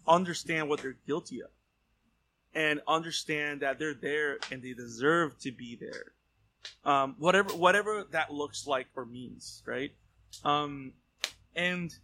understand 0.07 0.69
what 0.69 0.81
they're 0.81 0.97
guilty 1.07 1.41
of 1.41 1.51
and 2.55 2.81
understand 2.87 3.61
that 3.61 3.79
they're 3.79 3.95
there 3.95 4.39
and 4.51 4.63
they 4.63 4.73
deserve 4.73 5.39
to 5.41 5.51
be 5.51 5.77
there. 5.77 6.13
Um, 6.85 7.17
whatever 7.19 7.53
whatever 7.55 8.07
that 8.13 8.33
looks 8.33 8.67
like 8.67 8.87
or 8.97 9.05
means, 9.05 9.63
right? 9.67 9.93
Um, 10.45 10.93
and 11.55 11.95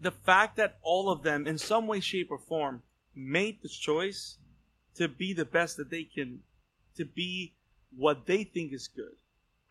the 0.00 0.10
fact 0.10 0.56
that 0.56 0.78
all 0.82 1.10
of 1.10 1.22
them, 1.22 1.46
in 1.46 1.58
some 1.58 1.86
way, 1.86 2.00
shape, 2.00 2.30
or 2.30 2.38
form, 2.38 2.82
made 3.14 3.62
the 3.62 3.68
choice 3.68 4.38
to 4.96 5.08
be 5.08 5.32
the 5.32 5.44
best 5.44 5.76
that 5.76 5.90
they 5.90 6.04
can, 6.04 6.40
to 6.96 7.04
be 7.04 7.52
what 7.96 8.26
they 8.26 8.44
think 8.44 8.72
is 8.72 8.88
good, 8.88 9.16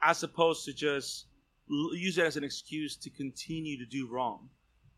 as 0.01 0.21
opposed 0.21 0.65
to 0.65 0.73
just 0.73 1.25
use 1.67 2.17
it 2.17 2.25
as 2.25 2.37
an 2.37 2.43
excuse 2.43 2.95
to 2.97 3.09
continue 3.09 3.77
to 3.77 3.85
do 3.85 4.07
wrong. 4.07 4.49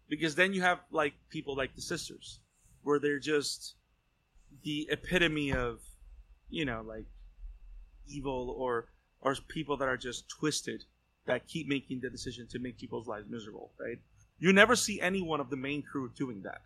Because 0.08 0.36
then 0.36 0.54
you 0.54 0.62
have 0.62 0.80
like 0.92 1.14
people 1.30 1.56
like 1.56 1.76
the 1.76 1.82
sisters, 1.82 2.40
where 2.84 3.00
they're 3.00 3.20
just 3.20 3.76
the 4.64 4.88
epitome 4.92 5.52
of, 5.52 5.82
you 6.50 6.66
know, 6.66 6.84
like 6.86 7.06
evil 8.08 8.56
or 8.58 8.90
or 9.22 9.36
people 9.48 9.78
that 9.78 9.88
are 9.88 9.98
just 9.98 10.30
twisted 10.30 10.84
that 11.26 11.48
keep 11.48 11.68
making 11.68 12.00
the 12.02 12.10
decision 12.10 12.48
to 12.48 12.60
make 12.60 12.78
people's 12.78 13.08
lives 13.08 13.26
miserable, 13.28 13.72
right? 13.80 13.98
You 14.38 14.54
never 14.54 14.76
see 14.76 15.02
any 15.02 15.22
one 15.22 15.40
of 15.40 15.50
the 15.50 15.56
main 15.56 15.82
crew 15.82 16.12
doing 16.16 16.44
that 16.44 16.62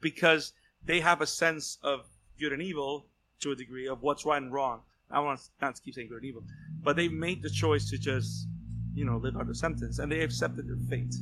because 0.00 0.52
they 0.84 1.00
have 1.00 1.20
a 1.20 1.26
sense 1.26 1.78
of 1.82 2.06
good 2.38 2.52
and 2.52 2.62
evil 2.62 3.06
to 3.40 3.52
a 3.52 3.56
degree 3.56 3.88
of 3.88 4.02
what's 4.02 4.24
right 4.24 4.40
and 4.40 4.52
wrong. 4.52 4.80
I 5.10 5.20
want 5.20 5.40
not 5.60 5.76
to 5.76 5.82
keep 5.82 5.94
saying 5.94 6.08
good 6.08 6.22
and 6.22 6.24
evil, 6.24 6.44
but 6.82 6.96
they 6.96 7.08
made 7.08 7.42
the 7.42 7.50
choice 7.50 7.90
to 7.90 7.98
just, 7.98 8.46
you 8.94 9.04
know, 9.04 9.16
live 9.16 9.36
out 9.36 9.46
their 9.46 9.54
sentence 9.54 9.98
and 9.98 10.10
they 10.10 10.20
accepted 10.20 10.68
their 10.68 10.78
fate, 10.88 11.14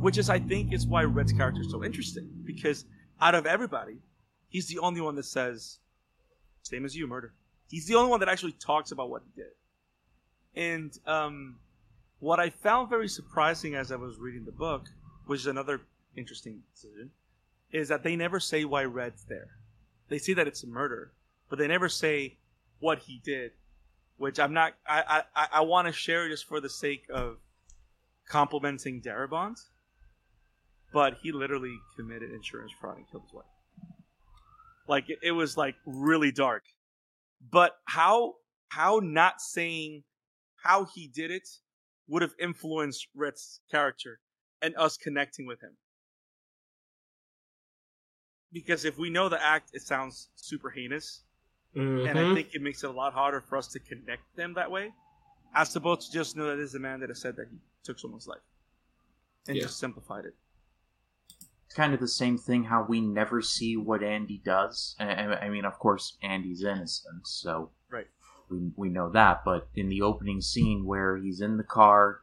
which 0.00 0.18
is, 0.18 0.30
I 0.30 0.38
think, 0.38 0.72
is 0.72 0.86
why 0.86 1.02
Red's 1.04 1.32
character 1.32 1.60
is 1.60 1.70
so 1.70 1.84
interesting 1.84 2.28
because 2.44 2.84
out 3.20 3.34
of 3.34 3.46
everybody, 3.46 3.98
he's 4.48 4.66
the 4.66 4.78
only 4.78 5.00
one 5.00 5.14
that 5.16 5.24
says, 5.24 5.78
same 6.62 6.84
as 6.84 6.96
you, 6.96 7.06
murder. 7.06 7.34
He's 7.68 7.86
the 7.86 7.94
only 7.94 8.10
one 8.10 8.20
that 8.20 8.28
actually 8.28 8.52
talks 8.52 8.92
about 8.92 9.10
what 9.10 9.22
he 9.24 9.40
did. 9.40 9.52
And 10.54 10.96
um, 11.06 11.56
what 12.18 12.38
I 12.38 12.50
found 12.50 12.90
very 12.90 13.08
surprising 13.08 13.74
as 13.74 13.90
I 13.90 13.96
was 13.96 14.18
reading 14.18 14.44
the 14.44 14.52
book, 14.52 14.86
which 15.26 15.40
is 15.40 15.46
another 15.46 15.80
interesting 16.16 16.62
decision, 16.72 17.10
is 17.72 17.88
that 17.88 18.02
they 18.02 18.16
never 18.16 18.38
say 18.38 18.64
why 18.64 18.84
Red's 18.84 19.24
there. 19.24 19.48
They 20.08 20.18
say 20.18 20.34
that 20.34 20.46
it's 20.46 20.62
a 20.62 20.66
murder, 20.66 21.12
but 21.48 21.58
they 21.58 21.66
never 21.66 21.88
say 21.88 22.36
what 22.80 22.98
he 22.98 23.20
did. 23.24 23.52
Which 24.16 24.38
I'm 24.38 24.52
not. 24.52 24.74
I 24.86 25.22
I, 25.34 25.46
I 25.52 25.60
want 25.62 25.88
to 25.88 25.92
share 25.92 26.28
just 26.28 26.46
for 26.46 26.60
the 26.60 26.70
sake 26.70 27.06
of 27.12 27.38
complimenting 28.28 29.02
Darabont, 29.02 29.58
but 30.92 31.14
he 31.22 31.32
literally 31.32 31.76
committed 31.96 32.30
insurance 32.30 32.72
fraud 32.80 32.98
and 32.98 33.10
killed 33.10 33.24
his 33.24 33.32
wife. 33.32 33.44
Like 34.88 35.10
it, 35.10 35.18
it 35.22 35.32
was 35.32 35.56
like 35.56 35.74
really 35.86 36.32
dark. 36.32 36.64
But 37.50 37.72
how 37.86 38.34
how 38.68 39.00
not 39.02 39.40
saying 39.40 40.04
how 40.62 40.84
he 40.84 41.08
did 41.08 41.30
it 41.30 41.48
would 42.08 42.22
have 42.22 42.34
influenced 42.38 43.08
Red's 43.14 43.60
character 43.70 44.20
and 44.60 44.76
us 44.76 44.96
connecting 44.96 45.46
with 45.46 45.60
him. 45.60 45.76
Because 48.52 48.84
if 48.84 48.98
we 48.98 49.10
know 49.10 49.28
the 49.28 49.42
act, 49.42 49.70
it 49.72 49.82
sounds 49.82 50.28
super 50.36 50.70
heinous. 50.70 51.22
Mm-hmm. 51.76 52.06
And 52.06 52.18
I 52.18 52.22
mm-hmm. 52.22 52.34
think 52.34 52.54
it 52.54 52.62
makes 52.62 52.84
it 52.84 52.90
a 52.90 52.92
lot 52.92 53.12
harder 53.14 53.40
for 53.40 53.56
us 53.56 53.68
to 53.68 53.78
connect 53.78 54.22
them 54.36 54.54
that 54.54 54.70
way. 54.70 54.92
as 55.54 55.76
opposed 55.76 56.06
to 56.06 56.12
just 56.12 56.34
know 56.36 56.46
that 56.46 56.58
is 56.58 56.72
the 56.72 56.78
man 56.78 57.00
that 57.00 57.10
has 57.10 57.20
said 57.20 57.36
that 57.36 57.46
he 57.50 57.58
took 57.82 57.98
someone's 57.98 58.26
life 58.26 58.40
and 59.46 59.54
Yeah. 59.56 59.64
just 59.64 59.78
simplified 59.78 60.24
it. 60.24 60.34
It's 61.66 61.74
kind 61.74 61.92
of 61.92 62.00
the 62.00 62.08
same 62.08 62.38
thing 62.38 62.64
how 62.64 62.84
we 62.88 63.00
never 63.02 63.42
see 63.42 63.76
what 63.76 64.02
Andy 64.02 64.38
does. 64.38 64.96
I, 64.98 65.06
I 65.12 65.40
I 65.46 65.48
mean, 65.50 65.64
of 65.66 65.78
course, 65.78 66.16
Andy's 66.22 66.62
innocent, 66.62 67.26
so 67.26 67.70
Right. 67.90 68.08
we 68.48 68.72
we 68.76 68.88
know 68.88 69.10
that. 69.10 69.44
But 69.44 69.68
in 69.74 69.88
the 69.90 70.00
opening 70.02 70.40
scene 70.40 70.84
where 70.86 71.16
he's 71.18 71.40
in 71.42 71.56
the 71.58 71.64
car, 71.64 72.20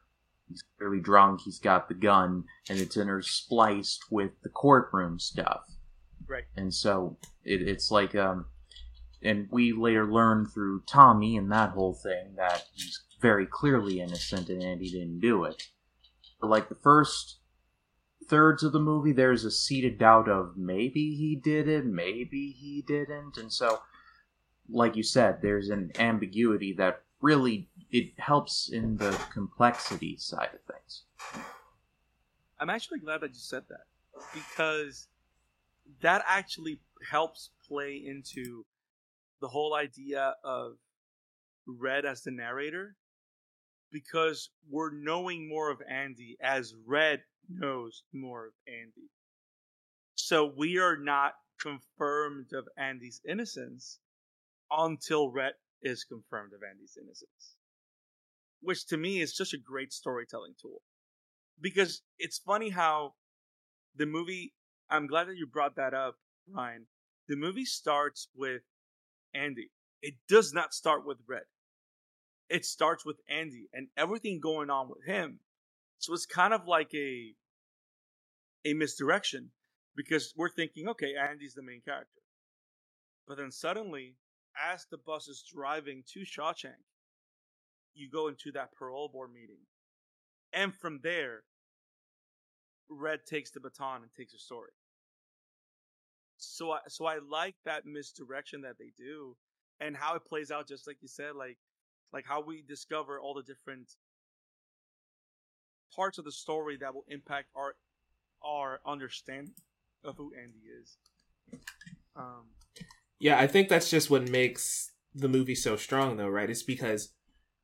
he's 0.47 0.63
clearly 0.77 0.99
drunk, 0.99 1.41
he's 1.41 1.59
got 1.59 1.87
the 1.87 1.93
gun, 1.95 2.45
and 2.67 2.79
it's 2.79 2.97
interspliced 2.97 3.99
with 4.09 4.31
the 4.41 4.49
courtroom 4.49 5.19
stuff. 5.19 5.61
Right. 6.27 6.45
And 6.55 6.73
so 6.73 7.17
it, 7.43 7.61
it's 7.61 7.91
like, 7.91 8.15
um, 8.15 8.45
and 9.21 9.47
we 9.51 9.73
later 9.73 10.11
learn 10.11 10.45
through 10.45 10.83
Tommy 10.87 11.35
and 11.37 11.51
that 11.51 11.71
whole 11.71 11.93
thing 11.93 12.35
that 12.37 12.65
he's 12.73 13.01
very 13.21 13.45
clearly 13.45 13.99
innocent 13.99 14.49
and 14.49 14.63
Andy 14.63 14.89
didn't 14.89 15.19
do 15.19 15.43
it. 15.43 15.67
But 16.39 16.49
like 16.49 16.69
the 16.69 16.75
first 16.75 17.39
thirds 18.27 18.63
of 18.63 18.71
the 18.71 18.79
movie, 18.79 19.11
there's 19.11 19.43
a 19.43 19.51
seated 19.51 19.97
doubt 19.97 20.29
of 20.29 20.55
maybe 20.55 21.15
he 21.15 21.35
did 21.35 21.67
it, 21.67 21.85
maybe 21.85 22.55
he 22.57 22.83
didn't, 22.87 23.37
and 23.37 23.51
so, 23.51 23.81
like 24.69 24.95
you 24.95 25.03
said, 25.03 25.39
there's 25.41 25.69
an 25.69 25.91
ambiguity 25.99 26.73
that 26.77 27.01
really 27.21 27.69
it 27.91 28.11
helps 28.17 28.69
in 28.71 28.97
the 28.97 29.19
complexity 29.33 30.15
side 30.17 30.49
of 30.53 30.61
things. 30.73 31.03
I'm 32.59 32.69
actually 32.69 32.99
glad 32.99 33.21
that 33.21 33.31
you 33.31 33.39
said 33.39 33.63
that 33.69 33.87
because 34.33 35.07
that 36.01 36.23
actually 36.27 36.79
helps 37.09 37.49
play 37.67 37.95
into 38.05 38.65
the 39.41 39.47
whole 39.47 39.75
idea 39.75 40.35
of 40.43 40.73
Red 41.67 42.05
as 42.05 42.23
the 42.23 42.31
narrator 42.31 42.95
because 43.91 44.49
we're 44.69 44.91
knowing 44.91 45.47
more 45.47 45.71
of 45.71 45.81
Andy 45.89 46.37
as 46.41 46.73
Red 46.85 47.21
knows 47.49 48.03
more 48.13 48.47
of 48.47 48.53
Andy. 48.67 49.09
So 50.15 50.51
we 50.55 50.77
are 50.77 50.97
not 50.97 51.33
confirmed 51.59 52.53
of 52.53 52.67
Andy's 52.77 53.21
innocence 53.27 53.99
until 54.71 55.31
Red 55.31 55.53
is 55.81 56.03
confirmed 56.03 56.53
of 56.53 56.61
Andy's 56.69 56.97
innocence. 57.01 57.55
Which 58.61 58.85
to 58.87 58.97
me 58.97 59.21
is 59.21 59.33
just 59.33 59.53
a 59.53 59.57
great 59.57 59.93
storytelling 59.93 60.53
tool 60.61 60.81
because 61.61 62.01
it's 62.17 62.37
funny 62.37 62.69
how 62.69 63.13
the 63.95 64.05
movie 64.05 64.53
i'm 64.89 65.07
glad 65.07 65.27
that 65.27 65.37
you 65.37 65.47
brought 65.47 65.75
that 65.75 65.93
up 65.93 66.15
ryan 66.53 66.85
the 67.27 67.35
movie 67.35 67.65
starts 67.65 68.27
with 68.35 68.61
andy. 69.33 69.69
It 70.01 70.15
does 70.27 70.53
not 70.53 70.73
start 70.73 71.05
with 71.05 71.17
red. 71.27 71.43
It 72.49 72.65
starts 72.65 73.05
with 73.05 73.17
andy 73.29 73.67
and 73.73 73.87
everything 73.97 74.39
going 74.41 74.69
on 74.69 74.89
with 74.89 75.05
him. 75.05 75.39
So 75.99 76.13
it's 76.13 76.25
kind 76.25 76.53
of 76.53 76.67
like 76.67 76.93
a 76.93 77.33
a 78.65 78.73
misdirection 78.73 79.51
because 79.95 80.33
we're 80.35 80.49
thinking 80.49 80.87
okay 80.89 81.13
andy's 81.15 81.53
the 81.53 81.61
main 81.61 81.81
character. 81.83 82.21
But 83.27 83.37
then 83.37 83.51
suddenly 83.51 84.15
as 84.71 84.85
the 84.89 84.97
bus 84.97 85.27
is 85.27 85.43
driving 85.53 86.03
to 86.13 86.21
shawshank 86.21 86.83
you 87.99 88.09
go 88.09 88.27
into 88.27 88.51
that 88.53 88.73
parole 88.73 89.09
board 89.09 89.31
meeting. 89.33 89.59
And 90.53 90.73
from 90.73 90.99
there, 91.03 91.43
Red 92.89 93.25
takes 93.25 93.51
the 93.51 93.59
baton 93.59 94.01
and 94.01 94.11
takes 94.15 94.33
a 94.33 94.39
story. 94.39 94.71
So 96.39 96.71
I 96.71 96.79
so 96.87 97.05
I 97.05 97.19
like 97.29 97.55
that 97.65 97.85
misdirection 97.85 98.61
that 98.61 98.77
they 98.77 98.91
do 98.97 99.35
and 99.79 99.95
how 99.95 100.15
it 100.15 100.25
plays 100.25 100.51
out 100.51 100.67
just 100.67 100.87
like 100.87 100.97
you 101.01 101.07
said, 101.07 101.35
like 101.35 101.57
like 102.13 102.25
how 102.25 102.41
we 102.41 102.63
discover 102.67 103.19
all 103.19 103.33
the 103.33 103.43
different 103.43 103.91
parts 105.95 106.17
of 106.17 106.25
the 106.25 106.31
story 106.31 106.77
that 106.77 106.93
will 106.93 107.05
impact 107.07 107.47
our 107.55 107.75
our 108.43 108.79
understanding 108.85 109.53
of 110.03 110.15
who 110.17 110.31
Andy 110.33 110.63
is. 110.81 110.97
Um 112.15 112.47
Yeah, 113.19 113.37
I 113.37 113.47
think 113.47 113.69
that's 113.69 113.89
just 113.89 114.09
what 114.09 114.29
makes 114.29 114.91
the 115.13 115.27
movie 115.27 115.55
so 115.55 115.75
strong, 115.75 116.17
though, 116.17 116.29
right? 116.29 116.49
It's 116.49 116.63
because 116.63 117.11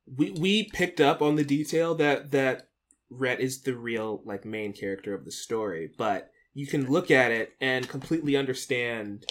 we 0.06 0.30
we 0.32 0.64
picked 0.70 1.00
up 1.00 1.22
on 1.22 1.36
the 1.36 1.44
detail 1.44 1.94
that 1.96 2.30
that 2.32 2.68
Red 3.08 3.40
is 3.40 3.62
the 3.62 3.74
real 3.74 4.22
like 4.24 4.44
main 4.44 4.72
character 4.72 5.14
of 5.14 5.24
the 5.24 5.32
story, 5.32 5.90
but 5.96 6.30
you 6.56 6.66
can 6.66 6.90
look 6.90 7.10
at 7.10 7.30
it 7.30 7.52
and 7.60 7.86
completely 7.86 8.34
understand 8.34 9.26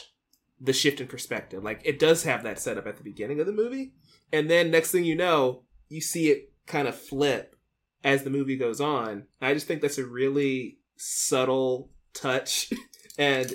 the 0.62 0.72
shift 0.72 1.02
in 1.02 1.08
perspective. 1.08 1.64
Like 1.64 1.82
it 1.84 1.98
does 1.98 2.24
have 2.24 2.44
that 2.44 2.60
setup 2.60 2.86
at 2.86 2.98
the 2.98 3.04
beginning 3.04 3.40
of 3.40 3.48
the 3.48 3.52
movie, 3.52 3.94
and 4.32 4.48
then 4.48 4.70
next 4.70 4.92
thing 4.92 5.04
you 5.04 5.16
know, 5.16 5.64
you 5.90 6.02
see 6.02 6.30
it 6.30 6.54
kind 6.68 6.88
of 6.88 6.96
flip 6.96 7.56
as 8.04 8.24
the 8.24 8.30
movie 8.30 8.58
goes 8.58 8.80
on. 8.80 9.24
I 9.42 9.56
just 9.56 9.66
think 9.66 9.82
that's 9.82 9.98
a 9.98 10.06
really 10.06 10.78
subtle 10.98 11.90
touch, 12.14 12.72
and 13.18 13.52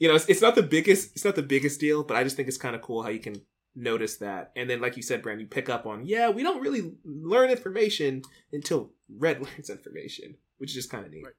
you 0.00 0.08
know, 0.08 0.16
it's, 0.16 0.28
it's 0.28 0.42
not 0.42 0.56
the 0.56 0.62
biggest, 0.64 1.12
it's 1.14 1.24
not 1.24 1.36
the 1.36 1.42
biggest 1.42 1.78
deal, 1.78 2.02
but 2.02 2.16
I 2.16 2.24
just 2.24 2.34
think 2.34 2.48
it's 2.48 2.58
kind 2.58 2.74
of 2.74 2.82
cool 2.82 3.04
how 3.04 3.10
you 3.10 3.20
can 3.20 3.40
notice 3.76 4.16
that. 4.16 4.50
And 4.56 4.68
then, 4.68 4.80
like 4.80 4.96
you 4.96 5.04
said, 5.04 5.22
Brand, 5.22 5.40
you 5.40 5.46
pick 5.46 5.68
up 5.68 5.86
on, 5.86 6.04
yeah, 6.04 6.30
we 6.30 6.42
don't 6.42 6.60
really 6.60 6.94
learn 7.04 7.48
information 7.48 8.22
until 8.52 8.90
Red 9.08 9.40
learns 9.56 9.70
information, 9.70 10.34
which 10.58 10.70
is 10.70 10.74
just 10.74 10.90
kind 10.90 11.06
of 11.06 11.12
neat. 11.12 11.24
Right. 11.24 11.34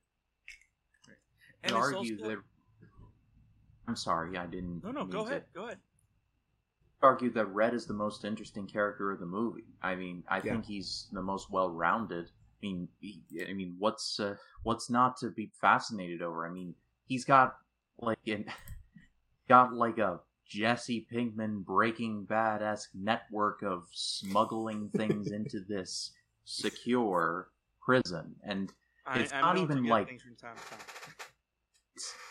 I'd 1.65 1.71
and 1.71 1.77
it's 1.77 1.85
argue 1.95 2.17
also- 2.17 2.29
that. 2.29 2.37
I'm 3.87 3.95
sorry, 3.95 4.37
I 4.37 4.45
didn't. 4.47 4.83
No, 4.83 4.91
no, 4.91 5.01
mean 5.01 5.09
go 5.09 5.23
to- 5.23 5.29
ahead. 5.29 5.45
Go 5.53 5.65
ahead. 5.65 5.79
argue 7.01 7.29
that 7.29 7.45
Red 7.53 7.73
is 7.75 7.85
the 7.85 7.93
most 7.93 8.25
interesting 8.25 8.65
character 8.65 9.11
of 9.11 9.19
the 9.19 9.25
movie. 9.27 9.65
I 9.83 9.95
mean, 9.95 10.23
I 10.27 10.37
Yeah. 10.37 10.53
think 10.53 10.65
he's 10.65 11.07
the 11.11 11.21
most 11.21 11.51
well-rounded. 11.51 12.25
I 12.25 12.31
mean, 12.63 12.87
he, 12.99 13.21
I 13.47 13.53
mean, 13.53 13.75
what's 13.77 14.19
uh, 14.19 14.37
what's 14.63 14.89
not 14.89 15.17
to 15.17 15.29
be 15.29 15.51
fascinated 15.61 16.23
over? 16.23 16.47
I 16.47 16.49
mean, 16.49 16.73
he's 17.05 17.23
got 17.25 17.57
like 17.99 18.17
an 18.25 18.45
got 19.47 19.73
like 19.73 19.99
a 19.99 20.19
Jesse 20.47 21.05
Pinkman 21.11 21.63
Breaking 21.63 22.23
Bad 22.25 22.63
esque 22.63 22.95
network 22.95 23.61
of 23.61 23.87
smuggling 23.91 24.89
things 24.95 25.31
into 25.31 25.59
this 25.59 26.11
secure 26.45 27.51
prison, 27.83 28.35
and 28.43 28.73
I, 29.05 29.19
It's 29.19 29.33
I 29.33 29.41
not 29.41 29.55
know 29.57 29.61
even 29.61 29.77
to 29.77 29.83
get 29.83 29.91
like- 29.91 30.21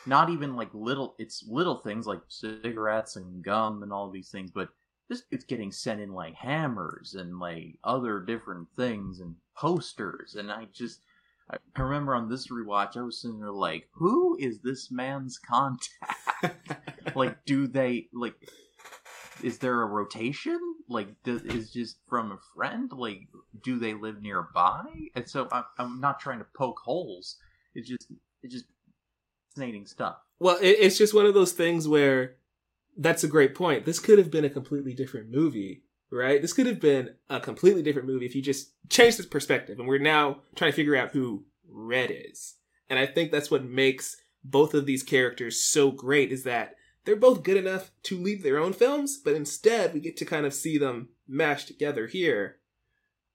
not 0.07 0.30
even 0.30 0.57
like 0.57 0.70
little 0.72 1.14
it's 1.18 1.44
little 1.48 1.78
things 1.78 2.07
like 2.07 2.20
cigarettes 2.28 3.16
and 3.16 3.42
gum 3.42 3.82
and 3.82 3.92
all 3.92 4.11
these 4.11 4.30
things 4.30 4.50
but 4.50 4.68
this 5.09 5.22
it's 5.30 5.44
getting 5.44 5.70
sent 5.72 6.00
in 6.00 6.12
like 6.12 6.34
hammers 6.34 7.14
and 7.14 7.38
like 7.38 7.78
other 7.84 8.20
different 8.20 8.66
things 8.76 9.20
and 9.20 9.34
posters 9.57 10.34
and 10.34 10.50
i 10.50 10.66
just 10.72 11.00
i 11.50 11.80
remember 11.80 12.14
on 12.14 12.28
this 12.28 12.48
rewatch 12.48 12.96
i 12.96 13.02
was 13.02 13.20
sitting 13.20 13.40
there 13.40 13.50
like 13.50 13.88
who 13.92 14.36
is 14.38 14.61
this 14.61 14.90
man's 14.90 15.38
contact? 15.38 15.88
Like 17.14 17.44
do 17.44 17.66
they 17.66 18.09
like 18.12 18.34
is 19.42 19.59
there 19.59 19.82
a 19.82 19.86
rotation? 19.86 20.59
Like 20.88 21.09
does, 21.22 21.42
is 21.42 21.70
just 21.70 21.98
from 22.09 22.32
a 22.32 22.38
friend? 22.55 22.90
Like 22.92 23.28
do 23.62 23.78
they 23.78 23.94
live 23.94 24.22
nearby? 24.22 24.84
And 25.14 25.28
so 25.28 25.48
I'm, 25.52 25.64
I'm 25.78 26.00
not 26.00 26.20
trying 26.20 26.38
to 26.38 26.46
poke 26.57 26.80
holes. 26.84 27.36
It's 27.74 27.88
just 27.88 28.11
it 28.42 28.50
just 28.50 28.64
fascinating 29.55 29.86
stuff 29.86 30.16
Well, 30.38 30.59
it, 30.61 30.76
it's 30.80 30.98
just 30.98 31.14
one 31.14 31.26
of 31.26 31.34
those 31.34 31.52
things 31.52 31.86
where 31.86 32.36
that's 32.96 33.24
a 33.24 33.28
great 33.28 33.55
point. 33.55 33.84
This 33.84 33.98
could 33.98 34.18
have 34.18 34.30
been 34.30 34.44
a 34.44 34.50
completely 34.50 34.94
different 34.94 35.30
movie, 35.30 35.82
right? 36.11 36.40
This 36.40 36.52
could 36.52 36.66
have 36.66 36.80
been 36.80 37.14
a 37.28 37.40
completely 37.40 37.82
different 37.82 38.09
movie 38.09 38.26
if 38.26 38.34
you 38.34 38.42
just 38.42 38.72
changed 38.88 39.18
the 39.18 39.24
perspective. 39.24 39.78
And 39.78 39.88
we're 39.88 39.98
now 39.98 40.42
trying 40.55 40.70
to 40.70 40.76
figure 40.76 40.96
out 40.96 41.11
who 41.11 41.44
Red 41.68 42.11
is. 42.12 42.55
And 42.88 42.98
I 42.98 43.07
think 43.07 43.30
that's 43.30 43.50
what 43.50 43.64
makes 43.64 44.16
both 44.44 44.74
of 44.74 44.86
these 44.86 45.02
characters 45.02 45.62
so 45.62 45.90
great 45.90 46.30
is 46.30 46.44
that 46.44 46.74
they're 47.05 47.16
both 47.16 47.42
good 47.42 47.57
enough 47.57 47.90
to 48.05 48.18
lead 48.18 48.42
their 48.42 48.59
own 48.59 48.72
films, 48.72 49.18
but 49.18 49.34
instead 49.34 49.92
we 49.92 50.00
get 50.00 50.16
to 50.18 50.24
kind 50.24 50.46
of 50.46 50.55
see 50.55 50.78
them 50.78 51.11
mashed 51.26 51.68
together 51.68 52.07
here. 52.07 52.57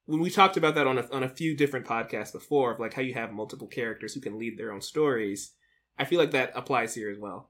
When 0.06 0.22
we 0.22 0.32
talked 0.32 0.58
about 0.58 0.74
that 0.76 0.88
on 0.88 0.98
a, 0.98 1.08
on 1.12 1.24
a 1.24 1.30
few 1.30 1.56
different 1.56 1.86
podcasts 1.86 2.34
before, 2.34 2.74
of 2.74 2.80
like 2.80 2.94
how 2.94 3.02
you 3.02 3.14
have 3.14 3.32
multiple 3.32 3.68
characters 3.68 4.14
who 4.14 4.22
can 4.22 4.40
lead 4.40 4.58
their 4.58 4.72
own 4.72 4.82
stories, 4.82 5.52
I 6.00 6.06
feel 6.06 6.20
like 6.20 6.32
that 6.32 6.54
applies 6.56 6.96
here 6.96 7.12
as 7.12 7.20
well. 7.20 7.50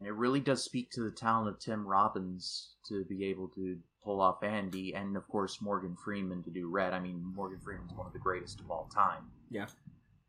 And 0.00 0.08
it 0.08 0.12
really 0.12 0.40
does 0.40 0.62
speak 0.62 0.90
to 0.90 1.02
the 1.02 1.12
talent 1.12 1.48
of 1.48 1.60
Tim 1.60 1.86
Robbins 1.86 2.74
to 2.88 3.04
be 3.04 3.24
able 3.26 3.48
to 3.50 3.78
pull 4.02 4.20
off 4.20 4.42
Andy, 4.42 4.94
and 4.94 5.16
of 5.16 5.26
course 5.28 5.62
Morgan 5.62 5.96
Freeman 6.04 6.42
to 6.42 6.50
do 6.50 6.68
Red. 6.68 6.92
I 6.92 6.98
mean, 6.98 7.22
Morgan 7.34 7.60
Freeman's 7.60 7.94
one 7.94 8.06
of 8.06 8.12
the 8.12 8.18
greatest 8.18 8.60
of 8.60 8.70
all 8.70 8.90
time. 8.92 9.30
Yeah. 9.48 9.66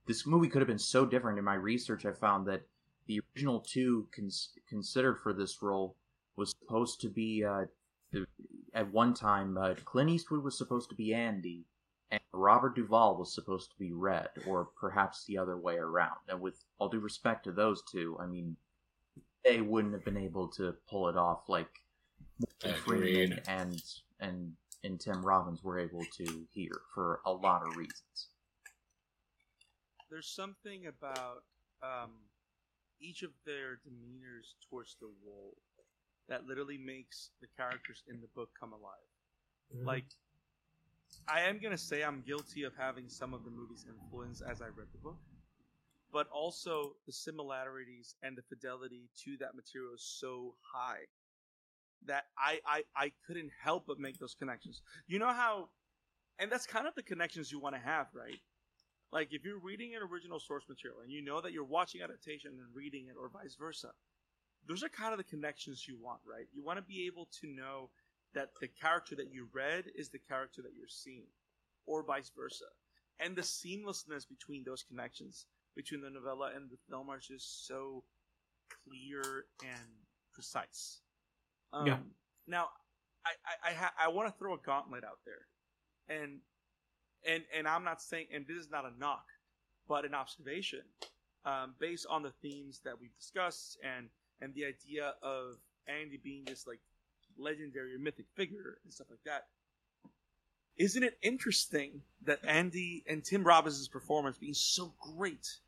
This 0.06 0.26
movie 0.28 0.48
could 0.48 0.62
have 0.62 0.68
been 0.68 0.78
so 0.80 1.06
different. 1.06 1.40
In 1.40 1.44
my 1.44 1.56
research, 1.56 2.06
I 2.06 2.12
found 2.12 2.48
that 2.48 2.62
the 3.08 3.20
original 3.36 3.60
two 3.60 4.08
cons- 4.16 4.54
considered 4.70 5.20
for 5.20 5.34
this 5.34 5.62
role 5.62 5.98
was 6.38 6.54
supposed 6.62 7.02
to 7.02 7.10
be, 7.10 7.44
uh, 7.44 7.66
at 8.74 8.94
one 8.94 9.14
time, 9.14 9.58
uh, 9.58 9.74
Clint 9.84 10.12
Eastwood 10.12 10.44
was 10.44 10.58
supposed 10.58 10.90
to 10.90 10.96
be 10.96 11.14
Andy, 11.14 11.66
and 12.12 12.22
Robert 12.34 12.76
Duvall 12.76 13.18
was 13.18 13.34
supposed 13.34 13.72
to 13.72 13.80
be 13.80 13.92
Red, 13.92 14.30
or 14.48 14.70
perhaps 14.80 15.26
the 15.26 15.38
other 15.38 15.58
way 15.58 15.76
around. 15.76 16.20
And 16.30 16.40
with 16.40 16.64
all 16.78 16.90
due 16.90 17.00
respect 17.00 17.44
to 17.46 17.52
those 17.52 17.82
two, 17.92 18.18
I 18.20 18.26
mean, 18.26 18.56
they 19.44 19.62
wouldn't 19.62 19.94
have 19.94 20.06
been 20.06 20.18
able 20.18 20.48
to 20.50 20.76
pull 20.90 21.10
it 21.10 21.18
off 21.18 21.48
like 21.48 21.70
Agreed. 22.64 22.80
Freeman 22.80 23.40
and 23.48 23.82
and 24.20 24.54
and 24.84 25.00
Tim 25.00 25.26
Robbins 25.26 25.64
were 25.64 25.80
able 25.80 26.06
to 26.18 26.46
here 26.52 26.82
for 26.94 27.22
a 27.26 27.32
lot 27.32 27.64
of 27.68 27.76
reasons. 27.76 28.30
There's 30.10 30.28
something 30.28 30.86
about 30.88 31.44
um, 31.82 32.12
each 33.02 33.24
of 33.24 33.32
their 33.46 33.80
demeanors 33.86 34.54
towards 34.70 34.96
the 35.02 35.10
role 35.26 35.56
that 36.30 36.46
literally 36.46 36.78
makes 36.78 37.32
the 37.42 37.48
characters 37.58 38.04
in 38.08 38.22
the 38.22 38.28
book 38.36 38.50
come 38.60 38.74
alive. 38.74 39.10
Mm-hmm. 39.76 39.88
Like, 39.88 40.06
I 41.28 41.42
am 41.42 41.60
gonna 41.60 41.78
say 41.78 42.04
I'm 42.04 42.22
guilty 42.22 42.64
of 42.64 42.74
having 42.78 43.10
some 43.10 43.34
of 43.34 43.44
the 43.44 43.50
movie's 43.50 43.86
influence 43.90 44.42
as 44.42 44.62
I 44.62 44.66
read 44.66 44.88
the 44.92 45.00
book, 45.00 45.18
but 46.12 46.28
also 46.30 46.96
the 47.06 47.12
similarities 47.14 48.16
and 48.24 48.38
the 48.38 48.44
fidelity 48.44 49.10
to 49.24 49.38
that 49.38 49.56
material 49.56 49.96
is 49.96 50.04
so 50.04 50.56
high 50.62 51.06
that 52.06 52.26
I, 52.38 52.60
I 52.68 52.84
I 52.96 53.12
couldn't 53.26 53.52
help 53.62 53.86
but 53.88 54.00
make 54.00 54.20
those 54.20 54.36
connections. 54.36 54.82
You 55.08 55.20
know 55.20 55.34
how, 55.34 55.70
and 56.40 56.52
that's 56.52 56.68
kind 56.68 56.88
of 56.88 56.94
the 56.96 57.04
connections 57.04 57.52
you 57.52 57.60
want 57.60 57.76
to 57.76 57.82
have, 57.82 58.08
right? 58.14 58.40
Like 59.12 59.30
if 59.34 59.44
you're 59.44 59.60
reading 59.60 59.96
an 59.96 60.02
original 60.04 60.40
source 60.40 60.66
material 60.70 61.00
and 61.02 61.12
you 61.12 61.24
know 61.24 61.42
that 61.42 61.52
you're 61.54 61.64
watching 61.64 62.02
adaptation 62.02 62.52
and 62.52 62.76
reading 62.76 63.08
it, 63.10 63.16
or 63.20 63.30
vice 63.30 63.56
versa, 63.56 63.92
those 64.68 64.84
are 64.84 64.90
kind 64.90 65.12
of 65.14 65.18
the 65.18 65.24
connections 65.24 65.88
you 65.88 65.98
want, 66.02 66.20
right? 66.26 66.48
You 66.54 66.64
want 66.64 66.78
to 66.78 66.84
be 66.84 67.08
able 67.08 67.28
to 67.42 67.48
know 67.48 67.90
that 68.36 68.50
the 68.62 68.68
character 68.68 69.16
that 69.16 69.32
you 69.34 69.48
read 69.54 69.86
is 69.96 70.10
the 70.10 70.20
character 70.20 70.62
that 70.62 70.74
you're 70.78 70.88
seeing, 70.88 71.28
or 71.86 72.04
vice 72.04 72.32
versa. 72.38 72.66
And 73.20 73.36
the 73.36 73.42
seamlessness 73.42 74.28
between 74.28 74.64
those 74.66 74.84
connections, 74.84 75.48
between 75.76 76.02
the 76.02 76.10
novella 76.10 76.52
and 76.56 76.70
the 76.70 76.78
film, 76.90 77.10
are 77.10 77.20
just 77.20 77.66
so 77.68 78.04
clear 78.86 79.46
and 79.64 79.90
precise. 80.34 81.02
Um, 81.74 81.88
Yeah. 81.88 81.98
Now, 82.48 82.70
I 83.26 83.32
I 83.46 83.72
I, 83.72 83.74
ha- 83.74 83.94
I 84.00 84.08
want 84.10 84.28
to 84.32 84.38
throw 84.38 84.54
a 84.54 84.58
gauntlet 84.60 85.04
out 85.04 85.20
there, 85.26 85.48
and 86.10 86.42
and 87.26 87.44
and 87.54 87.68
I'm 87.68 87.84
not 87.84 88.02
saying, 88.02 88.28
and 88.34 88.46
this 88.46 88.58
is 88.58 88.70
not 88.70 88.86
a 88.86 88.92
knock, 89.00 89.26
but 89.88 90.06
an 90.06 90.14
observation, 90.14 90.82
um, 91.46 91.76
based 91.80 92.06
on 92.10 92.22
the 92.22 92.32
themes 92.42 92.82
that 92.84 93.00
we've 93.00 93.16
discussed 93.18 93.78
and 93.84 94.10
and 94.42 94.54
the 94.54 94.66
idea 94.66 95.16
of 95.24 95.56
Andy 95.88 96.18
being 96.18 96.44
this 96.46 96.68
like 96.68 96.82
legendary 97.38 97.96
or 97.96 98.00
mythic 98.00 98.26
figure 98.36 98.78
and 98.84 98.94
stuff 98.94 99.08
like 99.10 99.24
that. 99.26 99.48
Isn't 100.78 101.04
it 101.04 101.18
interesting 101.22 102.02
that 102.26 102.40
Andy 102.46 103.04
and 103.08 103.24
Tim 103.24 103.44
Robbins' 103.44 103.88
performance 103.88 104.38
being 104.38 104.54
so 104.54 104.94
great 105.00 105.60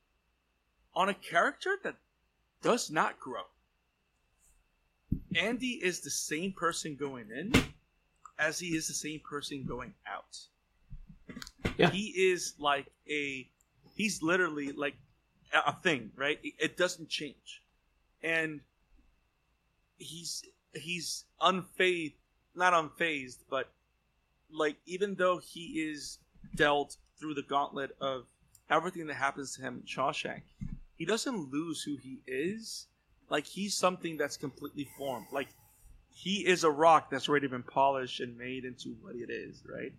on 0.94 1.10
a 1.10 1.14
character 1.14 1.78
that 1.84 1.96
does 2.62 2.92
not 2.92 3.20
grow? 3.20 3.44
Andy 5.36 5.80
is 5.82 6.02
the 6.02 6.10
same 6.10 6.52
person 6.52 6.96
going 6.96 7.28
in 7.32 7.54
as 8.40 8.60
he 8.60 8.76
is 8.76 8.88
the 8.88 8.94
same 8.94 9.20
person 9.20 9.64
going 9.64 9.94
out. 10.06 10.38
Yeah. 11.78 11.90
He 11.90 12.08
is 12.08 12.54
like 12.60 12.88
a 13.10 13.48
he's 13.96 14.22
literally 14.22 14.72
like 14.72 14.96
a 15.54 15.74
thing, 15.74 16.12
right? 16.16 16.40
It 16.44 16.78
doesn't 16.78 17.10
change. 17.10 17.62
And 18.22 18.62
he's 19.98 20.44
he's 20.74 21.26
unfazed, 21.42 22.14
not 22.56 22.74
unfazed, 22.74 23.38
but 23.50 23.70
like 24.52 24.78
even 24.86 25.16
though 25.16 25.40
he 25.40 25.90
is 25.90 26.20
dealt 26.56 26.98
through 27.20 27.34
the 27.34 27.44
gauntlet 27.44 27.96
of 28.00 28.26
everything 28.70 29.08
that 29.08 29.16
happens 29.16 29.56
to 29.56 29.62
him 29.62 29.82
in 29.82 29.84
Shawshank, 29.84 30.42
he 30.96 31.06
doesn't 31.06 31.52
lose 31.52 31.84
who 31.84 31.98
he 31.98 32.20
is. 32.28 32.88
Like 33.30 33.46
he's 33.46 33.76
something 33.76 34.18
that's 34.18 34.38
completely 34.38 34.88
formed. 34.98 35.28
Like 35.32 35.50
he 36.14 36.48
is 36.48 36.64
a 36.64 36.72
rock 36.72 37.10
that's 37.12 37.30
already 37.30 37.48
been 37.48 37.64
polished 37.64 38.20
and 38.20 38.38
made 38.38 38.66
into 38.66 38.96
what 39.02 39.16
it 39.16 39.30
is, 39.30 39.64
right? 39.66 39.94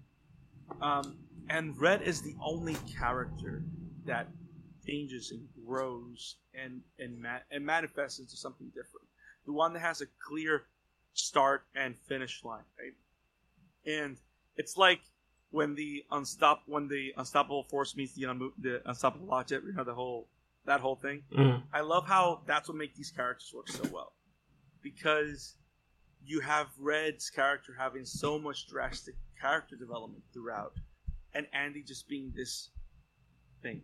Um, 0.83 1.17
and 1.49 1.79
Red 1.79 2.03
is 2.03 2.23
the 2.23 2.35
only 2.43 2.77
character 2.99 3.63
that 4.07 4.29
changes 4.87 5.31
and 5.31 5.47
grows 5.67 6.37
and 6.55 6.81
and 6.99 7.21
ma- 7.23 7.45
and 7.51 7.65
manifests 7.65 8.19
into 8.19 8.37
something 8.37 8.69
different. 8.69 9.07
The 9.49 9.55
one 9.55 9.73
that 9.73 9.81
has 9.81 10.03
a 10.03 10.07
clear 10.21 10.67
start 11.15 11.65
and 11.75 11.97
finish 12.07 12.45
line, 12.45 12.65
right? 12.79 12.93
And 13.87 14.19
it's 14.57 14.77
like 14.77 15.01
when 15.51 15.75
the 15.75 16.05
unstop 16.11 16.65
when 16.67 16.87
the 16.87 17.15
unstoppable 17.17 17.65
force 17.65 17.97
meets 17.97 18.13
the, 18.13 18.25
unmo- 18.25 18.53
the 18.59 18.83
unstoppable 18.85 19.33
object, 19.33 19.65
you 19.65 19.73
know 19.73 19.85
the 19.85 19.95
whole 19.95 20.29
that 20.67 20.81
whole 20.81 20.97
thing. 20.97 21.23
Mhm. 21.33 21.63
I 21.73 21.81
love 21.81 22.07
how 22.07 22.43
that's 22.47 22.69
what 22.69 22.77
makes 22.77 22.99
these 22.99 23.11
characters 23.11 23.51
work 23.55 23.71
so 23.71 23.89
well, 23.91 24.13
because 24.83 25.55
you 26.23 26.41
have 26.41 26.67
Red's 26.79 27.31
character 27.31 27.73
having 27.73 28.05
so 28.05 28.39
much 28.39 28.69
drastic 28.69 29.15
character 29.41 29.77
development 29.77 30.25
throughout, 30.35 30.75
and 31.33 31.47
Andy 31.55 31.83
just 31.83 32.07
being 32.07 32.35
this 32.37 32.69
thing. 33.63 33.81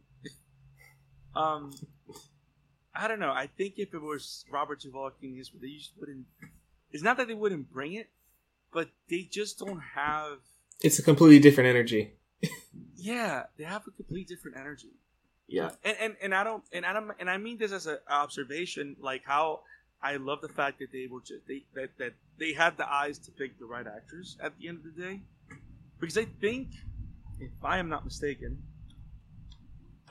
um, 1.34 1.72
I 2.94 3.08
don't 3.08 3.18
know. 3.18 3.32
I 3.32 3.48
think 3.48 3.74
if 3.78 3.92
it 3.92 4.00
was 4.00 4.44
Robert 4.50 4.80
Duvall 4.80 5.10
this 5.20 5.50
they 5.60 5.68
just 5.76 5.92
wouldn't. 5.98 6.26
It's 6.92 7.02
not 7.02 7.16
that 7.16 7.26
they 7.26 7.34
wouldn't 7.34 7.72
bring 7.72 7.94
it, 7.94 8.08
but 8.72 8.88
they 9.10 9.22
just 9.30 9.58
don't 9.58 9.80
have. 9.94 10.38
It's 10.80 10.98
a 10.98 11.02
completely 11.02 11.38
different 11.38 11.68
energy. 11.70 12.14
Yeah, 12.96 13.42
they 13.58 13.64
have 13.64 13.82
a 13.86 13.90
completely 13.90 14.24
different 14.24 14.56
energy. 14.56 14.92
Yeah. 15.46 15.72
and 15.84 15.96
and, 16.00 16.16
and 16.22 16.34
I 16.34 16.42
don't 16.42 16.64
and 16.72 16.86
I 16.86 16.94
don't 16.94 17.10
and 17.20 17.28
I 17.28 17.36
mean 17.36 17.58
this 17.58 17.70
as 17.70 17.86
an 17.86 17.98
observation, 18.08 18.96
like 18.98 19.22
how 19.26 19.60
I 20.02 20.16
love 20.16 20.40
the 20.40 20.48
fact 20.48 20.78
that 20.78 20.90
they 20.90 21.06
were 21.10 21.20
just 21.20 21.46
they 21.46 21.64
that 21.74 21.90
that 21.98 22.14
they 22.38 22.54
had 22.54 22.78
the 22.78 22.90
eyes 22.90 23.18
to 23.18 23.30
pick 23.30 23.58
the 23.58 23.66
right 23.66 23.86
actors 23.86 24.38
at 24.42 24.56
the 24.58 24.68
end 24.68 24.78
of 24.78 24.84
the 24.84 25.02
day, 25.02 25.20
because 26.00 26.16
I 26.16 26.24
think, 26.24 26.68
if 27.40 27.50
I 27.62 27.78
am 27.78 27.90
not 27.90 28.04
mistaken, 28.04 28.62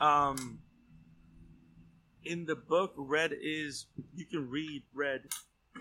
um, 0.00 0.60
in 2.24 2.46
the 2.46 2.56
book, 2.56 2.94
Red 2.96 3.32
is 3.40 3.86
you 4.14 4.24
can 4.26 4.48
read 4.48 4.82
Red, 4.92 5.22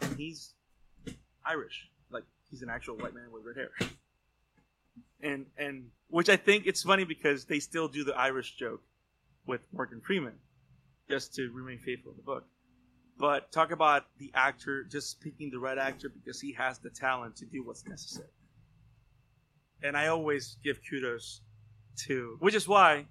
and 0.02 0.18
he's 0.18 0.54
Irish, 1.46 1.90
like 2.12 2.24
he's 2.50 2.62
an 2.62 2.70
actual 2.70 2.98
white 2.98 3.14
man 3.14 3.32
with 3.32 3.44
red 3.46 3.56
hair, 3.56 3.90
and 5.22 5.46
and 5.58 5.90
which 6.10 6.30
I 6.30 6.38
think 6.38 6.68
it's 6.68 6.84
funny 6.84 7.04
because 7.04 7.46
they 7.46 7.60
still 7.60 7.88
do 7.88 8.04
the 8.04 8.16
Irish 8.16 8.56
joke 8.56 8.82
with 9.46 9.62
Morgan 9.74 10.02
Freeman, 10.02 10.36
just 11.10 11.34
to 11.36 11.50
remain 11.52 11.80
faithful 11.80 12.12
in 12.12 12.18
the 12.18 12.24
book. 12.24 12.46
But 13.18 13.52
talk 13.52 13.72
about 13.72 14.06
the 14.18 14.32
actor 14.34 14.84
just 14.84 15.22
picking 15.22 15.52
the 15.52 15.60
right 15.60 15.78
actor 15.78 16.10
because 16.10 16.42
he 16.42 16.54
has 16.54 16.80
the 16.80 16.90
talent 16.90 17.36
to 17.38 17.46
do 17.46 17.64
what's 17.64 17.86
necessary. 17.86 18.30
And 19.84 19.96
I 19.96 20.08
always 20.08 20.58
give 20.64 20.80
kudos 20.90 21.42
to, 22.08 22.38
which 22.40 22.56
is 22.56 22.68
why 22.68 23.06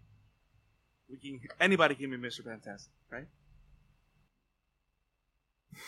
we 1.08 1.18
can 1.18 1.40
anybody 1.60 1.94
can 1.94 2.10
be 2.10 2.16
Mr. 2.16 2.42
Fantastic, 2.44 2.92
right? 3.12 3.28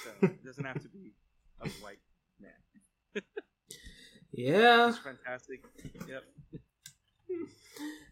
So 0.05 0.11
it 0.23 0.45
doesn't 0.45 0.65
have 0.65 0.81
to 0.83 0.89
be 0.89 1.13
a 1.61 1.69
white 1.83 1.99
man. 2.41 3.23
Yeah. 4.33 4.93
Mr. 4.93 5.03
Fantastic. 5.03 5.65
Yep. 6.09 6.25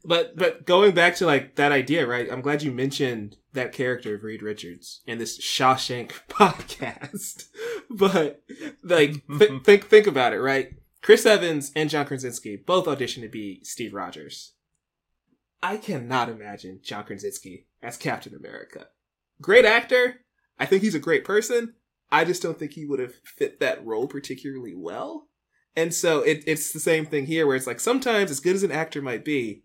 But 0.04 0.36
but 0.36 0.66
going 0.66 0.94
back 0.94 1.16
to 1.16 1.26
like 1.26 1.54
that 1.56 1.72
idea, 1.72 2.06
right? 2.06 2.28
I'm 2.30 2.40
glad 2.40 2.62
you 2.62 2.72
mentioned 2.72 3.36
that 3.52 3.72
character 3.72 4.14
of 4.16 4.24
Reed 4.24 4.42
Richards 4.42 5.00
in 5.06 5.18
this 5.18 5.40
Shawshank 5.40 6.12
podcast. 6.28 7.48
but 7.90 8.42
like 8.82 9.24
th- 9.38 9.62
think 9.64 9.86
think 9.86 10.06
about 10.06 10.32
it, 10.32 10.40
right? 10.40 10.74
Chris 11.02 11.26
Evans 11.26 11.72
and 11.74 11.90
John 11.90 12.06
Krasinski 12.06 12.56
both 12.56 12.86
auditioned 12.86 13.22
to 13.22 13.28
be 13.28 13.60
Steve 13.64 13.94
Rogers. 13.94 14.54
I 15.62 15.76
cannot 15.76 16.28
imagine 16.28 16.80
John 16.82 17.04
Krasinski 17.04 17.66
as 17.82 17.96
Captain 17.96 18.34
America. 18.34 18.88
Great 19.40 19.64
actor. 19.64 20.20
I 20.58 20.66
think 20.66 20.82
he's 20.82 20.94
a 20.94 21.00
great 21.00 21.24
person. 21.24 21.74
I 22.10 22.24
just 22.24 22.42
don't 22.42 22.58
think 22.58 22.72
he 22.72 22.84
would 22.84 23.00
have 23.00 23.14
fit 23.24 23.58
that 23.60 23.84
role 23.84 24.06
particularly 24.06 24.74
well. 24.76 25.28
And 25.74 25.94
so 25.94 26.20
it, 26.20 26.44
it's 26.46 26.72
the 26.72 26.80
same 26.80 27.06
thing 27.06 27.26
here, 27.26 27.46
where 27.46 27.56
it's 27.56 27.66
like 27.66 27.80
sometimes, 27.80 28.30
as 28.30 28.40
good 28.40 28.54
as 28.54 28.62
an 28.62 28.70
actor 28.70 29.00
might 29.00 29.24
be, 29.24 29.62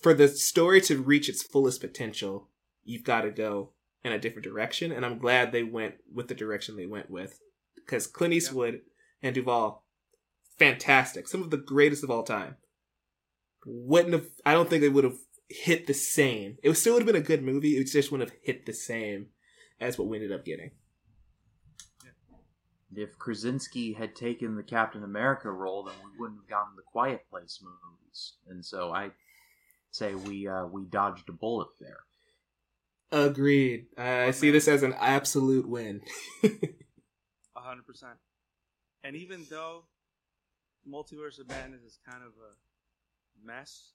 for 0.00 0.14
the 0.14 0.28
story 0.28 0.80
to 0.82 1.02
reach 1.02 1.28
its 1.28 1.42
fullest 1.42 1.80
potential, 1.80 2.48
you've 2.84 3.02
got 3.02 3.22
to 3.22 3.30
go 3.30 3.72
in 4.04 4.12
a 4.12 4.18
different 4.18 4.44
direction. 4.44 4.92
And 4.92 5.04
I'm 5.04 5.18
glad 5.18 5.50
they 5.50 5.64
went 5.64 5.96
with 6.12 6.28
the 6.28 6.34
direction 6.34 6.76
they 6.76 6.86
went 6.86 7.10
with. 7.10 7.40
Because 7.74 8.06
Clint 8.06 8.34
Eastwood 8.34 8.82
and 9.22 9.34
Duvall, 9.34 9.84
fantastic. 10.58 11.26
Some 11.26 11.42
of 11.42 11.50
the 11.50 11.56
greatest 11.56 12.04
of 12.04 12.10
all 12.10 12.22
time. 12.22 12.56
Wouldn't 13.66 14.14
have, 14.14 14.26
I 14.46 14.52
don't 14.52 14.70
think 14.70 14.82
they 14.82 14.88
would 14.88 15.04
have 15.04 15.18
hit 15.48 15.86
the 15.86 15.94
same. 15.94 16.58
It 16.62 16.72
still 16.74 16.94
would 16.94 17.02
have 17.02 17.06
been 17.06 17.22
a 17.22 17.24
good 17.24 17.42
movie. 17.42 17.76
It 17.76 17.84
just 17.84 18.10
wouldn't 18.12 18.30
have 18.30 18.38
hit 18.42 18.66
the 18.66 18.72
same 18.72 19.28
as 19.80 19.98
what 19.98 20.08
we 20.08 20.16
ended 20.16 20.32
up 20.32 20.44
getting. 20.44 20.72
If 22.94 23.18
Krasinski 23.18 23.92
had 23.92 24.16
taken 24.16 24.56
the 24.56 24.62
Captain 24.62 25.04
America 25.04 25.50
role, 25.50 25.84
then 25.84 25.94
we 26.04 26.18
wouldn't 26.18 26.40
have 26.40 26.48
gotten 26.48 26.74
the 26.74 26.82
Quiet 26.82 27.20
Place 27.30 27.60
movies. 27.62 28.32
And 28.48 28.64
so 28.64 28.92
I 28.92 29.10
say 29.90 30.14
we 30.14 30.48
uh, 30.48 30.66
we 30.66 30.84
dodged 30.84 31.28
a 31.28 31.32
bullet 31.32 31.68
there. 31.80 32.00
Agreed. 33.10 33.86
I 33.96 34.30
see 34.32 34.50
this 34.50 34.68
as 34.68 34.82
an 34.82 34.94
absolute 34.98 35.68
win. 35.68 36.00
A 36.42 37.60
hundred 37.60 37.86
percent. 37.86 38.14
And 39.04 39.16
even 39.16 39.46
though 39.50 39.84
Multiverse 40.88 41.38
of 41.38 41.48
Madness 41.48 41.82
is 41.82 41.98
kind 42.08 42.22
of 42.22 42.32
a 42.32 43.46
mess, 43.46 43.92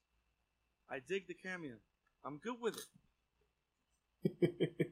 I 0.90 1.00
dig 1.00 1.28
the 1.28 1.34
cameo. 1.34 1.76
I'm 2.26 2.38
good 2.38 2.56
with 2.62 2.78
it. 2.78 4.32
the, 4.40 4.48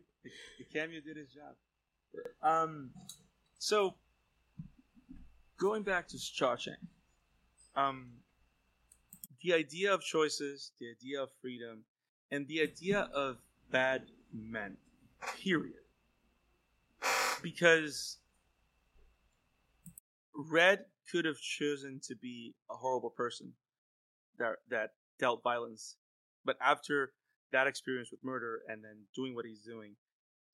the 0.60 0.66
cameo 0.74 1.00
did 1.02 1.18
his 1.18 1.30
job. 1.30 1.56
Um, 2.42 2.92
so 3.58 3.96
going 5.58 5.84
back 5.84 6.08
to 6.10 6.18
Shawshank, 6.18 6.78
um, 7.76 8.08
the 9.42 9.54
idea 9.54 9.94
of 9.94 10.02
choices, 10.02 10.72
the 10.80 10.88
idea 10.90 11.22
of 11.22 11.30
freedom, 11.42 11.84
and 12.32 12.48
the 12.48 12.62
idea 12.62 13.10
of 13.14 13.38
bad 13.72 14.04
men, 14.34 14.78
period. 15.42 15.74
Because 17.42 18.18
Red 20.36 20.86
could 21.12 21.26
have 21.26 21.40
chosen 21.40 22.00
to 22.08 22.16
be 22.16 22.54
a 22.70 22.74
horrible 22.74 23.10
person 23.10 23.54
that 24.38 24.56
that 24.70 24.94
dealt 25.22 25.42
violence, 25.44 25.96
but 26.44 26.58
after 26.62 27.14
that 27.54 27.68
experience 27.68 28.10
with 28.12 28.24
murder 28.24 28.62
and 28.68 28.84
then 28.84 29.06
doing 29.16 29.36
what 29.36 29.46
he's 29.46 29.62
doing, 29.62 29.96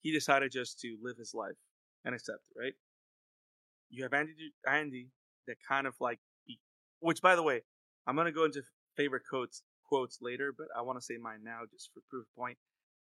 he 0.01 0.11
decided 0.11 0.51
just 0.51 0.79
to 0.81 0.97
live 1.01 1.17
his 1.17 1.33
life 1.33 1.57
and 2.05 2.13
accept 2.13 2.41
it. 2.55 2.59
Right? 2.59 2.73
You 3.89 4.03
have 4.03 4.13
Andy, 4.13 4.33
Andy 4.67 5.07
that 5.47 5.57
kind 5.67 5.87
of 5.87 5.95
like, 5.99 6.19
which 6.99 7.21
by 7.21 7.35
the 7.35 7.43
way, 7.43 7.61
I'm 8.05 8.15
gonna 8.15 8.31
go 8.31 8.45
into 8.45 8.61
favorite 8.95 9.23
quotes 9.27 9.63
quotes 9.87 10.19
later, 10.21 10.53
but 10.55 10.67
I 10.77 10.81
want 10.81 10.99
to 10.99 11.05
say 11.05 11.17
mine 11.17 11.39
now 11.43 11.61
just 11.71 11.91
for 11.93 12.01
proof 12.09 12.25
point. 12.35 12.57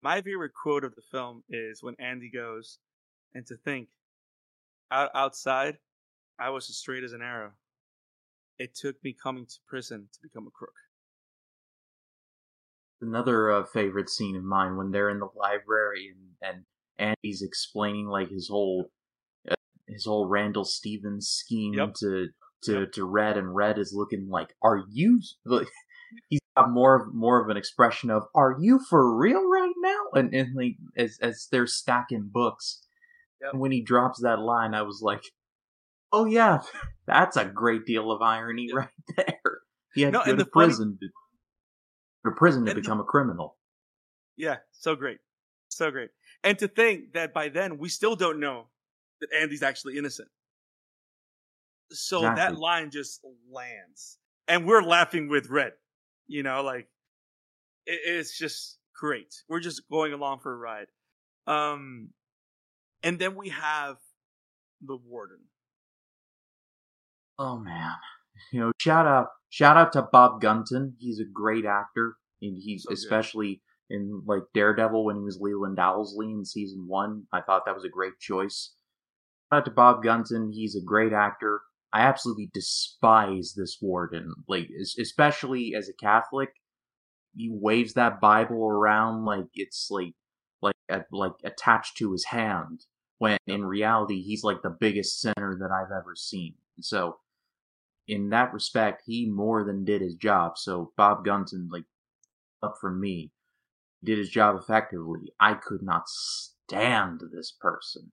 My 0.02 0.20
favorite 0.20 0.52
quote 0.60 0.84
of 0.84 0.96
the 0.96 1.02
film 1.12 1.44
is 1.48 1.82
when 1.82 1.94
Andy 1.98 2.28
goes, 2.28 2.78
and 3.34 3.46
to 3.46 3.56
think, 3.56 3.88
out 4.90 5.10
outside, 5.14 5.78
I 6.38 6.50
was 6.50 6.68
as 6.68 6.76
straight 6.76 7.04
as 7.04 7.12
an 7.12 7.22
arrow. 7.22 7.52
It 8.58 8.74
took 8.74 9.02
me 9.04 9.14
coming 9.20 9.46
to 9.46 9.54
prison 9.66 10.08
to 10.12 10.18
become 10.22 10.46
a 10.46 10.50
crook. 10.50 10.74
Another 13.02 13.50
uh, 13.50 13.64
favorite 13.64 14.08
scene 14.08 14.36
of 14.36 14.44
mine 14.44 14.76
when 14.76 14.90
they're 14.92 15.10
in 15.10 15.18
the 15.18 15.28
library 15.36 16.08
and 16.14 16.20
and 16.40 16.64
Andy's 16.98 17.42
explaining 17.42 18.06
like 18.06 18.30
his 18.30 18.48
whole 18.48 18.90
uh, 19.50 19.54
his 19.88 20.04
whole 20.06 20.26
Randall 20.28 20.64
Stevens 20.64 21.26
scheme 21.28 21.74
Yep. 21.74 21.94
to 22.00 22.28
to 22.64 22.72
Yep. 22.80 22.92
to 22.92 23.04
Red, 23.04 23.36
and 23.36 23.54
Red 23.54 23.78
is 23.78 23.92
looking 23.92 24.28
like, 24.28 24.54
"Are 24.62 24.84
you?" 24.88 25.20
Like, 25.44 25.66
he's 26.28 26.38
got 26.56 26.70
more 26.70 26.94
of 26.94 27.12
more 27.12 27.42
of 27.42 27.48
an 27.48 27.56
expression 27.56 28.08
of, 28.08 28.22
"Are 28.36 28.56
you 28.60 28.78
for 28.88 29.16
real 29.16 29.48
right 29.50 29.74
now?" 29.78 29.98
And 30.14 30.32
and 30.32 30.54
like 30.54 30.76
as 30.96 31.18
as 31.20 31.48
they're 31.50 31.66
stacking 31.66 32.30
books, 32.32 32.86
Yep. 33.40 33.50
and 33.54 33.60
when 33.60 33.72
he 33.72 33.82
drops 33.82 34.20
that 34.22 34.38
line, 34.38 34.74
I 34.74 34.82
was 34.82 35.00
like, 35.02 35.24
"Oh 36.12 36.24
yeah, 36.26 36.60
that's 37.06 37.36
a 37.36 37.44
great 37.44 37.84
deal 37.84 38.12
of 38.12 38.22
irony 38.22 38.70
right 38.72 38.88
there." 39.16 39.60
He 39.94 40.02
had 40.02 40.12
No, 40.12 40.20
to 40.20 40.26
go 40.30 40.36
to 40.36 40.44
the 40.44 40.50
funny- 40.54 40.66
prison 42.30 42.34
to, 42.34 42.38
prison 42.38 42.66
to 42.66 42.74
become 42.74 43.00
a 43.00 43.04
criminal. 43.04 43.56
Yeah, 44.36 44.56
so 44.72 44.94
great. 44.94 45.18
So 45.68 45.90
great. 45.90 46.10
And 46.44 46.58
to 46.58 46.68
think 46.68 47.12
that 47.14 47.32
by 47.32 47.48
then 47.48 47.78
we 47.78 47.88
still 47.88 48.16
don't 48.16 48.40
know 48.40 48.66
that 49.20 49.28
Andy's 49.38 49.62
actually 49.62 49.96
innocent. 49.96 50.28
So 51.90 52.22
that 52.22 52.56
line 52.56 52.90
just 52.90 53.20
lands. 53.50 54.18
And 54.48 54.66
we're 54.66 54.82
laughing 54.82 55.28
with 55.28 55.48
Red. 55.48 55.72
You 56.26 56.42
know, 56.42 56.62
like 56.62 56.88
it, 57.86 58.00
it's 58.04 58.36
just 58.36 58.78
great. 58.94 59.34
We're 59.48 59.60
just 59.60 59.88
going 59.90 60.12
along 60.12 60.40
for 60.40 60.52
a 60.52 60.56
ride. 60.56 60.86
Um 61.46 62.10
and 63.02 63.18
then 63.18 63.34
we 63.34 63.48
have 63.50 63.96
the 64.80 64.96
warden. 64.96 65.40
Oh 67.38 67.58
man, 67.58 67.94
you 68.52 68.60
know, 68.60 68.72
shout 68.80 69.06
out, 69.06 69.28
shout 69.50 69.76
out 69.76 69.92
to 69.92 70.02
Bob 70.02 70.40
Gunton. 70.40 70.96
He's 70.98 71.20
a 71.20 71.24
great 71.24 71.64
actor, 71.64 72.16
and 72.40 72.56
he's 72.58 72.82
So 72.84 72.90
good. 72.90 72.98
especially 72.98 73.62
in 73.90 74.22
like 74.26 74.42
Daredevil 74.54 75.04
when 75.04 75.16
he 75.16 75.22
was 75.22 75.38
Leland 75.40 75.78
Owlsley 75.78 76.30
in 76.32 76.44
season 76.44 76.86
one. 76.88 77.24
I 77.32 77.40
thought 77.42 77.64
that 77.66 77.74
was 77.74 77.84
a 77.84 77.88
great 77.90 78.18
choice. 78.20 78.74
Shout 79.52 79.58
out 79.60 79.64
to 79.66 79.70
Bob 79.70 80.02
Gunton. 80.02 80.50
He's 80.52 80.74
a 80.76 80.80
great 80.84 81.12
actor. 81.12 81.60
I 81.92 82.00
absolutely 82.02 82.50
despise 82.54 83.52
this 83.54 83.78
warden, 83.82 84.32
like 84.48 84.70
especially 84.98 85.74
as 85.74 85.88
a 85.90 85.92
Catholic. 85.92 86.50
He 87.36 87.50
waves 87.50 87.94
that 87.94 88.20
Bible 88.20 88.66
around 88.66 89.24
like 89.24 89.46
it's 89.54 89.88
like 89.90 90.14
like 90.62 90.74
like 91.10 91.32
attached 91.44 91.96
to 91.98 92.12
his 92.12 92.24
hand 92.26 92.86
when 93.18 93.38
in 93.46 93.64
reality 93.64 94.22
he's 94.22 94.42
like 94.42 94.62
the 94.62 94.70
biggest 94.70 95.20
sinner 95.20 95.56
that 95.60 95.70
I've 95.70 95.92
ever 95.92 96.14
seen. 96.16 96.54
So 96.80 97.16
in 98.08 98.30
that 98.30 98.52
respect, 98.52 99.02
he 99.06 99.26
more 99.26 99.64
than 99.64 99.84
did 99.84 100.02
his 100.02 100.14
job. 100.14 100.58
So 100.58 100.92
Bob 100.96 101.24
Gunton, 101.24 101.68
like 101.70 101.84
up 102.62 102.76
for 102.80 102.90
me, 102.90 103.32
did 104.04 104.18
his 104.18 104.30
job 104.30 104.56
effectively. 104.56 105.32
I 105.40 105.54
could 105.54 105.82
not 105.82 106.08
stand 106.08 107.22
this 107.32 107.52
person. 107.52 108.12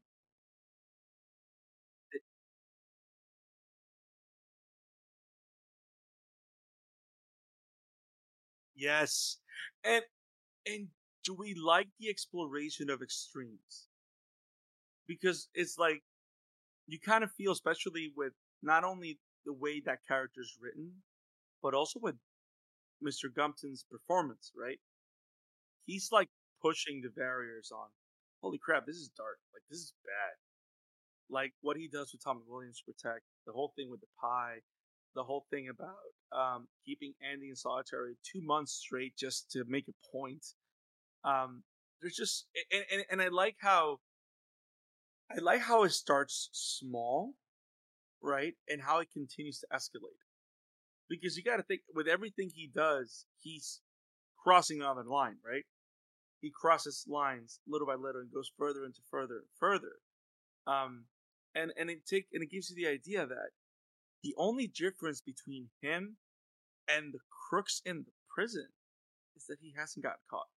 Yes. 8.76 9.38
And 9.84 10.04
and 10.66 10.90
do 11.24 11.34
we 11.36 11.56
like 11.56 11.90
the 12.00 12.10
exploration 12.10 12.90
of 12.90 13.02
extremes? 13.02 13.88
Because 15.08 15.50
it's 15.54 15.78
like 15.78 16.04
you 16.88 17.00
kind 17.00 17.24
of 17.24 17.32
feel 17.34 17.52
especially 17.54 18.14
with 18.16 18.34
not 18.64 18.84
only 18.84 19.20
the 19.46 19.54
way 19.54 19.82
that 19.86 20.00
character's 20.08 20.58
written, 20.62 20.92
but 21.62 21.74
also 21.74 22.00
with 22.02 22.16
Mr. 23.04 23.34
Gunton's 23.34 23.86
performance, 23.90 24.52
right? 24.56 24.80
He's 25.86 26.10
like 26.12 26.30
pushing 26.62 27.02
the 27.02 27.10
barriers 27.10 27.72
on. 27.74 27.88
Holy 28.42 28.58
crap, 28.58 28.86
this 28.86 28.98
is 28.98 29.10
dark. 29.10 29.40
Like 29.54 29.64
this 29.70 29.80
is 29.80 29.94
bad. 30.06 30.36
Like 31.30 31.54
what 31.62 31.78
he 31.78 31.88
does 31.88 32.12
with 32.12 32.24
Tommy 32.24 32.42
Williams 32.48 32.80
to 32.80 32.92
protect 32.92 33.24
the 33.46 33.54
whole 33.54 33.74
thing 33.76 33.90
with 33.90 34.02
the 34.02 34.08
pie, 34.20 34.60
the 35.16 35.24
whole 35.24 35.46
thing 35.50 35.70
about 35.70 35.96
um, 36.32 36.68
keeping 36.86 37.14
Andy 37.22 37.50
in 37.50 37.56
solitary 37.56 38.16
two 38.24 38.42
months 38.42 38.74
straight 38.74 39.16
just 39.18 39.52
to 39.52 39.64
make 39.68 39.86
a 39.88 40.16
point. 40.16 40.46
Um, 41.24 41.64
there's 42.02 42.16
just 42.16 42.48
and, 42.72 42.84
and 42.92 43.04
and 43.12 43.22
I 43.22 43.28
like 43.28 43.58
how 43.60 44.00
I 45.32 45.40
like 45.40 45.62
how 45.62 45.84
it 45.84 45.92
starts 45.92 46.50
small, 46.54 47.34
right, 48.22 48.54
and 48.68 48.82
how 48.82 49.00
it 49.00 49.12
continues 49.12 49.60
to 49.60 49.68
escalate. 49.74 50.24
Because 51.10 51.36
you 51.36 51.44
got 51.44 51.58
to 51.58 51.64
think 51.64 51.82
with 51.94 52.08
everything 52.08 52.52
he 52.54 52.70
does, 52.74 53.26
he's 53.40 53.82
crossing 54.44 54.82
another 54.82 55.04
line, 55.04 55.38
right? 55.46 55.64
He 56.42 56.52
crosses 56.52 57.06
lines 57.08 57.60
little 57.68 57.88
by 57.88 57.96
little 57.96 58.22
and 58.22 58.32
goes 58.32 58.52
further 58.58 58.86
into 58.86 59.02
further 59.10 59.38
and 59.38 59.50
further. 59.60 60.00
Um, 60.68 61.06
and 61.56 61.72
and 61.78 61.90
it 61.90 62.06
take 62.06 62.28
and 62.32 62.44
it 62.44 62.52
gives 62.52 62.70
you 62.70 62.76
the 62.76 62.90
idea 62.90 63.26
that 63.26 63.50
the 64.24 64.34
only 64.38 64.68
difference 64.68 65.22
between 65.22 65.70
him 65.82 66.18
and 66.88 67.14
the 67.14 67.20
crooks 67.50 67.82
in 67.86 68.04
the 68.06 68.12
prison 68.34 68.68
is 69.36 69.46
that 69.48 69.58
he 69.62 69.74
hasn't 69.78 70.04
gotten 70.04 70.20
caught. 70.30 70.48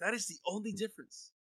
That 0.00 0.14
is 0.14 0.26
the 0.26 0.38
only 0.46 0.72
difference. 0.72 1.32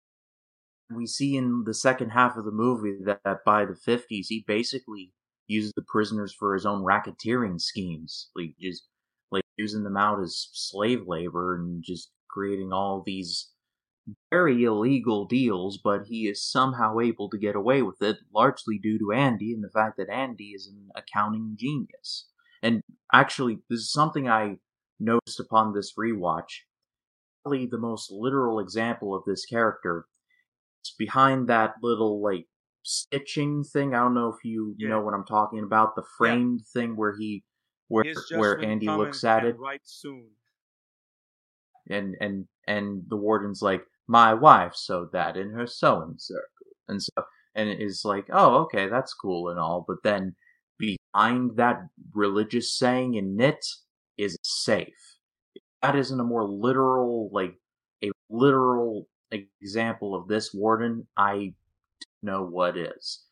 We 0.93 1.07
see 1.07 1.35
in 1.35 1.63
the 1.65 1.73
second 1.73 2.11
half 2.11 2.37
of 2.37 2.45
the 2.45 2.51
movie 2.51 2.97
that, 3.05 3.21
that 3.25 3.39
by 3.45 3.65
the 3.65 3.73
50s, 3.73 4.27
he 4.27 4.43
basically 4.47 5.11
uses 5.47 5.73
the 5.75 5.83
prisoners 5.87 6.33
for 6.37 6.53
his 6.53 6.65
own 6.65 6.83
racketeering 6.83 7.59
schemes. 7.59 8.29
Like, 8.35 8.55
just 8.59 8.83
like 9.31 9.43
using 9.57 9.83
them 9.83 9.97
out 9.97 10.21
as 10.21 10.49
slave 10.53 11.03
labor 11.07 11.55
and 11.55 11.83
just 11.83 12.11
creating 12.29 12.71
all 12.71 13.03
these 13.05 13.51
very 14.31 14.63
illegal 14.63 15.25
deals, 15.25 15.79
but 15.83 16.05
he 16.07 16.27
is 16.27 16.43
somehow 16.43 16.99
able 16.99 17.29
to 17.29 17.37
get 17.37 17.55
away 17.55 17.81
with 17.81 18.01
it, 18.01 18.17
largely 18.33 18.77
due 18.77 18.99
to 18.99 19.11
Andy 19.11 19.53
and 19.53 19.63
the 19.63 19.69
fact 19.69 19.97
that 19.97 20.09
Andy 20.09 20.49
is 20.49 20.67
an 20.67 20.89
accounting 20.95 21.55
genius. 21.59 22.27
And 22.61 22.81
actually, 23.13 23.59
this 23.69 23.79
is 23.79 23.91
something 23.91 24.27
I 24.27 24.57
noticed 24.99 25.39
upon 25.39 25.73
this 25.73 25.93
rewatch. 25.97 26.61
Probably 27.43 27.65
the 27.65 27.77
most 27.77 28.11
literal 28.11 28.59
example 28.59 29.15
of 29.15 29.23
this 29.25 29.45
character. 29.45 30.05
It's 30.85 30.93
behind 30.99 31.47
that 31.49 31.73
little 31.81 32.21
like 32.21 32.45
stitching 32.83 33.63
thing. 33.63 33.95
I 33.95 34.01
don't 34.01 34.13
know 34.13 34.29
if 34.29 34.45
you 34.45 34.75
Yeah. 34.77 34.89
know 34.89 35.01
what 35.01 35.15
I'm 35.15 35.25
talking 35.25 35.63
about. 35.63 35.95
The 35.95 36.03
framed 36.15 36.61
thing 36.71 36.95
where 36.95 37.15
he 37.17 37.43
where 37.87 38.05
where 38.35 38.63
Andy 38.63 38.85
looks 38.85 39.23
at 39.23 39.43
it 39.45 39.57
right 39.57 39.81
soon. 39.83 40.29
and 41.89 42.15
and 42.19 42.47
and 42.67 43.03
the 43.09 43.15
warden's 43.15 43.63
like 43.63 43.83
my 44.07 44.35
wife 44.35 44.75
sewed 44.75 45.11
that 45.11 45.35
in 45.37 45.51
her 45.53 45.65
sewing 45.65 46.15
circle 46.19 46.67
and 46.87 47.01
so 47.01 47.23
and 47.55 47.67
it 47.69 47.81
is 47.81 48.03
like 48.05 48.27
oh 48.31 48.57
okay 48.63 48.87
that's 48.87 49.13
cool 49.13 49.49
and 49.49 49.59
all 49.59 49.83
but 49.87 49.97
then 50.03 50.35
behind 50.79 51.57
that 51.57 51.77
religious 52.13 52.75
saying 52.75 53.13
in 53.15 53.35
knit 53.35 53.63
is 54.17 54.35
safe 54.43 55.17
that 55.83 55.95
isn't 55.95 56.19
a 56.19 56.23
more 56.23 56.43
literal 56.47 57.29
like 57.31 57.55
a 58.03 58.09
literal 58.29 59.07
example 59.61 60.15
of 60.15 60.27
this 60.27 60.53
warden 60.53 61.07
i 61.17 61.53
know 62.21 62.43
what 62.43 62.77
is 62.77 63.25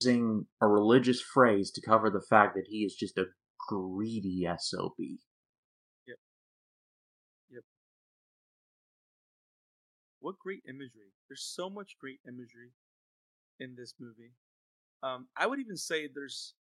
using 0.00 0.46
a 0.60 0.66
religious 0.66 1.20
phrase 1.20 1.70
to 1.72 1.80
cover 1.80 2.10
the 2.10 2.24
fact 2.28 2.54
that 2.54 2.66
he 2.68 2.78
is 2.78 2.94
just 2.94 3.18
a 3.18 3.26
greedy 3.68 4.48
SOB. 4.58 4.94
Yep. 4.98 6.16
Yep. 7.50 7.62
What 10.20 10.38
great 10.38 10.62
imagery. 10.68 11.12
There's 11.28 11.44
so 11.44 11.70
much 11.70 11.96
great 12.00 12.20
imagery 12.26 12.72
in 13.60 13.76
this 13.76 13.94
movie. 14.00 14.32
Um, 15.02 15.28
I 15.36 15.46
would 15.46 15.60
even 15.60 15.76
say 15.76 16.08
there's 16.12 16.54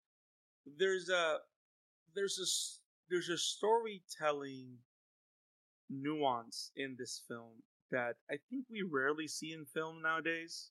there's 0.79 1.09
a 1.09 1.37
there's 2.14 2.39
a 2.39 2.49
there's 3.09 3.29
a 3.29 3.39
storytelling 3.39 4.79
nuance 5.89 6.72
in 6.77 6.97
this 6.99 7.22
film 7.29 7.62
that 7.91 8.16
I 8.30 8.37
think 8.51 8.66
we 8.70 8.82
rarely 8.82 9.28
see 9.28 9.53
in 9.53 9.64
film 9.64 10.03
nowadays. 10.03 10.70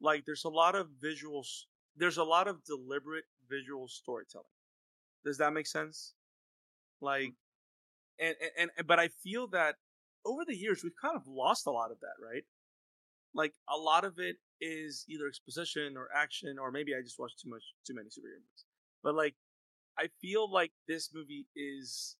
Like 0.00 0.24
there's 0.24 0.44
a 0.44 0.50
lot 0.50 0.74
of 0.74 0.88
visuals 1.02 1.64
there's 1.96 2.18
a 2.18 2.24
lot 2.24 2.46
of 2.46 2.64
deliberate 2.64 3.24
visual 3.48 3.88
storytelling. 3.88 4.46
Does 5.24 5.38
that 5.38 5.52
make 5.52 5.66
sense? 5.66 6.14
Like 7.00 7.30
mm. 7.30 7.34
and 8.20 8.34
and, 8.58 8.70
and 8.76 8.86
but 8.86 9.00
I 9.00 9.08
feel 9.22 9.48
that 9.48 9.76
over 10.24 10.42
the 10.46 10.56
years 10.56 10.82
we've 10.82 11.00
kind 11.00 11.16
of 11.16 11.26
lost 11.26 11.66
a 11.66 11.70
lot 11.70 11.90
of 11.90 12.00
that, 12.00 12.22
right? 12.22 12.44
Like 13.34 13.54
a 13.68 13.76
lot 13.76 14.04
of 14.04 14.18
it 14.18 14.36
is 14.60 15.04
either 15.08 15.26
exposition 15.26 15.96
or 15.96 16.08
action, 16.14 16.58
or 16.58 16.70
maybe 16.70 16.94
I 16.94 17.02
just 17.02 17.18
watched 17.18 17.40
too 17.40 17.50
much 17.50 17.62
too 17.86 17.94
many 17.94 18.08
superhero 18.08 18.40
movies. 18.40 18.64
But 19.02 19.14
like 19.14 19.34
I 19.98 20.08
feel 20.20 20.50
like 20.50 20.72
this 20.88 21.10
movie 21.14 21.46
is 21.56 22.16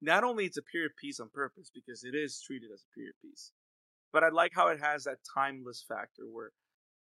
not 0.00 0.24
only 0.24 0.44
it's 0.44 0.58
a 0.58 0.62
period 0.62 0.92
piece 1.00 1.20
on 1.20 1.28
purpose 1.32 1.70
because 1.74 2.04
it 2.04 2.14
is 2.14 2.40
treated 2.40 2.70
as 2.72 2.82
a 2.82 2.94
period 2.94 3.14
piece, 3.22 3.52
but 4.12 4.22
I 4.24 4.28
like 4.28 4.52
how 4.54 4.68
it 4.68 4.80
has 4.80 5.04
that 5.04 5.18
timeless 5.34 5.84
factor 5.86 6.24
where 6.30 6.52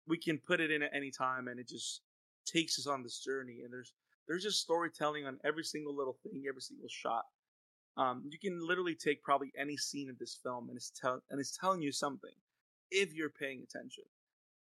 we 0.07 0.19
can 0.19 0.39
put 0.39 0.61
it 0.61 0.71
in 0.71 0.83
at 0.83 0.91
any 0.95 1.11
time 1.11 1.49
and 1.49 1.61
it 1.61 1.69
just 1.69 2.03
takes 2.47 2.79
us 2.79 2.87
on 2.87 3.03
this 3.03 3.19
journey 3.19 3.61
and 3.63 3.73
there's 3.73 3.93
there's 4.27 4.43
just 4.43 4.61
storytelling 4.61 5.27
on 5.27 5.39
every 5.43 5.65
single 5.65 5.97
little 5.97 6.19
thing, 6.23 6.45
every 6.47 6.61
single 6.61 6.89
shot. 6.91 7.25
Um, 7.97 8.25
you 8.29 8.39
can 8.39 8.61
literally 8.61 8.95
take 8.95 9.23
probably 9.23 9.51
any 9.59 9.77
scene 9.79 10.11
of 10.11 10.19
this 10.19 10.39
film 10.43 10.69
and 10.69 10.77
it's 10.77 10.91
tell 10.91 11.21
and 11.31 11.41
it's 11.41 11.57
telling 11.57 11.83
you 11.83 11.93
something 11.93 12.35
if 12.91 13.15
you're 13.15 13.31
paying 13.31 13.63
attention. 13.63 14.05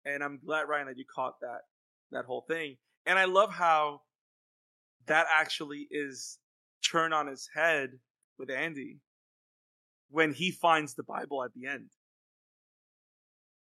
And 0.05 0.21
I'm 0.21 0.39
glad 0.45 0.67
Ryan 0.67 0.87
that 0.87 0.97
you 0.97 1.05
caught 1.13 1.39
that 1.41 1.61
that 2.11 2.25
whole 2.25 2.45
thing. 2.47 2.77
And 3.05 3.17
I 3.17 3.25
love 3.25 3.51
how 3.53 4.01
that 5.07 5.27
actually 5.33 5.87
is 5.91 6.39
turned 6.83 7.13
on 7.13 7.27
his 7.27 7.49
head 7.53 7.99
with 8.37 8.49
Andy 8.49 8.99
when 10.09 10.33
he 10.33 10.51
finds 10.51 10.93
the 10.93 11.03
Bible 11.03 11.43
at 11.43 11.53
the 11.53 11.67
end. 11.67 11.89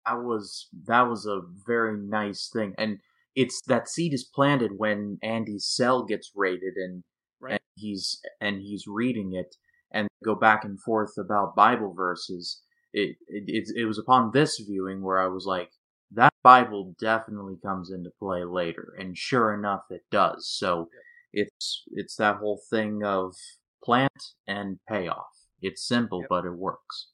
That 0.05 0.23
was 0.23 0.69
that 0.85 1.01
was 1.01 1.25
a 1.25 1.41
very 1.65 1.97
nice 1.97 2.49
thing, 2.51 2.73
and 2.77 2.99
it's 3.35 3.61
that 3.67 3.89
seed 3.89 4.13
is 4.13 4.23
planted 4.23 4.71
when 4.77 5.19
Andy's 5.21 5.65
cell 5.67 6.03
gets 6.05 6.31
raided, 6.35 6.75
and, 6.77 7.03
Right. 7.39 7.51
and 7.51 7.59
he's 7.75 8.21
and 8.39 8.61
he's 8.61 8.85
reading 8.87 9.33
it, 9.33 9.55
and 9.91 10.07
go 10.23 10.33
back 10.33 10.63
and 10.63 10.81
forth 10.81 11.17
about 11.17 11.55
Bible 11.55 11.93
verses. 11.93 12.61
It, 12.93 13.17
it 13.27 13.43
it 13.47 13.81
it 13.81 13.85
was 13.85 13.99
upon 13.99 14.31
this 14.31 14.57
viewing 14.65 15.01
where 15.01 15.19
I 15.19 15.27
was 15.27 15.45
like, 15.45 15.71
that 16.11 16.33
Bible 16.41 16.95
definitely 16.99 17.57
comes 17.61 17.91
into 17.91 18.11
play 18.17 18.45
later, 18.45 18.95
and 18.97 19.17
sure 19.17 19.53
enough, 19.53 19.83
it 19.89 20.03
does. 20.09 20.47
So 20.49 20.89
it's 21.33 21.83
it's 21.91 22.15
that 22.15 22.37
whole 22.37 22.61
thing 22.69 23.03
of 23.03 23.35
plant 23.83 24.33
and 24.47 24.79
payoff. 24.87 25.27
It's 25.61 25.85
simple, 25.87 26.21
Yep. 26.21 26.29
but 26.29 26.45
it 26.45 26.51
works. 26.57 27.09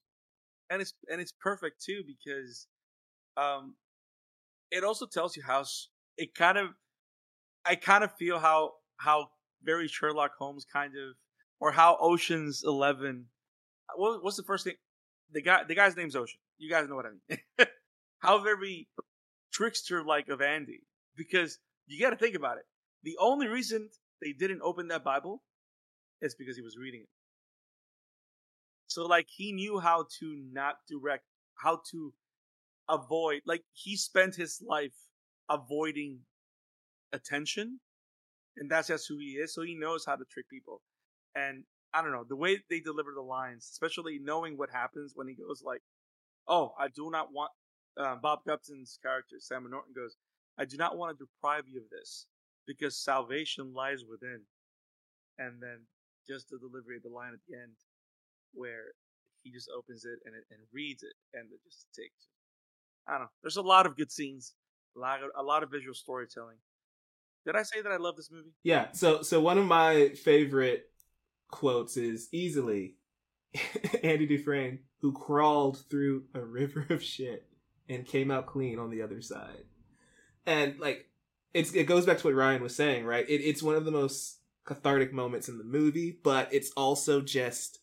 and 0.69 0.81
it's 0.81 0.93
and 1.09 1.21
it's 1.21 1.33
perfect 1.39 1.83
too 1.83 2.01
because 2.07 2.67
um 3.37 3.75
it 4.71 4.83
also 4.83 5.05
tells 5.05 5.35
you 5.37 5.43
how 5.43 5.63
it 6.17 6.33
kind 6.35 6.57
of 6.57 6.69
i 7.65 7.75
kind 7.75 8.03
of 8.03 8.11
feel 8.17 8.39
how 8.39 8.71
how 8.97 9.27
very 9.63 9.87
sherlock 9.87 10.31
holmes 10.39 10.65
kind 10.71 10.93
of 10.95 11.15
or 11.59 11.71
how 11.71 11.97
oceans 11.99 12.63
11 12.65 13.25
what, 13.95 14.23
what's 14.23 14.37
the 14.37 14.43
first 14.43 14.63
thing 14.63 14.75
the 15.31 15.41
guy 15.41 15.63
the 15.67 15.75
guy's 15.75 15.95
name's 15.97 16.15
ocean 16.15 16.39
you 16.57 16.69
guys 16.69 16.87
know 16.89 16.95
what 16.95 17.05
i 17.05 17.09
mean 17.29 17.39
how 18.19 18.39
very 18.39 18.87
trickster 19.51 20.03
like 20.03 20.29
of 20.29 20.41
andy 20.41 20.81
because 21.15 21.59
you 21.87 21.99
got 21.99 22.11
to 22.11 22.15
think 22.15 22.35
about 22.35 22.57
it 22.57 22.65
the 23.03 23.17
only 23.19 23.47
reason 23.47 23.89
they 24.21 24.31
didn't 24.33 24.61
open 24.63 24.87
that 24.87 25.03
bible 25.03 25.43
is 26.23 26.35
because 26.35 26.55
he 26.57 26.63
was 26.63 26.77
reading 26.77 27.01
it 27.01 27.09
so 28.93 29.05
like 29.07 29.27
he 29.27 29.51
knew 29.51 29.79
how 29.79 30.05
to 30.19 30.37
not 30.51 30.75
direct, 30.87 31.25
how 31.55 31.81
to 31.91 32.13
avoid. 32.89 33.41
Like 33.45 33.63
he 33.73 33.95
spent 33.97 34.35
his 34.35 34.61
life 34.67 34.93
avoiding 35.49 36.19
attention, 37.11 37.79
and 38.57 38.69
that's 38.69 38.89
just 38.89 39.07
who 39.09 39.17
he 39.17 39.37
is. 39.41 39.53
So 39.53 39.63
he 39.63 39.75
knows 39.75 40.05
how 40.05 40.15
to 40.15 40.25
trick 40.31 40.47
people. 40.49 40.81
And 41.35 41.63
I 41.93 42.03
don't 42.03 42.11
know 42.11 42.25
the 42.29 42.35
way 42.35 42.59
they 42.69 42.81
deliver 42.81 43.13
the 43.15 43.23
lines, 43.23 43.67
especially 43.71 44.19
knowing 44.21 44.57
what 44.57 44.69
happens 44.71 45.13
when 45.15 45.27
he 45.27 45.33
goes 45.35 45.63
like, 45.65 45.81
"Oh, 46.47 46.75
I 46.79 46.89
do 46.89 47.09
not 47.09 47.33
want." 47.33 47.51
Uh, 47.97 48.15
Bob 48.17 48.41
Gunton's 48.45 48.99
character, 49.01 49.37
Sam 49.39 49.69
Norton, 49.71 49.93
goes, 49.95 50.17
"I 50.59 50.65
do 50.65 50.77
not 50.77 50.97
want 50.97 51.17
to 51.17 51.25
deprive 51.25 51.67
you 51.67 51.81
of 51.81 51.89
this 51.89 52.27
because 52.67 52.95
salvation 52.97 53.73
lies 53.73 54.05
within." 54.05 54.45
And 55.39 55.61
then 55.63 55.87
just 56.27 56.49
the 56.49 56.57
delivery 56.57 56.97
of 56.97 57.03
the 57.03 57.09
line 57.09 57.33
at 57.33 57.39
the 57.47 57.55
end 57.55 57.73
where 58.53 58.93
he 59.43 59.51
just 59.51 59.69
opens 59.75 60.05
it 60.05 60.19
and 60.25 60.35
and 60.35 60.59
reads 60.71 61.03
it 61.03 61.13
and 61.33 61.51
it 61.51 61.59
just 61.63 61.87
takes. 61.95 62.27
I 63.07 63.13
don't 63.13 63.21
know. 63.21 63.29
There's 63.41 63.57
a 63.57 63.61
lot 63.61 63.85
of 63.85 63.97
good 63.97 64.11
scenes, 64.11 64.53
a 64.95 64.99
lot 64.99 65.23
of, 65.23 65.29
a 65.37 65.43
lot 65.43 65.63
of 65.63 65.71
visual 65.71 65.93
storytelling. 65.93 66.57
Did 67.45 67.57
I 67.57 67.63
say 67.63 67.81
that 67.81 67.91
I 67.91 67.97
love 67.97 68.15
this 68.15 68.31
movie? 68.31 68.53
Yeah. 68.63 68.91
So 68.93 69.21
so 69.21 69.41
one 69.41 69.57
of 69.57 69.65
my 69.65 70.09
favorite 70.09 70.89
quotes 71.49 71.97
is 71.97 72.29
easily 72.31 72.95
Andy 74.03 74.25
Dufresne, 74.25 74.79
who 75.01 75.11
crawled 75.11 75.83
through 75.89 76.23
a 76.33 76.41
river 76.41 76.85
of 76.89 77.03
shit 77.03 77.45
and 77.89 78.05
came 78.05 78.31
out 78.31 78.47
clean 78.47 78.79
on 78.79 78.89
the 78.89 79.01
other 79.01 79.21
side. 79.21 79.65
And 80.45 80.79
like 80.79 81.09
it's 81.53 81.73
it 81.73 81.83
goes 81.83 82.05
back 82.05 82.17
to 82.19 82.27
what 82.27 82.35
Ryan 82.35 82.63
was 82.63 82.75
saying, 82.75 83.05
right? 83.05 83.27
It, 83.29 83.41
it's 83.41 83.63
one 83.63 83.75
of 83.75 83.85
the 83.85 83.91
most 83.91 84.39
cathartic 84.65 85.13
moments 85.13 85.49
in 85.49 85.57
the 85.57 85.63
movie, 85.63 86.17
but 86.23 86.53
it's 86.53 86.71
also 86.71 87.21
just 87.21 87.79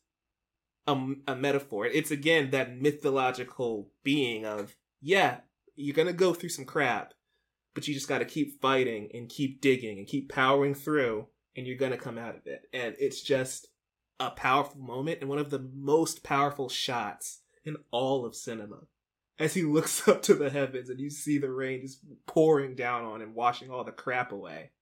a, 0.87 0.97
a 1.27 1.37
metaphor. 1.37 1.87
It's 1.87 2.11
again 2.11 2.51
that 2.51 2.81
mythological 2.81 3.91
being 4.03 4.45
of 4.45 4.77
yeah, 5.01 5.39
you're 5.77 5.97
gonna 5.97 6.13
go 6.13 6.35
through 6.35 6.51
some 6.51 6.65
crap, 6.65 7.15
but 7.75 7.87
you 7.87 7.95
just 7.95 8.09
got 8.09 8.19
to 8.19 8.25
keep 8.25 8.61
fighting 8.61 9.09
and 9.15 9.29
keep 9.29 9.61
digging 9.61 9.99
and 9.99 10.07
keep 10.07 10.31
powering 10.31 10.75
through 10.75 11.27
and 11.57 11.67
you're 11.67 11.77
going 11.77 11.93
to 11.93 11.99
come 11.99 12.19
out 12.19 12.37
of 12.37 12.47
it. 12.47 12.63
And 12.73 12.95
it's 12.99 13.23
just 13.23 13.69
a 14.19 14.31
powerful 14.31 14.81
moment 14.81 15.19
and 15.21 15.29
one 15.29 15.39
of 15.39 15.51
the 15.51 15.71
most 15.75 16.23
powerful 16.23 16.69
shots 16.69 17.41
in 17.65 17.77
all 17.91 18.25
of 18.25 18.35
cinema. 18.35 18.81
As 19.39 19.55
he 19.55 19.63
looks 19.63 20.07
up 20.09 20.23
to 20.23 20.35
the 20.35 20.51
heavens 20.51 20.91
and 20.91 21.01
you 21.01 21.11
see 21.11 21.39
the 21.39 21.51
rain 21.51 21.83
just 21.83 22.01
pouring 22.27 22.75
down 22.75 23.05
on 23.05 23.23
him 23.23 23.35
washing 23.35 23.71
all 23.71 23.85
the 23.85 23.93
crap 23.93 24.33
away. 24.33 24.73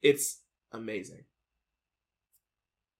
It's 0.00 0.40
amazing. 0.74 1.24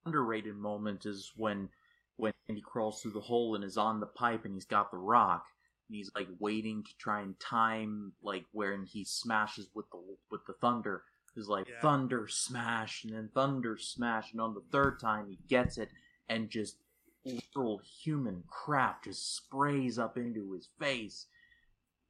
Underrated 0.04 0.56
moment 0.56 1.06
is 1.06 1.32
when 1.36 1.68
when 2.16 2.32
he 2.48 2.60
crawls 2.60 3.00
through 3.00 3.12
the 3.12 3.20
hole 3.20 3.54
and 3.54 3.64
is 3.64 3.76
on 3.76 3.98
the 4.00 4.06
pipe 4.06 4.44
and 4.44 4.54
he's 4.54 4.64
got 4.64 4.90
the 4.90 4.96
rock. 4.98 5.44
And 5.88 5.96
he's 5.96 6.10
like 6.14 6.28
waiting 6.38 6.82
to 6.84 6.90
try 6.98 7.20
and 7.22 7.38
time 7.40 8.12
like 8.22 8.44
when 8.52 8.84
he 8.84 9.04
smashes 9.04 9.68
with 9.74 9.86
the 9.90 9.98
with 10.30 10.40
the 10.46 10.54
thunder. 10.54 11.04
Is 11.36 11.48
like 11.48 11.66
Yeah. 11.68 11.80
thunder 11.80 12.28
smash 12.28 13.04
and 13.04 13.14
then 13.14 13.30
thunder 13.32 13.78
smash 13.78 14.32
and 14.32 14.40
on 14.40 14.54
the 14.54 14.60
third 14.70 15.00
time 15.00 15.28
he 15.30 15.38
gets 15.48 15.78
it 15.78 15.88
and 16.28 16.50
just 16.50 16.76
literal 17.24 17.78
human 17.78 18.42
crap 18.48 19.04
just 19.04 19.36
sprays 19.36 19.98
up 19.98 20.18
into 20.18 20.52
his 20.52 20.68
face. 20.78 21.26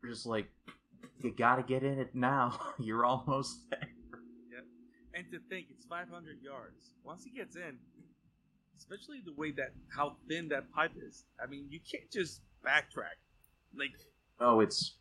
Just 0.04 0.26
like 0.26 0.50
you 1.18 1.30
gotta 1.30 1.62
get 1.62 1.84
in 1.84 1.98
it 2.00 2.14
now. 2.14 2.58
You're 2.80 3.04
almost 3.04 3.60
there 3.70 3.88
And 5.14 5.30
to 5.30 5.38
think 5.50 5.66
it's 5.70 5.84
500 5.84 6.40
yards. 6.42 6.94
Once 7.04 7.24
he 7.24 7.30
gets 7.30 7.56
in, 7.56 7.78
especially 8.78 9.22
the 9.24 9.32
way 9.34 9.52
that 9.52 9.72
how 9.94 10.16
thin 10.28 10.48
that 10.48 10.72
pipe 10.72 10.92
is. 10.96 11.24
I 11.42 11.46
mean, 11.48 11.66
you 11.70 11.80
can't 11.80 12.10
just 12.10 12.40
backtrack. 12.64 13.18
Like 13.76 13.92
oh 14.40 14.60
it's 14.60 14.96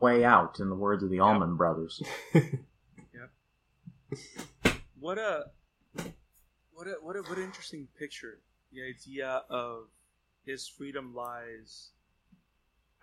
way 0.00 0.24
out 0.24 0.58
in 0.60 0.68
the 0.68 0.74
words 0.74 1.02
of 1.02 1.10
the 1.10 1.20
Allman 1.20 1.56
Brothers 1.56 2.02
Yep. 2.34 3.30
what 4.98 5.18
a 5.18 5.44
what 6.72 6.86
a 6.86 6.96
what 7.00 7.16
a 7.16 7.22
what 7.22 7.38
an 7.38 7.44
interesting 7.44 7.88
picture. 7.98 8.40
The 8.72 8.82
idea 8.82 9.42
of 9.48 9.84
his 10.44 10.66
freedom 10.66 11.14
lies 11.14 11.90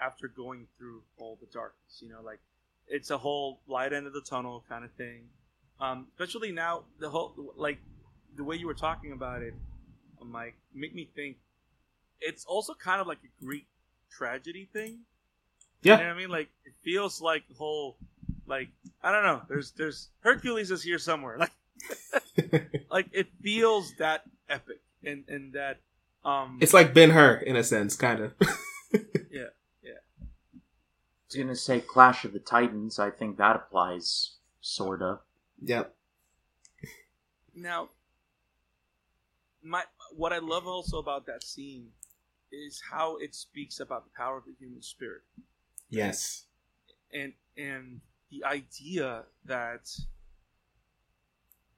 after 0.02 0.28
going 0.28 0.68
through 0.78 1.02
all 1.18 1.38
the 1.40 1.48
darkness. 1.48 2.00
You 2.02 2.10
know, 2.10 2.22
like 2.24 2.40
it's 2.88 3.10
a 3.10 3.18
whole 3.18 3.62
light 3.68 3.94
end 3.94 4.06
of 4.08 4.14
the 4.14 4.22
tunnel 4.22 4.64
kind 4.68 4.84
of 4.84 4.92
thing. 4.94 5.24
Um, 5.82 6.08
especially 6.14 6.52
now, 6.54 6.84
the 7.00 7.10
whole 7.10 7.34
like 7.58 7.80
the 8.38 8.44
way 8.46 8.56
you 8.56 8.68
were 8.68 8.76
talking 8.76 9.14
about 9.14 9.42
it, 9.44 9.56
Mike, 10.24 10.56
make 10.74 10.96
me 10.96 11.10
think. 11.16 11.38
It's 12.22 12.46
also 12.46 12.76
kind 12.76 13.02
of 13.02 13.08
like 13.08 13.20
a 13.26 13.44
Greek 13.44 13.68
tragedy 14.12 14.70
thing. 14.74 15.00
You 15.84 15.92
know 15.94 15.98
yeah 16.04 16.08
what 16.08 16.16
I 16.16 16.18
mean? 16.18 16.30
Like 16.30 16.50
it 16.66 16.74
feels 16.84 17.22
like 17.22 17.48
the 17.50 17.56
whole 17.56 17.98
Like 18.48 18.70
I 19.04 19.12
don't 19.12 19.24
know. 19.24 19.42
There's 19.50 19.72
there's 19.72 20.10
Hercules 20.22 20.72
is 20.72 20.84
here 20.84 21.00
somewhere. 21.00 21.38
Like 21.48 21.52
like 22.92 23.08
it 23.12 23.28
feels 23.42 23.96
that 23.98 24.24
epic 24.50 24.82
and 25.04 25.24
and 25.28 25.54
that 25.54 25.80
um 26.24 26.60
It's 26.62 26.74
like 26.74 26.94
Ben 26.94 27.12
Hur 27.12 27.36
in 27.38 27.56
a 27.56 27.64
sense, 27.64 27.96
kind 27.96 28.22
of. 28.22 28.34
Yeah 29.32 29.50
yeah 29.84 30.02
i 30.20 31.26
was 31.28 31.36
gonna 31.38 31.56
say 31.56 31.80
Clash 31.82 32.26
of 32.26 32.34
the 32.34 32.40
Titans. 32.40 33.00
I 33.00 33.10
think 33.10 33.38
that 33.38 33.56
applies, 33.56 34.36
sorta. 34.62 35.20
Yep. 35.62 35.96
now 37.56 37.90
my 39.64 39.84
what 40.16 40.34
I 40.34 40.40
love 40.40 40.66
also 40.68 40.98
about 40.98 41.26
that 41.28 41.44
scene 41.44 41.90
is 42.52 42.82
how 42.92 43.18
it 43.18 43.34
speaks 43.36 43.80
about 43.80 44.04
the 44.06 44.12
power 44.18 44.38
of 44.38 44.46
the 44.46 44.54
human 44.60 44.82
spirit 44.82 45.22
Yes. 45.90 46.46
and 47.14 47.34
and 47.58 48.02
the 48.32 48.44
idea 48.46 49.24
that 49.46 49.90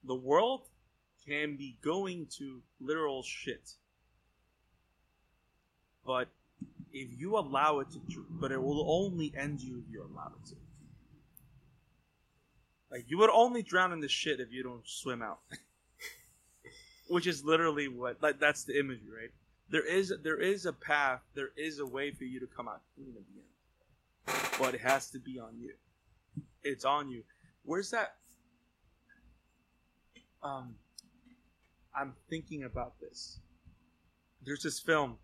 the 0.04 0.14
world 0.14 0.62
can 1.26 1.56
be 1.56 1.78
going 1.82 2.26
to 2.38 2.62
literal 2.80 3.22
shit 3.22 3.72
but 6.06 6.28
if 6.92 7.08
you 7.18 7.36
allow 7.38 7.80
it 7.80 7.90
to 7.90 8.00
but 8.30 8.52
it 8.52 8.62
will 8.62 8.84
only 8.90 9.32
end 9.36 9.60
you 9.60 9.78
if 9.78 9.92
you 9.92 10.02
allow 10.02 10.32
it 10.40 10.48
to 10.48 10.54
like 12.94 13.06
you 13.08 13.18
would 13.18 13.30
only 13.30 13.60
drown 13.60 13.92
in 13.92 13.98
the 13.98 14.08
shit 14.08 14.38
if 14.38 14.52
you 14.52 14.62
don't 14.62 14.86
swim 14.86 15.20
out. 15.20 15.40
Which 17.08 17.26
is 17.26 17.44
literally 17.44 17.88
what 17.88 18.22
like 18.22 18.38
that's 18.38 18.62
the 18.62 18.78
imagery 18.78 19.10
right? 19.10 19.30
There 19.68 19.84
is 19.84 20.12
there 20.22 20.40
is 20.40 20.64
a 20.64 20.72
path 20.72 21.20
there 21.34 21.50
is 21.56 21.80
a 21.80 21.86
way 21.86 22.12
for 22.12 22.22
you 22.22 22.38
to 22.38 22.46
come 22.46 22.68
out 22.68 22.82
clean 22.94 23.14
at 23.16 23.24
the 23.26 23.40
end 23.40 24.60
but 24.60 24.74
it 24.74 24.80
has 24.80 25.10
to 25.10 25.18
be 25.18 25.40
on 25.40 25.58
you. 25.60 25.74
It's 26.62 26.84
on 26.84 27.10
you. 27.10 27.24
Where's 27.64 27.90
that? 27.90 28.14
Um 30.42 30.76
i'm 31.96 32.14
thinking 32.30 32.62
about 32.62 33.00
this. 33.00 33.40
There's 34.46 34.62
this 34.62 34.78
film. 34.78 35.18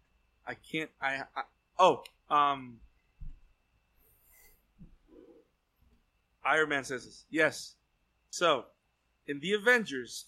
I 0.44 0.54
can't 0.54 0.90
i, 1.00 1.22
I 1.36 1.42
oh 1.78 2.02
um 2.28 2.80
iron 6.45 6.68
man 6.68 6.84
says 6.84 7.05
this 7.05 7.24
yes 7.30 7.74
so 8.30 8.64
in 9.26 9.41
the 9.41 9.53
avengers 9.53 10.26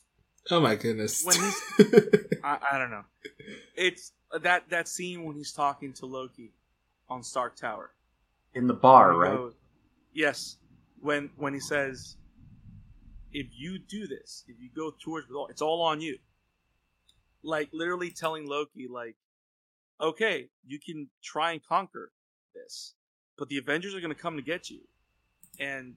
Oh 0.51 0.59
my 0.61 0.75
goodness. 0.75 1.25
When 1.25 1.37
I, 2.43 2.59
I 2.73 2.77
don't 2.79 2.91
know. 2.91 3.05
It's 3.77 4.11
that 4.41 4.69
that 4.71 4.89
scene 4.89 5.23
when 5.23 5.37
he's 5.37 5.53
talking 5.53 5.93
to 5.93 6.07
Loki 6.07 6.51
on 7.09 7.23
Stark 7.23 7.55
Tower. 7.55 7.93
In 8.53 8.67
the 8.67 8.75
bar, 8.75 9.11
When 9.13 9.19
right? 9.21 9.37
goes- 9.37 9.55
yes. 10.13 10.57
When 11.01 11.31
when 11.37 11.55
he 11.55 11.61
says, 11.61 12.17
"If 13.33 13.47
you 13.57 13.79
do 13.79 14.09
this, 14.09 14.43
if 14.49 14.57
you 14.61 14.69
go 14.75 14.91
towards 14.99 15.29
with 15.29 15.37
all, 15.37 15.47
it's 15.47 15.63
all 15.63 15.81
on 15.81 16.01
you." 16.01 16.19
Like 17.45 17.69
literally 17.73 18.11
telling 18.11 18.45
Loki, 18.49 18.89
like, 18.89 19.15
"Okay, 20.01 20.49
you 20.67 20.81
can 20.81 21.09
try 21.23 21.53
and 21.53 21.65
conquer 21.65 22.11
this, 22.53 22.95
but 23.39 23.49
the 23.49 23.59
Avengers 23.59 23.95
are 23.95 24.01
going 24.01 24.13
to 24.13 24.21
come 24.21 24.35
to 24.35 24.43
get 24.43 24.71
you, 24.71 24.81
and 25.59 25.95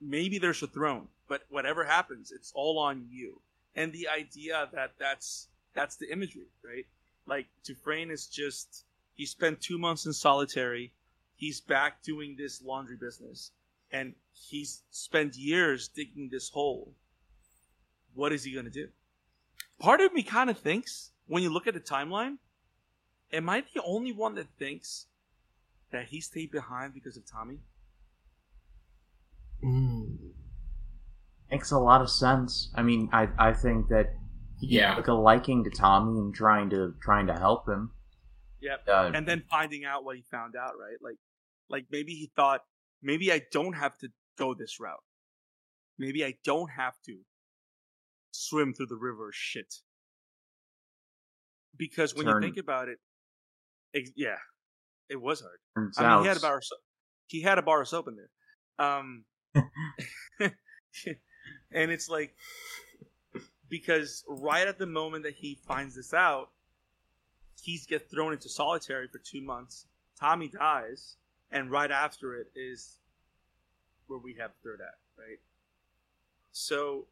maybe 0.00 0.38
there's 0.38 0.62
a 0.62 0.66
throne, 0.66 1.08
but 1.28 1.42
whatever 1.50 1.84
happens, 1.84 2.32
it's 2.32 2.52
all 2.54 2.78
on 2.78 3.06
you." 3.10 3.40
And 3.74 3.92
the 3.92 4.08
idea 4.08 4.68
that 4.72 4.92
that's 4.98 5.48
that's 5.74 5.96
the 5.96 6.10
imagery, 6.10 6.48
right? 6.64 6.86
Like 7.26 7.46
Dufresne 7.64 8.10
is 8.10 8.26
just 8.26 8.84
he 9.20 9.26
spent 9.26 9.60
two 9.60 9.78
months 9.78 10.06
in 10.06 10.12
solitary 10.14 10.92
he's 11.40 11.60
back 11.60 12.02
doing 12.02 12.36
this 12.36 12.62
laundry 12.62 12.96
business 12.96 13.50
and 13.90 14.14
he's 14.32 14.82
spent 14.90 15.36
years 15.36 15.88
digging 15.88 16.28
this 16.30 16.48
hole 16.50 16.94
what 18.14 18.32
is 18.32 18.44
he 18.44 18.52
going 18.52 18.64
to 18.64 18.70
do 18.70 18.88
part 19.78 20.00
of 20.00 20.12
me 20.14 20.22
kind 20.22 20.48
of 20.50 20.58
thinks 20.58 21.10
when 21.26 21.42
you 21.42 21.50
look 21.52 21.66
at 21.66 21.74
the 21.74 21.80
timeline 21.80 22.36
am 23.32 23.48
i 23.48 23.62
the 23.74 23.82
only 23.82 24.12
one 24.12 24.34
that 24.34 24.46
thinks 24.58 25.06
that 25.90 26.06
he 26.06 26.20
stayed 26.20 26.50
behind 26.50 26.94
because 26.94 27.16
of 27.16 27.24
tommy 27.26 27.58
Makes 31.50 31.70
a 31.72 31.78
lot 31.78 32.00
of 32.00 32.10
sense. 32.10 32.70
I 32.74 32.82
mean, 32.82 33.08
I 33.12 33.28
I 33.38 33.52
think 33.52 33.88
that 33.88 34.14
Yeah. 34.60 34.94
took 34.94 35.08
a 35.08 35.12
liking 35.12 35.64
to 35.64 35.70
Tommy 35.70 36.18
and 36.18 36.34
trying 36.34 36.70
to 36.70 36.94
trying 37.02 37.26
to 37.26 37.34
help 37.34 37.68
him. 37.68 37.92
Yep. 38.60 38.84
Uh, 38.88 39.10
and 39.14 39.26
then 39.26 39.42
finding 39.50 39.84
out 39.84 40.04
what 40.04 40.16
he 40.16 40.22
found 40.30 40.54
out 40.54 40.74
right 40.78 40.96
like 41.00 41.16
like 41.70 41.86
maybe 41.90 42.12
he 42.12 42.30
thought 42.36 42.60
maybe 43.00 43.32
i 43.32 43.40
don't 43.52 43.72
have 43.72 43.96
to 43.96 44.08
go 44.36 44.52
this 44.52 44.78
route 44.78 45.02
maybe 45.98 46.22
i 46.22 46.34
don't 46.44 46.68
have 46.68 46.92
to 47.06 47.20
swim 48.32 48.74
through 48.74 48.84
the 48.88 48.96
river 48.98 49.30
shit 49.32 49.76
because 51.78 52.14
when 52.14 52.26
Turn- 52.26 52.42
you 52.42 52.48
think 52.48 52.58
about 52.58 52.88
it 52.88 52.98
ex- 53.94 54.12
yeah 54.14 54.36
it 55.08 55.16
was 55.20 55.40
hard 55.40 55.90
i 55.96 56.14
mean 56.16 56.22
he 56.24 56.28
had 56.28 56.36
a 56.36 56.40
bar 56.40 56.58
of 56.58 56.64
soap 56.64 56.80
he 57.28 57.40
had 57.40 57.56
a 57.58 57.62
bar 57.62 57.80
of 57.80 57.88
soap 57.88 58.08
in 58.08 58.16
there 58.16 58.86
um 58.86 59.24
and 61.72 61.90
it's 61.90 62.08
like 62.08 62.34
because 63.68 64.24
right 64.28 64.66
at 64.66 64.78
the 64.78 64.86
moment 64.86 65.24
that 65.24 65.34
he 65.34 65.58
finds 65.66 65.94
this 65.94 66.12
out 66.12 66.50
he's 67.62 67.86
get 67.86 68.10
thrown 68.10 68.32
into 68.32 68.48
solitary 68.48 69.08
for 69.08 69.18
two 69.18 69.40
months. 69.40 69.86
Tommy 70.18 70.48
dies, 70.48 71.16
and 71.50 71.70
right 71.70 71.90
after 71.90 72.34
it 72.34 72.50
is 72.54 72.96
where 74.06 74.18
we 74.18 74.34
have 74.34 74.50
third 74.62 74.80
act, 74.82 74.98
right? 75.18 75.38
So, 76.52 77.06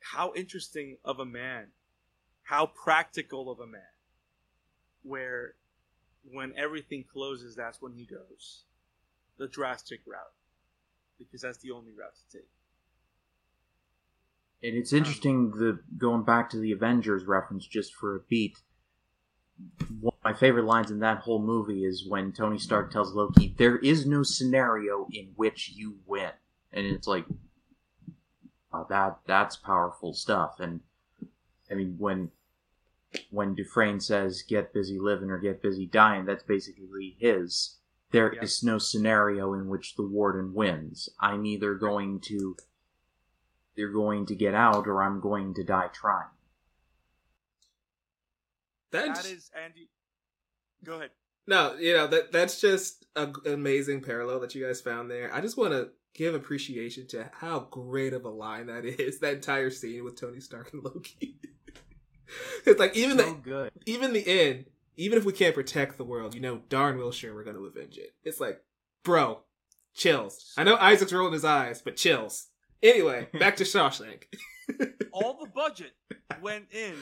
how 0.00 0.32
interesting 0.34 0.96
of 1.04 1.18
a 1.18 1.24
man, 1.24 1.66
how 2.42 2.66
practical 2.66 3.50
of 3.50 3.60
a 3.60 3.66
man, 3.66 3.82
where 5.02 5.54
when 6.32 6.52
everything 6.56 7.04
closes, 7.04 7.54
that's 7.54 7.80
when 7.80 7.92
he 7.92 8.04
goes 8.04 8.62
the 9.38 9.46
drastic 9.46 10.00
route, 10.06 10.32
because 11.18 11.42
that's 11.42 11.58
the 11.58 11.70
only 11.70 11.92
route 11.92 12.14
to 12.14 12.38
take. 12.38 12.48
And 14.62 14.74
it's 14.76 14.92
interesting 14.92 15.50
the 15.50 15.80
going 15.98 16.24
back 16.24 16.50
to 16.50 16.58
the 16.58 16.72
Avengers 16.72 17.24
reference 17.24 17.66
just 17.66 17.94
for 17.94 18.16
a 18.16 18.20
beat. 18.20 18.56
One 20.00 20.14
of 20.14 20.24
my 20.24 20.32
favorite 20.32 20.64
lines 20.64 20.90
in 20.90 20.98
that 21.00 21.18
whole 21.18 21.40
movie 21.42 21.84
is 21.84 22.06
when 22.08 22.32
Tony 22.32 22.58
Stark 22.58 22.90
tells 22.90 23.12
Loki, 23.14 23.54
"There 23.56 23.78
is 23.78 24.06
no 24.06 24.22
scenario 24.22 25.06
in 25.10 25.32
which 25.36 25.70
you 25.74 25.98
win," 26.06 26.32
and 26.72 26.86
it's 26.86 27.06
like, 27.06 27.26
uh, 28.72 28.84
that 28.84 29.20
that's 29.26 29.56
powerful 29.56 30.12
stuff. 30.12 30.58
And 30.58 30.80
I 31.70 31.74
mean, 31.74 31.96
when 31.98 32.30
when 33.30 33.54
Dufresne 33.54 34.00
says 34.00 34.42
"get 34.42 34.74
busy 34.74 34.98
living" 34.98 35.30
or 35.30 35.38
"get 35.38 35.62
busy 35.62 35.86
dying," 35.86 36.24
that's 36.24 36.44
basically 36.44 37.16
his. 37.18 37.78
There 38.10 38.30
is 38.30 38.62
Yeah. 38.62 38.72
no 38.72 38.78
scenario 38.78 39.52
in 39.54 39.68
which 39.68 39.96
the 39.96 40.06
warden 40.06 40.54
wins. 40.54 41.08
I'm 41.20 41.44
either 41.46 41.74
going 41.74 42.20
to 42.20 42.56
you're 43.76 43.92
going 43.92 44.26
to 44.26 44.34
get 44.34 44.54
out 44.54 44.86
or 44.86 45.02
I'm 45.02 45.20
going 45.20 45.54
to 45.54 45.64
die 45.64 45.88
trying. 45.92 46.28
That's, 48.90 49.22
That 49.22 49.30
is 49.30 49.50
Andy. 49.62 49.90
Go 50.84 50.94
ahead. 50.94 51.10
no, 51.46 51.74
you 51.74 51.92
know 51.94 52.06
that 52.06 52.32
that's 52.32 52.60
just 52.60 53.06
an 53.16 53.34
amazing 53.46 54.02
parallel 54.02 54.40
that 54.40 54.54
you 54.54 54.64
guys 54.64 54.80
found 54.80 55.10
there. 55.10 55.32
I 55.34 55.40
just 55.40 55.56
want 55.56 55.72
to 55.72 55.90
give 56.14 56.34
appreciation 56.34 57.06
to 57.08 57.30
how 57.32 57.60
great 57.70 58.12
of 58.12 58.24
a 58.24 58.30
line 58.30 58.66
that 58.66 58.84
is. 58.84 59.20
That 59.20 59.34
entire 59.34 59.70
scene 59.70 60.04
with 60.04 60.18
Tony 60.18 60.40
Stark 60.40 60.72
and 60.72 60.82
Loki. 60.82 61.38
it's 62.66 62.80
like 62.80 62.96
even 62.96 63.18
so 63.18 63.24
the 63.24 63.34
good. 63.34 63.70
even 63.84 64.12
the 64.12 64.26
end, 64.26 64.66
even 64.96 65.18
if 65.18 65.24
we 65.24 65.32
can't 65.32 65.54
protect 65.54 65.98
the 65.98 66.04
world, 66.04 66.34
you 66.34 66.40
know 66.40 66.62
darn 66.68 66.98
well 66.98 67.12
sure 67.12 67.34
we're 67.34 67.44
going 67.44 67.56
to 67.56 67.66
avenge 67.66 67.98
it. 67.98 68.14
It's 68.24 68.40
like, 68.40 68.62
bro, 69.02 69.40
chills. 69.94 70.52
I 70.56 70.64
know 70.64 70.76
Isak's 70.76 71.12
rolling 71.12 71.32
his 71.32 71.44
eyes, 71.44 71.82
but 71.82 71.96
chills. 71.96 72.48
Anyway, 72.82 73.28
back 73.38 73.56
to 73.56 73.64
Shawshank. 73.64 74.24
All 75.12 75.38
the 75.40 75.48
budget 75.48 75.92
went 76.40 76.66
in 76.72 76.94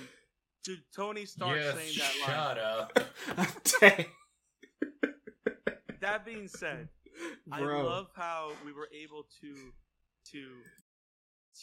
to 0.65 0.77
Tony 0.95 1.27
Stark 1.27 1.59
yes, 1.59 1.75
saying 1.75 1.95
that 1.99 2.29
line. 2.29 2.57
shut 2.57 2.59
up. 2.59 3.61
Dang, 3.81 4.07
That 6.01 6.25
being 6.25 6.49
said, 6.49 6.89
I 7.51 7.61
love 7.61 8.09
how 8.15 8.53
we 8.65 8.73
were 8.73 8.89
able 8.93 9.27
to 9.41 9.55
to 10.33 10.49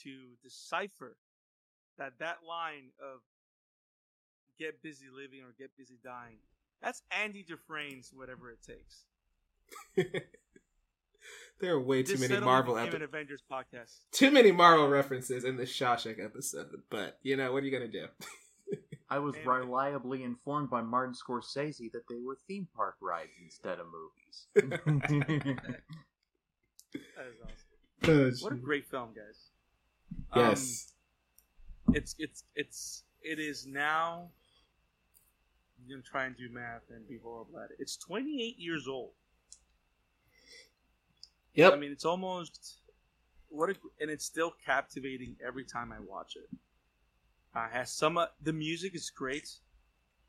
to 0.04 0.18
decipher 0.44 1.18
that 1.98 2.14
that 2.20 2.38
line 2.48 2.92
of 3.00 3.22
get 4.58 4.82
busy 4.82 5.08
living 5.14 5.42
or 5.42 5.54
get 5.58 5.76
busy 5.78 6.00
dying. 6.04 6.38
That's 6.82 7.02
Andy 7.12 7.44
Dufresne's 7.44 8.12
whatever 8.14 8.52
it 8.52 8.60
takes. 8.66 9.06
there 11.62 11.74
are 11.74 11.80
way 11.82 12.04
too 12.04 12.18
many 12.18 12.40
Marvel 12.40 12.76
became 12.76 12.96
epi- 12.96 13.04
Avengers 13.04 13.42
podcast. 13.52 13.98
too 14.12 14.32
many 14.32 14.52
Marvel 14.52 14.88
references 14.88 15.44
in 15.44 15.58
the 15.58 15.64
Shawshank 15.64 16.24
episode. 16.24 16.68
But 16.90 17.18
you 17.24 17.36
know 17.38 17.52
what 17.54 17.64
are 17.64 17.66
you 17.66 17.72
gonna 17.72 17.88
do? 17.92 18.08
I 19.10 19.20
was 19.20 19.36
And- 19.36 19.46
reliably 19.46 20.24
informed 20.24 20.70
by 20.70 20.82
Martin 20.82 21.14
Scorsese 21.14 21.92
that 21.92 22.04
they 22.10 22.20
were 22.26 22.38
theme 22.48 22.68
park 22.76 22.96
rides 23.02 23.32
instead 23.44 23.80
of 23.80 23.88
movies. 23.88 25.58
That 26.94 27.28
is 27.28 27.36
awesome. 28.34 28.44
What 28.44 28.54
a 28.54 28.58
great 28.58 28.86
film, 28.90 29.10
guys. 29.16 29.52
Um, 30.34 30.50
yes. 30.50 30.94
it's 31.94 32.16
it's 32.18 32.44
it's 32.56 33.04
it 33.22 33.40
is 33.40 33.66
now. 33.68 34.30
I'm 35.80 35.90
gonna 35.90 36.02
try 36.02 36.26
and 36.26 36.36
do 36.36 36.50
math 36.52 36.82
and 36.90 37.08
be 37.08 37.18
horrible 37.24 37.60
at 37.60 37.72
it. 37.72 37.78
It's 37.80 37.98
28 37.98 38.58
years 38.58 38.88
old. 38.88 39.12
Yep. 41.54 41.74
I 41.74 41.76
mean, 41.76 41.92
it's 41.92 42.06
almost 42.06 42.78
what, 43.50 43.70
a, 43.70 43.76
and 44.00 44.10
it's 44.10 44.26
still 44.26 44.54
captivating 44.66 45.36
every 45.46 45.64
time 45.64 45.92
I 45.92 46.00
watch 46.00 46.36
it. 46.36 46.50
Uh, 47.54 47.68
has 47.70 47.92
some 47.92 48.18
uh, 48.18 48.28
the 48.42 48.54
music 48.54 48.96
is 48.96 49.10
great. 49.10 49.50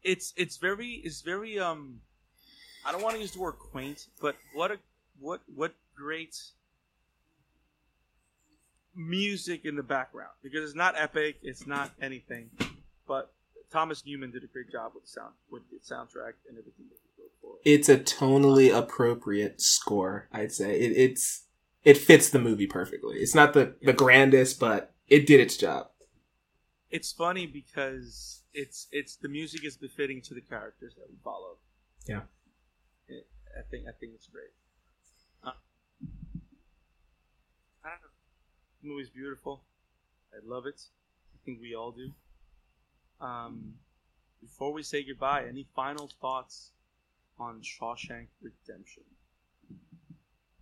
It's 0.02 0.32
it's 0.36 0.56
very 0.56 1.00
it's 1.04 1.20
very 1.20 1.58
um. 1.58 2.00
I 2.84 2.90
don't 2.90 3.02
want 3.02 3.14
to 3.14 3.20
use 3.20 3.30
the 3.30 3.40
word 3.40 3.52
quaint, 3.52 4.08
but 4.20 4.34
what 4.54 4.72
a 4.72 4.78
what 5.20 5.40
what 5.54 5.72
great 5.94 6.36
music 8.94 9.64
in 9.64 9.76
the 9.76 9.82
background 9.82 10.32
because 10.42 10.64
it's 10.64 10.76
not 10.76 10.94
epic, 10.98 11.36
it's 11.42 11.66
not 11.66 11.92
anything, 12.00 12.50
but 13.06 13.32
Thomas 13.70 14.04
Newman 14.04 14.30
did 14.30 14.44
a 14.44 14.46
great 14.46 14.70
job 14.70 14.92
with 14.94 15.04
the 15.04 15.10
sound 15.10 15.32
with 15.50 15.62
the 15.70 15.78
soundtrack 15.78 16.34
and 16.48 16.58
everything 16.58 16.86
it's 17.64 17.88
a 17.88 17.98
tonally 17.98 18.76
appropriate 18.76 19.60
score. 19.60 20.28
I'd 20.32 20.52
say 20.52 20.78
it, 20.80 20.92
it's 20.96 21.44
it 21.84 21.98
fits 21.98 22.28
the 22.30 22.38
movie 22.38 22.66
perfectly. 22.66 23.16
It's 23.18 23.34
not 23.34 23.52
the 23.54 23.74
the 23.82 23.92
grandest, 23.92 24.58
but 24.60 24.94
it 25.08 25.26
did 25.26 25.40
its 25.40 25.56
job. 25.56 25.88
it's 26.90 27.12
funny 27.12 27.46
because 27.46 28.42
it's 28.54 28.88
it's 28.92 29.16
the 29.16 29.28
music 29.28 29.64
is 29.64 29.76
befitting 29.76 30.20
to 30.22 30.34
the 30.34 30.40
characters 30.40 30.94
that 30.96 31.06
we 31.08 31.16
follow. 31.24 31.56
Yeah. 32.06 32.22
It, 33.08 33.26
I 33.58 33.62
think 33.70 33.86
I 33.88 33.92
think 33.98 34.12
it's 34.14 34.26
great. 34.26 34.52
Uh, 35.44 35.50
I 37.84 37.88
don't 37.88 38.00
know. 38.02 38.08
The 38.82 38.88
movie's 38.88 39.10
beautiful. 39.10 39.62
I 40.32 40.38
love 40.44 40.66
it. 40.66 40.80
I 41.34 41.38
think 41.44 41.60
we 41.60 41.74
all 41.74 41.92
do. 41.92 42.12
Um, 43.20 43.74
before 44.40 44.72
we 44.72 44.82
say 44.82 45.02
goodbye, 45.04 45.44
any 45.48 45.66
final 45.74 46.10
thoughts 46.20 46.70
on 47.38 47.60
Shawshank 47.60 48.28
Redemption? 48.40 49.04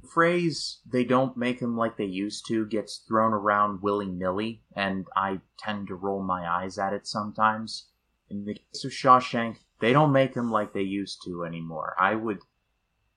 phrase 0.08 0.80
they 0.90 1.04
don't 1.04 1.36
make 1.36 1.60
him 1.60 1.76
like 1.76 1.96
they 1.96 2.04
used 2.04 2.46
to 2.46 2.66
gets 2.66 2.98
thrown 3.08 3.32
around 3.32 3.82
willy-nilly 3.82 4.62
and 4.74 5.06
i 5.16 5.40
tend 5.58 5.86
to 5.86 5.94
roll 5.94 6.22
my 6.22 6.48
eyes 6.48 6.78
at 6.78 6.92
it 6.92 7.06
sometimes. 7.06 7.88
In 8.28 8.44
the 8.44 8.54
case 8.54 8.84
of 8.84 8.92
shawshank 8.92 9.58
they 9.80 9.92
don't 9.92 10.12
make 10.12 10.34
him 10.34 10.50
like 10.50 10.72
they 10.72 10.82
used 10.82 11.22
to 11.24 11.44
anymore. 11.44 11.94
I 11.98 12.14
would 12.14 12.38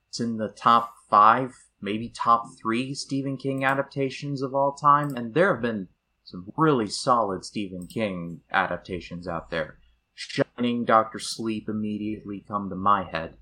it's 0.10 0.20
in 0.20 0.38
the 0.38 0.50
top 0.50 0.94
five 1.10 1.54
maybe 1.82 2.10
top 2.10 2.46
three 2.62 2.94
stephen 2.94 3.38
king 3.38 3.64
adaptations 3.64 4.42
of 4.42 4.54
all 4.54 4.74
time 4.74 5.16
and 5.16 5.34
there 5.34 5.54
have 5.54 5.62
been 5.62 5.88
some 6.24 6.52
really 6.56 6.88
solid 6.88 7.44
stephen 7.44 7.88
king 7.88 8.42
adaptations 8.52 9.28
out 9.28 9.50
there. 9.50 9.80
Shining 10.14 10.86
dr 10.86 11.18
sleep 11.20 11.70
immediately 11.70 12.44
come 12.48 12.70
to 12.70 12.76
my 12.76 13.04
head 13.04 13.38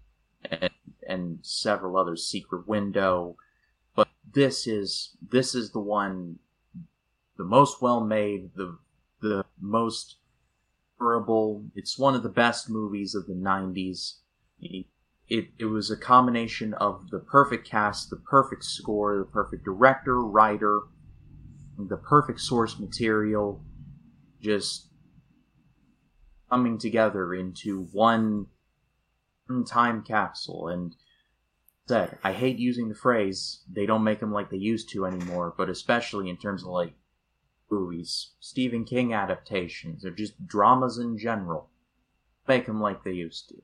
and 1.12 1.39
several 1.41 1.97
others 1.97 2.28
secret 2.28 2.68
window 2.68 3.36
but 3.95 4.07
this 4.34 4.68
is 4.68 5.16
this 5.22 5.53
is 5.53 5.72
the 5.72 5.80
one 5.80 6.39
the 7.38 7.43
most 7.43 7.82
well 7.82 8.01
made 8.01 8.51
the 8.55 8.78
the 9.22 9.45
most 9.59 10.18
durable. 10.99 11.66
It's 11.76 11.97
one 11.97 12.16
of 12.16 12.24
the 12.24 12.30
best 12.30 12.70
movies 12.70 13.16
of 13.16 13.26
the 13.26 13.34
90s 13.34 14.18
it, 14.59 14.86
it 15.28 15.47
it 15.57 15.66
was 15.66 15.89
a 15.89 15.97
combination 15.97 16.74
of 16.76 17.09
the 17.09 17.20
perfect 17.20 17.68
cast 17.68 18.09
the 18.09 18.18
perfect 18.18 18.64
score 18.64 19.18
the 19.18 19.26
perfect 19.26 19.66
director 19.66 20.20
writer 20.22 20.82
the 21.78 21.97
perfect 21.97 22.39
source 22.39 22.78
material 22.78 23.64
just 24.39 24.89
coming 26.51 26.78
together 26.78 27.34
into 27.34 27.86
one 27.91 28.45
time 29.66 30.04
capsule 30.04 30.68
and 30.68 30.95
said 31.88 32.18
i 32.24 32.32
hate 32.32 32.58
using 32.58 32.89
the 32.89 32.95
phrase 32.95 33.62
they 33.72 33.86
don't 33.86 34.04
make 34.04 34.20
them 34.20 34.32
like 34.32 34.49
they 34.49 34.58
used 34.58 34.89
to 34.89 35.06
anymore 35.06 35.54
but 35.58 35.70
especially 35.70 36.30
in 36.30 36.38
terms 36.38 36.64
of 36.64 36.70
like 36.70 36.93
movies 37.70 38.32
stephen 38.39 38.84
king 38.84 39.14
adaptations 39.14 40.06
or 40.06 40.12
just 40.12 40.34
dramas 40.45 40.97
in 40.97 41.18
general 41.18 41.70
make 42.47 42.66
them 42.66 42.82
like 42.82 43.04
they 43.04 43.12
used 43.12 43.49
to 43.49 43.56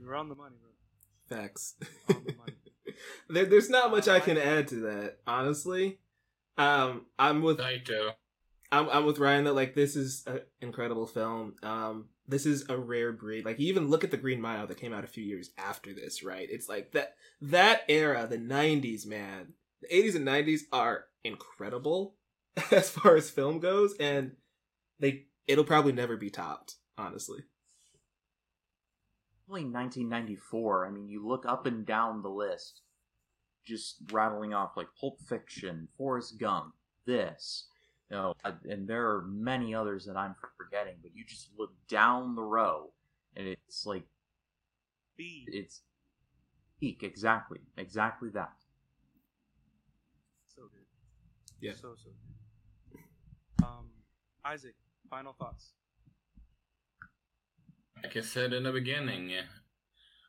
You're 0.00 0.14
on 0.14 0.28
the 0.28 0.34
money, 0.34 0.56
bro. 0.60 1.36
Facts. 1.38 1.74
On 2.08 2.24
the 2.24 2.34
money. 2.34 2.52
there, 3.28 3.44
there's 3.44 3.68
not 3.68 3.90
much 3.90 4.08
I 4.08 4.18
can 4.18 4.38
add 4.38 4.68
to 4.68 4.76
that, 4.76 5.18
honestly. 5.26 5.98
Um, 6.56 7.06
I'm 7.18 7.42
with 7.42 7.58
Daito. 7.58 8.12
I'm, 8.72 8.88
I'm 8.88 9.06
with 9.06 9.18
Ryan 9.18 9.44
that 9.44 9.54
like 9.54 9.74
this 9.74 9.96
is 9.96 10.22
an 10.26 10.40
incredible 10.60 11.06
film. 11.06 11.54
Um, 11.62 12.06
this 12.28 12.46
is 12.46 12.68
a 12.68 12.76
rare 12.76 13.12
breed. 13.12 13.44
Like 13.44 13.58
you 13.58 13.68
even 13.68 13.88
look 13.88 14.04
at 14.04 14.10
the 14.10 14.16
Green 14.16 14.40
Mile 14.40 14.66
that 14.66 14.78
came 14.78 14.92
out 14.92 15.04
a 15.04 15.08
few 15.08 15.24
years 15.24 15.50
after 15.58 15.92
this, 15.92 16.22
right? 16.22 16.46
It's 16.50 16.68
like 16.68 16.92
that 16.92 17.14
that 17.40 17.82
era, 17.88 18.26
the 18.28 18.38
'90s, 18.38 19.06
man. 19.06 19.54
The 19.82 19.88
'80s 19.88 20.16
and 20.16 20.26
'90s 20.26 20.60
are 20.72 21.06
incredible 21.24 22.14
as 22.70 22.90
far 22.90 23.16
as 23.16 23.30
film 23.30 23.58
goes, 23.58 23.94
and 23.98 24.32
they 25.00 25.26
it'll 25.46 25.64
probably 25.64 25.92
never 25.92 26.16
be 26.16 26.30
topped, 26.30 26.76
honestly. 26.96 27.40
Only 29.48 29.64
1994. 29.64 30.86
I 30.86 30.90
mean, 30.90 31.08
you 31.08 31.26
look 31.26 31.44
up 31.44 31.66
and 31.66 31.84
down 31.84 32.22
the 32.22 32.28
list, 32.28 32.82
just 33.66 33.96
rattling 34.12 34.54
off 34.54 34.76
like 34.76 34.86
Pulp 35.00 35.18
Fiction, 35.28 35.88
Forrest 35.98 36.38
Gump, 36.38 36.74
this, 37.04 37.66
you 38.10 38.16
know, 38.16 38.34
uh, 38.44 38.52
and 38.68 38.88
there 38.88 39.08
are 39.08 39.22
many 39.22 39.74
others 39.74 40.04
that 40.06 40.16
I'm 40.16 40.34
forgetting. 40.56 40.94
But 41.02 41.12
you 41.14 41.24
just 41.24 41.50
look 41.56 41.70
down 41.88 42.34
the 42.34 42.42
row, 42.42 42.90
and 43.36 43.46
it's 43.46 43.86
like 43.86 44.04
B. 45.16 45.46
it's 45.46 45.82
peak 46.80 47.02
exactly, 47.02 47.60
exactly 47.76 48.30
that. 48.30 48.52
So 50.46 50.62
good. 50.62 50.86
Yeah. 51.60 51.72
So 51.72 51.94
so 51.96 52.10
good. 52.90 53.64
Um, 53.64 53.90
Isak, 54.52 54.74
final 55.08 55.34
thoughts. 55.34 55.72
Like 58.02 58.16
I 58.16 58.20
said 58.22 58.54
in 58.54 58.62
the 58.62 58.72
beginning, 58.72 59.30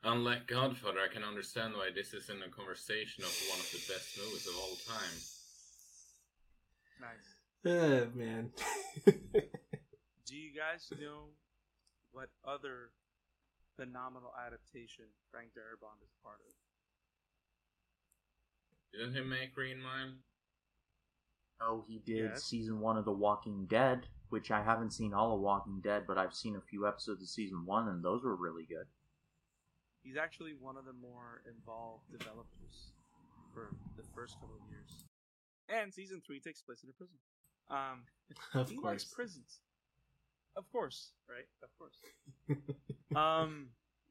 unlike 0.03 0.45
Godfather, 0.45 0.99
I 0.99 1.11
can 1.11 1.23
understand 1.23 1.73
why 1.73 1.89
this 1.95 2.13
is 2.13 2.29
in 2.29 2.41
a 2.43 2.49
conversation 2.49 3.23
of 3.23 3.31
one 3.49 3.59
of 3.59 3.71
the 3.71 3.79
best 3.87 4.17
movies 4.17 4.45
of 4.45 4.55
all 4.57 4.75
time. 4.85 5.17
Nice. 6.99 7.30
Oh 7.65 8.07
man. 8.15 8.51
Do 9.05 10.35
you 10.35 10.51
guys 10.57 10.87
know 10.99 11.29
what 12.11 12.29
other 12.45 12.91
phenomenal 13.77 14.31
adaptation 14.45 15.05
Frank 15.29 15.49
Darabont 15.49 16.01
is 16.03 16.11
part 16.23 16.39
of? 16.47 16.53
Didn't 18.93 19.13
he 19.15 19.21
make 19.21 19.53
Green 19.53 19.81
Mile? 19.81 20.13
Oh, 21.61 21.85
he 21.87 21.99
did 21.99 22.31
Yes. 22.31 22.43
season 22.43 22.79
one 22.79 22.97
of 22.97 23.05
The 23.05 23.11
Walking 23.11 23.67
Dead, 23.67 24.07
which 24.29 24.49
I 24.49 24.63
haven't 24.63 24.91
seen 24.91 25.13
all 25.13 25.35
of 25.35 25.41
Walking 25.41 25.79
Dead, 25.81 26.07
but 26.07 26.17
I've 26.17 26.33
seen 26.33 26.55
a 26.55 26.61
few 26.61 26.87
episodes 26.87 27.21
of 27.21 27.29
season 27.29 27.65
one, 27.65 27.87
and 27.87 28.03
those 28.03 28.23
were 28.23 28.35
really 28.35 28.65
good. 28.65 28.87
He's 30.01 30.17
actually 30.17 30.53
one 30.55 30.77
of 30.77 30.85
the 30.85 30.93
more 30.93 31.43
involved 31.47 32.11
developers 32.11 32.93
for 33.53 33.69
the 33.95 34.03
first 34.15 34.33
couple 34.39 34.55
of 34.55 34.61
years. 34.71 35.05
And 35.69 35.93
season 35.93 36.21
three 36.25 36.39
takes 36.39 36.61
place 36.61 36.83
in 36.83 36.89
a 36.89 36.93
prison. 36.93 37.17
Um, 37.71 38.03
of 38.53 38.69
he 38.69 38.77
likes 38.77 39.03
course. 39.03 39.13
prisons. 39.13 39.59
Of 40.55 40.69
course, 40.71 41.11
right? 41.29 41.47
Of 41.63 41.69
course. 41.79 41.97
um, 43.15 43.69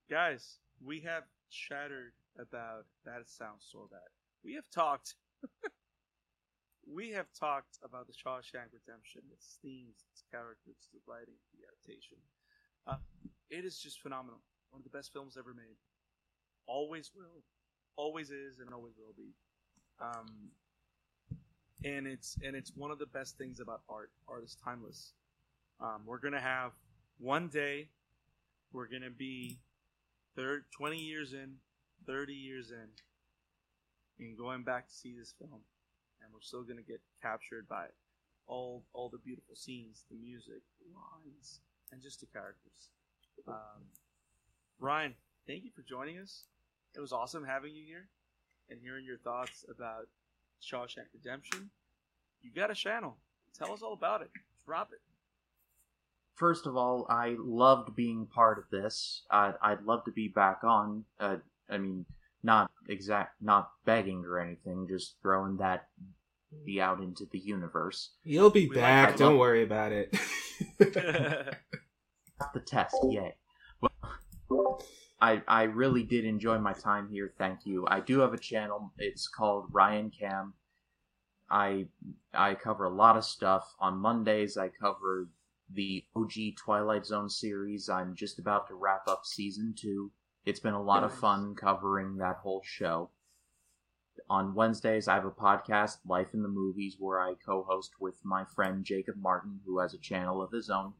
guys, 0.08 0.58
we 0.84 1.00
have 1.00 1.24
chattered 1.50 2.12
about 2.38 2.86
that 3.04 3.28
sounds 3.28 3.68
so 3.70 3.88
bad. 3.90 4.08
We 4.42 4.54
have 4.54 4.68
talked. 4.70 5.14
we 6.86 7.10
have 7.10 7.26
talked 7.38 7.78
about 7.84 8.06
the 8.06 8.14
Shawshank 8.14 8.72
Redemption, 8.72 9.22
its 9.32 9.58
themes, 9.62 10.04
its 10.12 10.24
characters, 10.30 10.88
the 10.92 11.00
writing, 11.06 11.36
the 11.52 11.66
adaptation. 11.68 12.18
Uh, 12.86 12.96
it 13.50 13.64
is 13.64 13.78
just 13.78 14.00
phenomenal. 14.00 14.40
One 14.70 14.80
of 14.80 14.84
the 14.84 14.96
best 14.96 15.12
films 15.12 15.36
ever 15.38 15.52
made. 15.52 15.76
Always 16.66 17.10
will, 17.14 17.42
always 17.96 18.30
is, 18.30 18.60
and 18.60 18.72
always 18.72 18.94
will 18.96 19.14
be. 19.16 19.34
Um, 20.00 20.50
and 21.84 22.06
it's 22.06 22.36
and 22.44 22.54
it's 22.54 22.72
one 22.76 22.90
of 22.90 22.98
the 22.98 23.06
best 23.06 23.38
things 23.38 23.60
about 23.60 23.82
art. 23.88 24.10
Art 24.28 24.44
is 24.44 24.56
timeless. 24.62 25.12
Um, 25.80 26.02
we're 26.06 26.18
gonna 26.18 26.40
have 26.40 26.72
one 27.18 27.48
day. 27.48 27.88
We're 28.72 28.86
gonna 28.86 29.10
be 29.10 29.58
third, 30.36 30.64
twenty 30.76 30.98
years 30.98 31.32
in, 31.32 31.54
thirty 32.06 32.34
years 32.34 32.70
in, 32.70 34.24
and 34.24 34.36
going 34.36 34.62
back 34.62 34.88
to 34.88 34.94
see 34.94 35.14
this 35.18 35.34
film, 35.38 35.60
and 36.22 36.32
we're 36.32 36.40
still 36.40 36.62
gonna 36.62 36.82
get 36.82 37.00
captured 37.22 37.66
by 37.68 37.86
all 38.46 38.82
all 38.92 39.08
the 39.08 39.18
beautiful 39.18 39.54
scenes, 39.54 40.04
the 40.10 40.16
music, 40.16 40.62
the 40.80 40.86
lines, 40.94 41.60
and 41.92 42.02
just 42.02 42.20
the 42.20 42.26
characters. 42.26 42.90
Um, 43.48 43.82
Ryan, 44.78 45.14
thank 45.46 45.64
you 45.64 45.70
for 45.74 45.82
joining 45.82 46.18
us. 46.18 46.44
It 46.94 47.00
was 47.00 47.12
awesome 47.12 47.44
having 47.44 47.74
you 47.74 47.84
here, 47.86 48.08
and 48.68 48.78
hearing 48.82 49.04
your 49.04 49.18
thoughts 49.18 49.64
about 49.70 50.08
Shawshank 50.62 51.06
Redemption, 51.14 51.70
you 52.42 52.50
got 52.54 52.70
a 52.70 52.74
channel. 52.74 53.16
Tell 53.56 53.72
us 53.72 53.82
all 53.82 53.92
about 53.92 54.22
it. 54.22 54.30
Drop 54.66 54.90
it. 54.92 55.00
First 56.36 56.66
of 56.66 56.76
all, 56.76 57.06
I 57.10 57.36
loved 57.38 57.94
being 57.94 58.26
part 58.26 58.58
of 58.58 58.64
this. 58.70 59.22
I'd, 59.30 59.54
I'd 59.62 59.82
love 59.82 60.04
to 60.04 60.10
be 60.12 60.28
back 60.28 60.60
on. 60.64 61.04
Uh, 61.18 61.36
I 61.68 61.76
mean, 61.78 62.06
not 62.42 62.70
exact, 62.88 63.42
not 63.42 63.70
begging 63.84 64.24
or 64.24 64.38
anything, 64.38 64.86
just 64.88 65.16
throwing 65.20 65.58
that 65.58 65.88
be 66.64 66.80
out 66.80 67.00
into 67.00 67.26
the 67.30 67.38
universe. 67.38 68.10
You'll 68.24 68.50
be 68.50 68.68
We 68.68 68.76
back. 68.76 69.10
that. 69.10 69.18
Don't 69.18 69.38
worry 69.38 69.62
about 69.62 69.92
it. 69.92 70.16
The 72.54 72.60
test, 72.60 72.96
yay. 73.10 73.34
Well, 74.48 74.82
I 75.20 75.42
I 75.46 75.64
really 75.64 76.02
did 76.02 76.24
enjoy 76.24 76.58
my 76.58 76.72
time 76.72 77.08
here. 77.10 77.32
Thank 77.36 77.66
you. 77.66 77.86
I 77.88 78.00
do 78.00 78.20
have 78.20 78.32
a 78.32 78.38
channel. 78.38 78.92
It's 78.98 79.28
called 79.28 79.66
Ryan 79.70 80.10
Cam. 80.10 80.54
I 81.50 81.86
I 82.32 82.54
cover 82.54 82.84
a 82.84 82.90
lot 82.94 83.16
of 83.16 83.24
stuff. 83.24 83.74
On 83.80 83.98
Mondays, 83.98 84.56
I 84.56 84.68
cover 84.68 85.28
the 85.72 86.04
OG 86.16 86.56
Twilight 86.56 87.06
Zone 87.06 87.28
series. 87.28 87.88
I'm 87.88 88.14
just 88.14 88.38
about 88.38 88.68
to 88.68 88.74
wrap 88.74 89.06
up 89.06 89.22
season 89.24 89.74
two. 89.76 90.10
It's 90.44 90.60
been 90.60 90.74
a 90.74 90.82
lot 90.82 91.04
of 91.04 91.12
fun 91.12 91.54
covering 91.54 92.16
that 92.16 92.36
whole 92.36 92.62
show. 92.64 93.10
On 94.28 94.54
Wednesdays, 94.54 95.06
I 95.06 95.14
have 95.14 95.24
a 95.24 95.30
podcast, 95.30 95.98
Life 96.06 96.34
in 96.34 96.42
the 96.42 96.48
Movies, 96.48 96.96
where 96.98 97.20
I 97.20 97.34
co 97.34 97.62
host 97.62 97.92
with 98.00 98.24
my 98.24 98.44
friend 98.44 98.84
Jacob 98.84 99.16
Martin, 99.16 99.60
who 99.66 99.78
has 99.78 99.94
a 99.94 99.98
channel 99.98 100.42
of 100.42 100.50
his 100.50 100.70
own. 100.70 100.94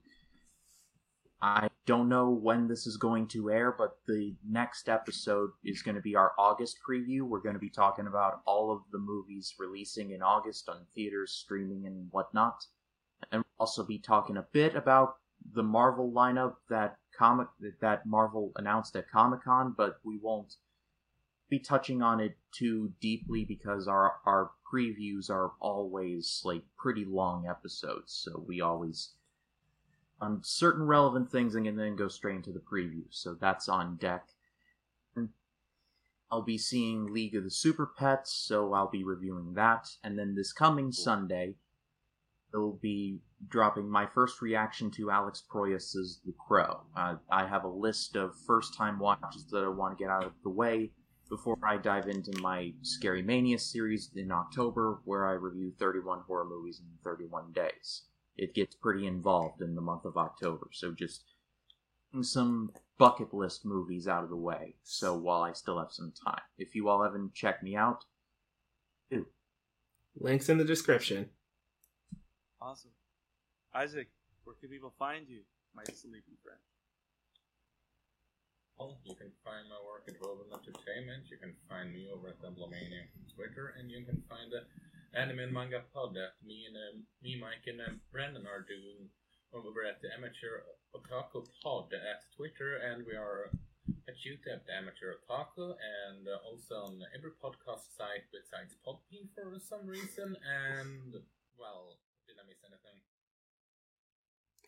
I 1.43 1.71
don't 1.87 2.09
know 2.09 2.29
when 2.29 2.69
this 2.69 2.87
is 2.87 2.97
going 2.99 3.27
to 3.29 3.51
air, 3.51 3.75
but 3.77 3.97
the 4.07 4.35
next 4.47 4.89
episode 4.89 5.51
is 5.65 5.83
going 5.83 5.95
to 5.95 6.03
be 6.03 6.15
our 6.15 6.33
August 6.39 6.79
preview. 6.87 7.23
We're 7.23 7.41
going 7.41 7.55
to 7.55 7.61
be 7.61 7.71
talking 7.71 8.07
about 8.07 8.43
all 8.47 8.71
of 8.71 8.83
the 8.93 8.99
movies 8.99 9.55
releasing 9.59 10.11
in 10.11 10.23
August 10.23 10.69
on 10.69 10.87
theaters, 10.95 11.33
streaming, 11.33 11.87
and 11.87 12.09
whatnot. 12.11 12.67
And 13.33 13.41
we'll 13.41 13.67
also 13.67 13.85
be 13.85 13.99
talking 13.99 14.37
a 14.37 14.47
bit 14.53 14.75
about 14.75 15.17
the 15.55 15.63
Marvel 15.63 16.13
lineup 16.13 16.57
that 16.69 16.99
comic 17.17 17.49
that 17.81 18.05
Marvel 18.07 18.53
announced 18.57 18.95
at 18.97 19.11
Comic 19.11 19.43
Con, 19.45 19.75
but 19.77 19.99
we 20.05 20.19
won't 20.19 20.57
be 21.49 21.59
touching 21.59 22.03
on 22.03 22.21
it 22.21 22.37
too 22.53 22.93
deeply 23.01 23.45
because 23.45 23.89
our 23.89 24.17
our 24.27 24.51
previews 24.73 25.31
are 25.31 25.53
always 25.61 26.43
like 26.45 26.63
pretty 26.79 27.05
long 27.05 27.47
episodes, 27.49 28.13
so 28.13 28.45
we 28.47 28.61
always 28.61 29.15
on 30.21 30.41
certain 30.43 30.87
relevant 30.87 31.31
things 31.31 31.55
and 31.55 31.67
then 31.79 31.97
go 31.97 32.09
straight 32.09 32.37
into 32.37 32.53
the 32.53 32.61
preview. 32.61 33.05
So 33.11 33.35
that's 33.35 33.69
on 33.69 33.97
deck. 33.97 34.25
And 35.17 35.31
I'll 36.31 36.43
be 36.43 36.59
seeing 36.59 37.13
League 37.13 37.35
of 37.35 37.45
the 37.45 37.51
Super 37.51 37.91
Pets, 37.99 38.33
so 38.33 38.75
I'll 38.75 38.91
be 38.91 39.05
reviewing 39.05 39.55
that. 39.55 39.89
And 40.05 40.19
then 40.19 40.35
this 40.35 40.53
coming 40.53 40.93
Sunday, 40.93 41.55
it'll 42.53 42.79
be 42.83 43.21
dropping 43.49 43.89
my 43.89 44.07
first 44.07 44.43
reaction 44.43 44.91
to 44.93 45.11
Alex 45.11 45.43
Proyas's 45.51 46.21
The 46.25 46.35
Crow. 46.47 46.83
Uh, 46.95 47.15
I 47.31 47.47
have 47.47 47.65
a 47.65 47.69
list 47.69 48.17
of 48.17 48.35
first 48.47 48.77
time 48.77 48.99
watches 48.99 49.47
that 49.51 49.65
I 49.65 49.69
want 49.69 49.97
to 49.97 50.03
get 50.03 50.11
out 50.11 50.25
of 50.25 50.33
the 50.43 50.51
way 50.51 50.91
before 51.31 51.57
I 51.63 51.77
dive 51.79 52.09
into 52.09 52.39
my 52.43 52.73
Scary 52.83 53.23
Mania 53.23 53.59
series 53.59 54.11
in 54.17 54.33
October, 54.33 54.99
where 55.05 55.27
I 55.27 55.33
review 55.33 55.73
31 55.79 56.23
horror 56.27 56.45
movies 56.45 56.81
in 56.81 56.89
31 57.05 57.53
days 57.53 58.03
it 58.37 58.55
gets 58.55 58.75
pretty 58.75 59.07
involved 59.07 59.61
in 59.61 59.75
the 59.75 59.81
month 59.81 60.05
of 60.05 60.17
October. 60.17 60.69
So 60.73 60.93
just 60.93 61.25
some 62.23 62.73
bucket 62.99 63.33
list 63.33 63.65
movies 63.65 64.09
out 64.09 64.25
of 64.25 64.31
the 64.31 64.37
way. 64.37 64.75
So 64.83 65.17
while 65.17 65.43
I 65.43 65.53
still 65.53 65.79
have 65.79 65.93
some 65.93 66.13
time, 66.13 66.43
if 66.59 66.75
you 66.75 66.89
all 66.89 67.03
haven't 67.03 67.35
checked 67.35 67.63
me 67.63 67.77
out, 67.77 68.05
do. 69.11 69.27
Links 70.19 70.49
in 70.49 70.59
the 70.59 70.65
description. 70.65 71.31
Awesome. 72.61 72.91
Isak, 73.75 74.09
where 74.45 74.57
can 74.61 74.69
people 74.69 74.93
find 74.99 75.29
you, 75.29 75.41
my 75.75 75.85
sleepy 75.85 76.37
friend? 76.43 76.59
Well, 78.79 78.99
you 79.05 79.15
can 79.15 79.31
find 79.45 79.69
my 79.69 79.77
work 79.85 80.09
at 80.09 80.17
Robin 80.25 80.49
Entertainment. 80.51 81.29
You 81.31 81.37
can 81.37 81.55
find 81.69 81.93
me 81.93 82.09
over 82.09 82.29
at 82.29 82.41
Emblemmaniac 82.41 83.13
on 83.13 83.25
Twitter, 83.37 83.77
and 83.79 83.91
you 83.91 84.05
can 84.05 84.23
find 84.29 84.51
the 84.51 84.65
Anime 85.15 85.41
and 85.41 85.53
Manga 85.53 85.83
Pod 85.93 86.15
that 86.15 86.39
me 86.47 86.67
and 86.71 86.77
um, 86.77 87.03
me, 87.23 87.35
Mike, 87.35 87.67
and 87.67 87.81
um, 87.81 88.01
Brandon 88.13 88.47
are 88.47 88.63
doing 88.63 89.11
over 89.53 89.83
at 89.83 90.01
the 90.01 90.09
Amateur 90.15 90.63
Otaku 90.95 91.47
Pod 91.63 91.91
at 91.93 92.23
Twitter, 92.37 92.79
and 92.79 93.05
we 93.05 93.19
are 93.19 93.51
at 94.07 94.15
YouTube 94.23 94.47
at 94.47 94.67
the 94.67 94.75
Amateur 94.75 95.19
Otaku, 95.19 95.75
and 95.75 96.29
uh, 96.31 96.39
also 96.47 96.95
on 96.95 97.03
every 97.11 97.35
podcast 97.43 97.91
site 97.99 98.31
besides 98.31 98.79
Podbean 98.87 99.27
for 99.35 99.59
some 99.59 99.87
reason. 99.87 100.37
And 100.47 101.19
well, 101.59 101.99
did 102.27 102.39
I 102.39 102.47
miss 102.47 102.63
anything? 102.63 103.03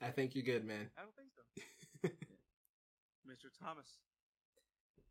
I 0.02 0.10
think 0.10 0.34
you're 0.34 0.44
good, 0.44 0.66
man. 0.66 0.90
I 0.98 1.02
don't 1.02 1.14
think 1.14 1.30
so. 1.30 2.08
Mr. 3.30 3.46
Thomas. 3.62 3.86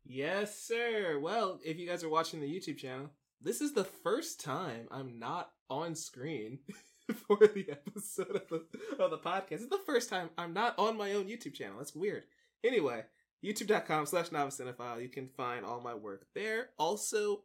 Yes, 0.04 0.60
sir. 0.60 1.18
Well, 1.18 1.60
if 1.64 1.78
you 1.78 1.88
guys 1.88 2.04
are 2.04 2.10
watching 2.10 2.40
the 2.40 2.46
YouTube 2.46 2.76
channel, 2.76 3.08
this 3.44 3.60
is 3.60 3.72
the 3.72 3.84
first 3.84 4.40
time 4.40 4.88
I'm 4.90 5.18
not 5.18 5.50
on 5.68 5.94
screen 5.94 6.60
for 7.26 7.38
the 7.38 7.66
episode 7.70 8.36
of 8.36 8.48
the, 8.48 9.02
of 9.02 9.10
the 9.10 9.18
podcast. 9.18 9.52
It's 9.52 9.66
the 9.66 9.80
first 9.84 10.08
time 10.08 10.30
I'm 10.38 10.52
not 10.52 10.78
on 10.78 10.96
my 10.96 11.12
own 11.12 11.26
YouTube 11.26 11.54
channel. 11.54 11.78
That's 11.78 11.94
weird. 11.94 12.24
Anyway, 12.64 13.04
youtube.com 13.44 14.06
slash 14.06 14.30
novice 14.30 14.60
cinephile. 14.60 15.02
You 15.02 15.08
can 15.08 15.28
find 15.28 15.64
all 15.64 15.80
my 15.80 15.94
work 15.94 16.26
there. 16.34 16.70
Also 16.78 17.42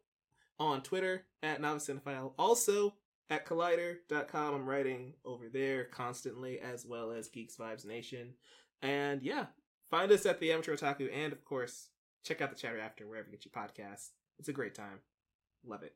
on 0.59 0.81
Twitter 0.81 1.25
at 1.41 1.61
novice 1.61 1.87
cinephile. 1.87 2.33
Also 2.37 2.93
at 3.29 3.45
collider.com. 3.45 4.53
I'm 4.53 4.69
writing 4.69 5.13
over 5.25 5.49
there 5.49 5.85
constantly, 5.85 6.59
as 6.59 6.85
well 6.85 7.11
as 7.11 7.29
Geeks 7.29 7.57
Vibes 7.57 7.85
Nation. 7.85 8.33
And 8.81 9.21
yeah, 9.23 9.47
find 9.89 10.11
us 10.11 10.25
at 10.25 10.39
the 10.39 10.51
Amateur 10.51 10.75
Otaku, 10.75 11.09
and 11.13 11.33
of 11.33 11.43
course, 11.43 11.89
check 12.23 12.41
out 12.41 12.49
the 12.49 12.55
chatter 12.55 12.79
after 12.79 13.07
wherever 13.07 13.27
you 13.27 13.37
get 13.37 13.45
your 13.45 13.51
podcasts. 13.51 14.09
It's 14.39 14.49
a 14.49 14.53
great 14.53 14.75
time. 14.75 14.99
Love 15.67 15.83
it. 15.83 15.93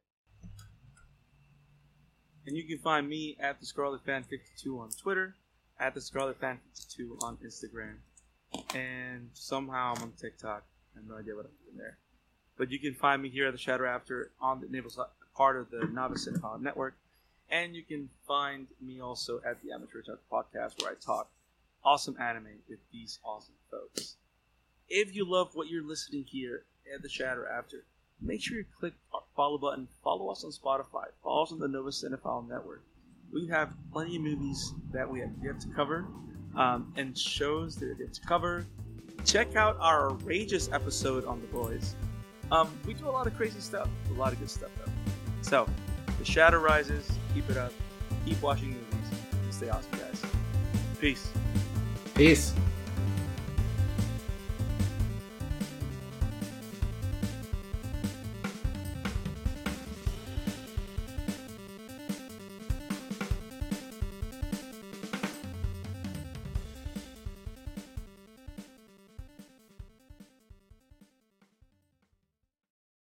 And 2.45 2.57
you 2.57 2.63
can 2.63 2.79
find 2.79 3.07
me 3.07 3.37
at 3.39 3.59
the 3.59 3.65
Scarlet 3.65 4.03
Fan 4.03 4.23
52 4.23 4.79
on 4.79 4.89
Twitter, 4.89 5.35
at 5.79 5.93
the 5.93 6.01
Scarlet 6.01 6.39
Fan 6.39 6.59
52 6.73 7.19
on 7.21 7.37
Instagram, 7.37 7.95
and 8.75 9.29
somehow 9.33 9.93
I'm 9.95 10.03
on 10.03 10.11
TikTok. 10.19 10.63
I 10.95 10.99
have 10.99 11.07
no 11.07 11.17
idea 11.17 11.35
what 11.35 11.45
I'm 11.45 11.51
doing 11.63 11.77
there. 11.77 11.97
But 12.57 12.71
you 12.71 12.79
can 12.79 12.95
find 12.95 13.21
me 13.21 13.29
here 13.29 13.47
at 13.47 13.53
the 13.53 13.59
Chatter 13.59 13.85
After 13.85 14.31
on 14.41 14.59
the 14.59 14.67
Naval 14.67 14.91
part 15.35 15.55
of 15.55 15.69
the 15.69 15.87
Novice 15.87 16.27
Cinephile 16.27 16.59
Network, 16.59 16.95
and 17.49 17.75
you 17.75 17.83
can 17.83 18.09
find 18.27 18.67
me 18.81 18.99
also 18.99 19.39
at 19.47 19.61
the 19.61 19.71
Amateur 19.71 20.01
Otaku 20.01 20.17
podcast 20.31 20.81
where 20.81 20.91
I 20.91 20.95
talk 20.99 21.29
awesome 21.83 22.17
anime 22.19 22.59
with 22.67 22.79
these 22.91 23.19
awesome 23.23 23.55
folks. 23.69 24.17
If 24.89 25.15
you 25.15 25.29
love 25.29 25.51
what 25.53 25.69
you're 25.69 25.87
listening 25.87 26.25
here 26.27 26.63
at 26.93 27.01
the 27.01 27.07
Chatter 27.07 27.47
After, 27.47 27.85
make 28.21 28.41
sure 28.41 28.57
you 28.57 28.65
click 28.79 28.93
our 29.13 29.21
follow 29.35 29.57
button. 29.57 29.87
Follow 30.03 30.29
us 30.29 30.43
on 30.43 30.51
Spotify. 30.51 31.05
Follow 31.23 31.43
us 31.43 31.51
on 31.51 31.59
the 31.59 31.67
Novice 31.67 32.03
Cinephile 32.03 32.47
Network. 32.47 32.81
We 33.33 33.47
have 33.47 33.73
plenty 33.93 34.17
of 34.17 34.21
movies 34.23 34.73
that 34.91 35.09
we 35.09 35.19
have 35.21 35.31
yet 35.41 35.59
to 35.61 35.67
cover, 35.69 36.05
um, 36.55 36.93
and 36.97 37.17
shows 37.17 37.75
that 37.77 37.97
we 37.97 38.03
have 38.03 38.13
to 38.13 38.21
cover. 38.21 38.65
Check 39.25 39.55
out 39.55 39.77
our 39.79 40.11
outrageous 40.11 40.69
episode 40.71 41.25
on 41.25 41.41
The 41.41 41.47
Boys. 41.47 41.95
Um, 42.51 42.69
we 42.85 42.93
do 42.93 43.07
a 43.07 43.11
lot 43.11 43.27
of 43.27 43.37
crazy 43.37 43.61
stuff, 43.61 43.87
a 44.09 44.13
lot 44.19 44.33
of 44.33 44.39
good 44.39 44.49
stuff 44.49 44.71
though. 44.77 44.91
So, 45.41 45.67
the 46.19 46.25
shadow 46.25 46.59
rises. 46.59 47.09
Keep 47.33 47.49
it 47.49 47.57
up. 47.57 47.71
Keep 48.25 48.41
watching 48.41 48.69
movies. 48.69 49.19
Stay 49.49 49.69
awesome, 49.69 49.91
guys. 49.91 50.21
Peace. 50.99 51.29
Peace. 52.15 52.53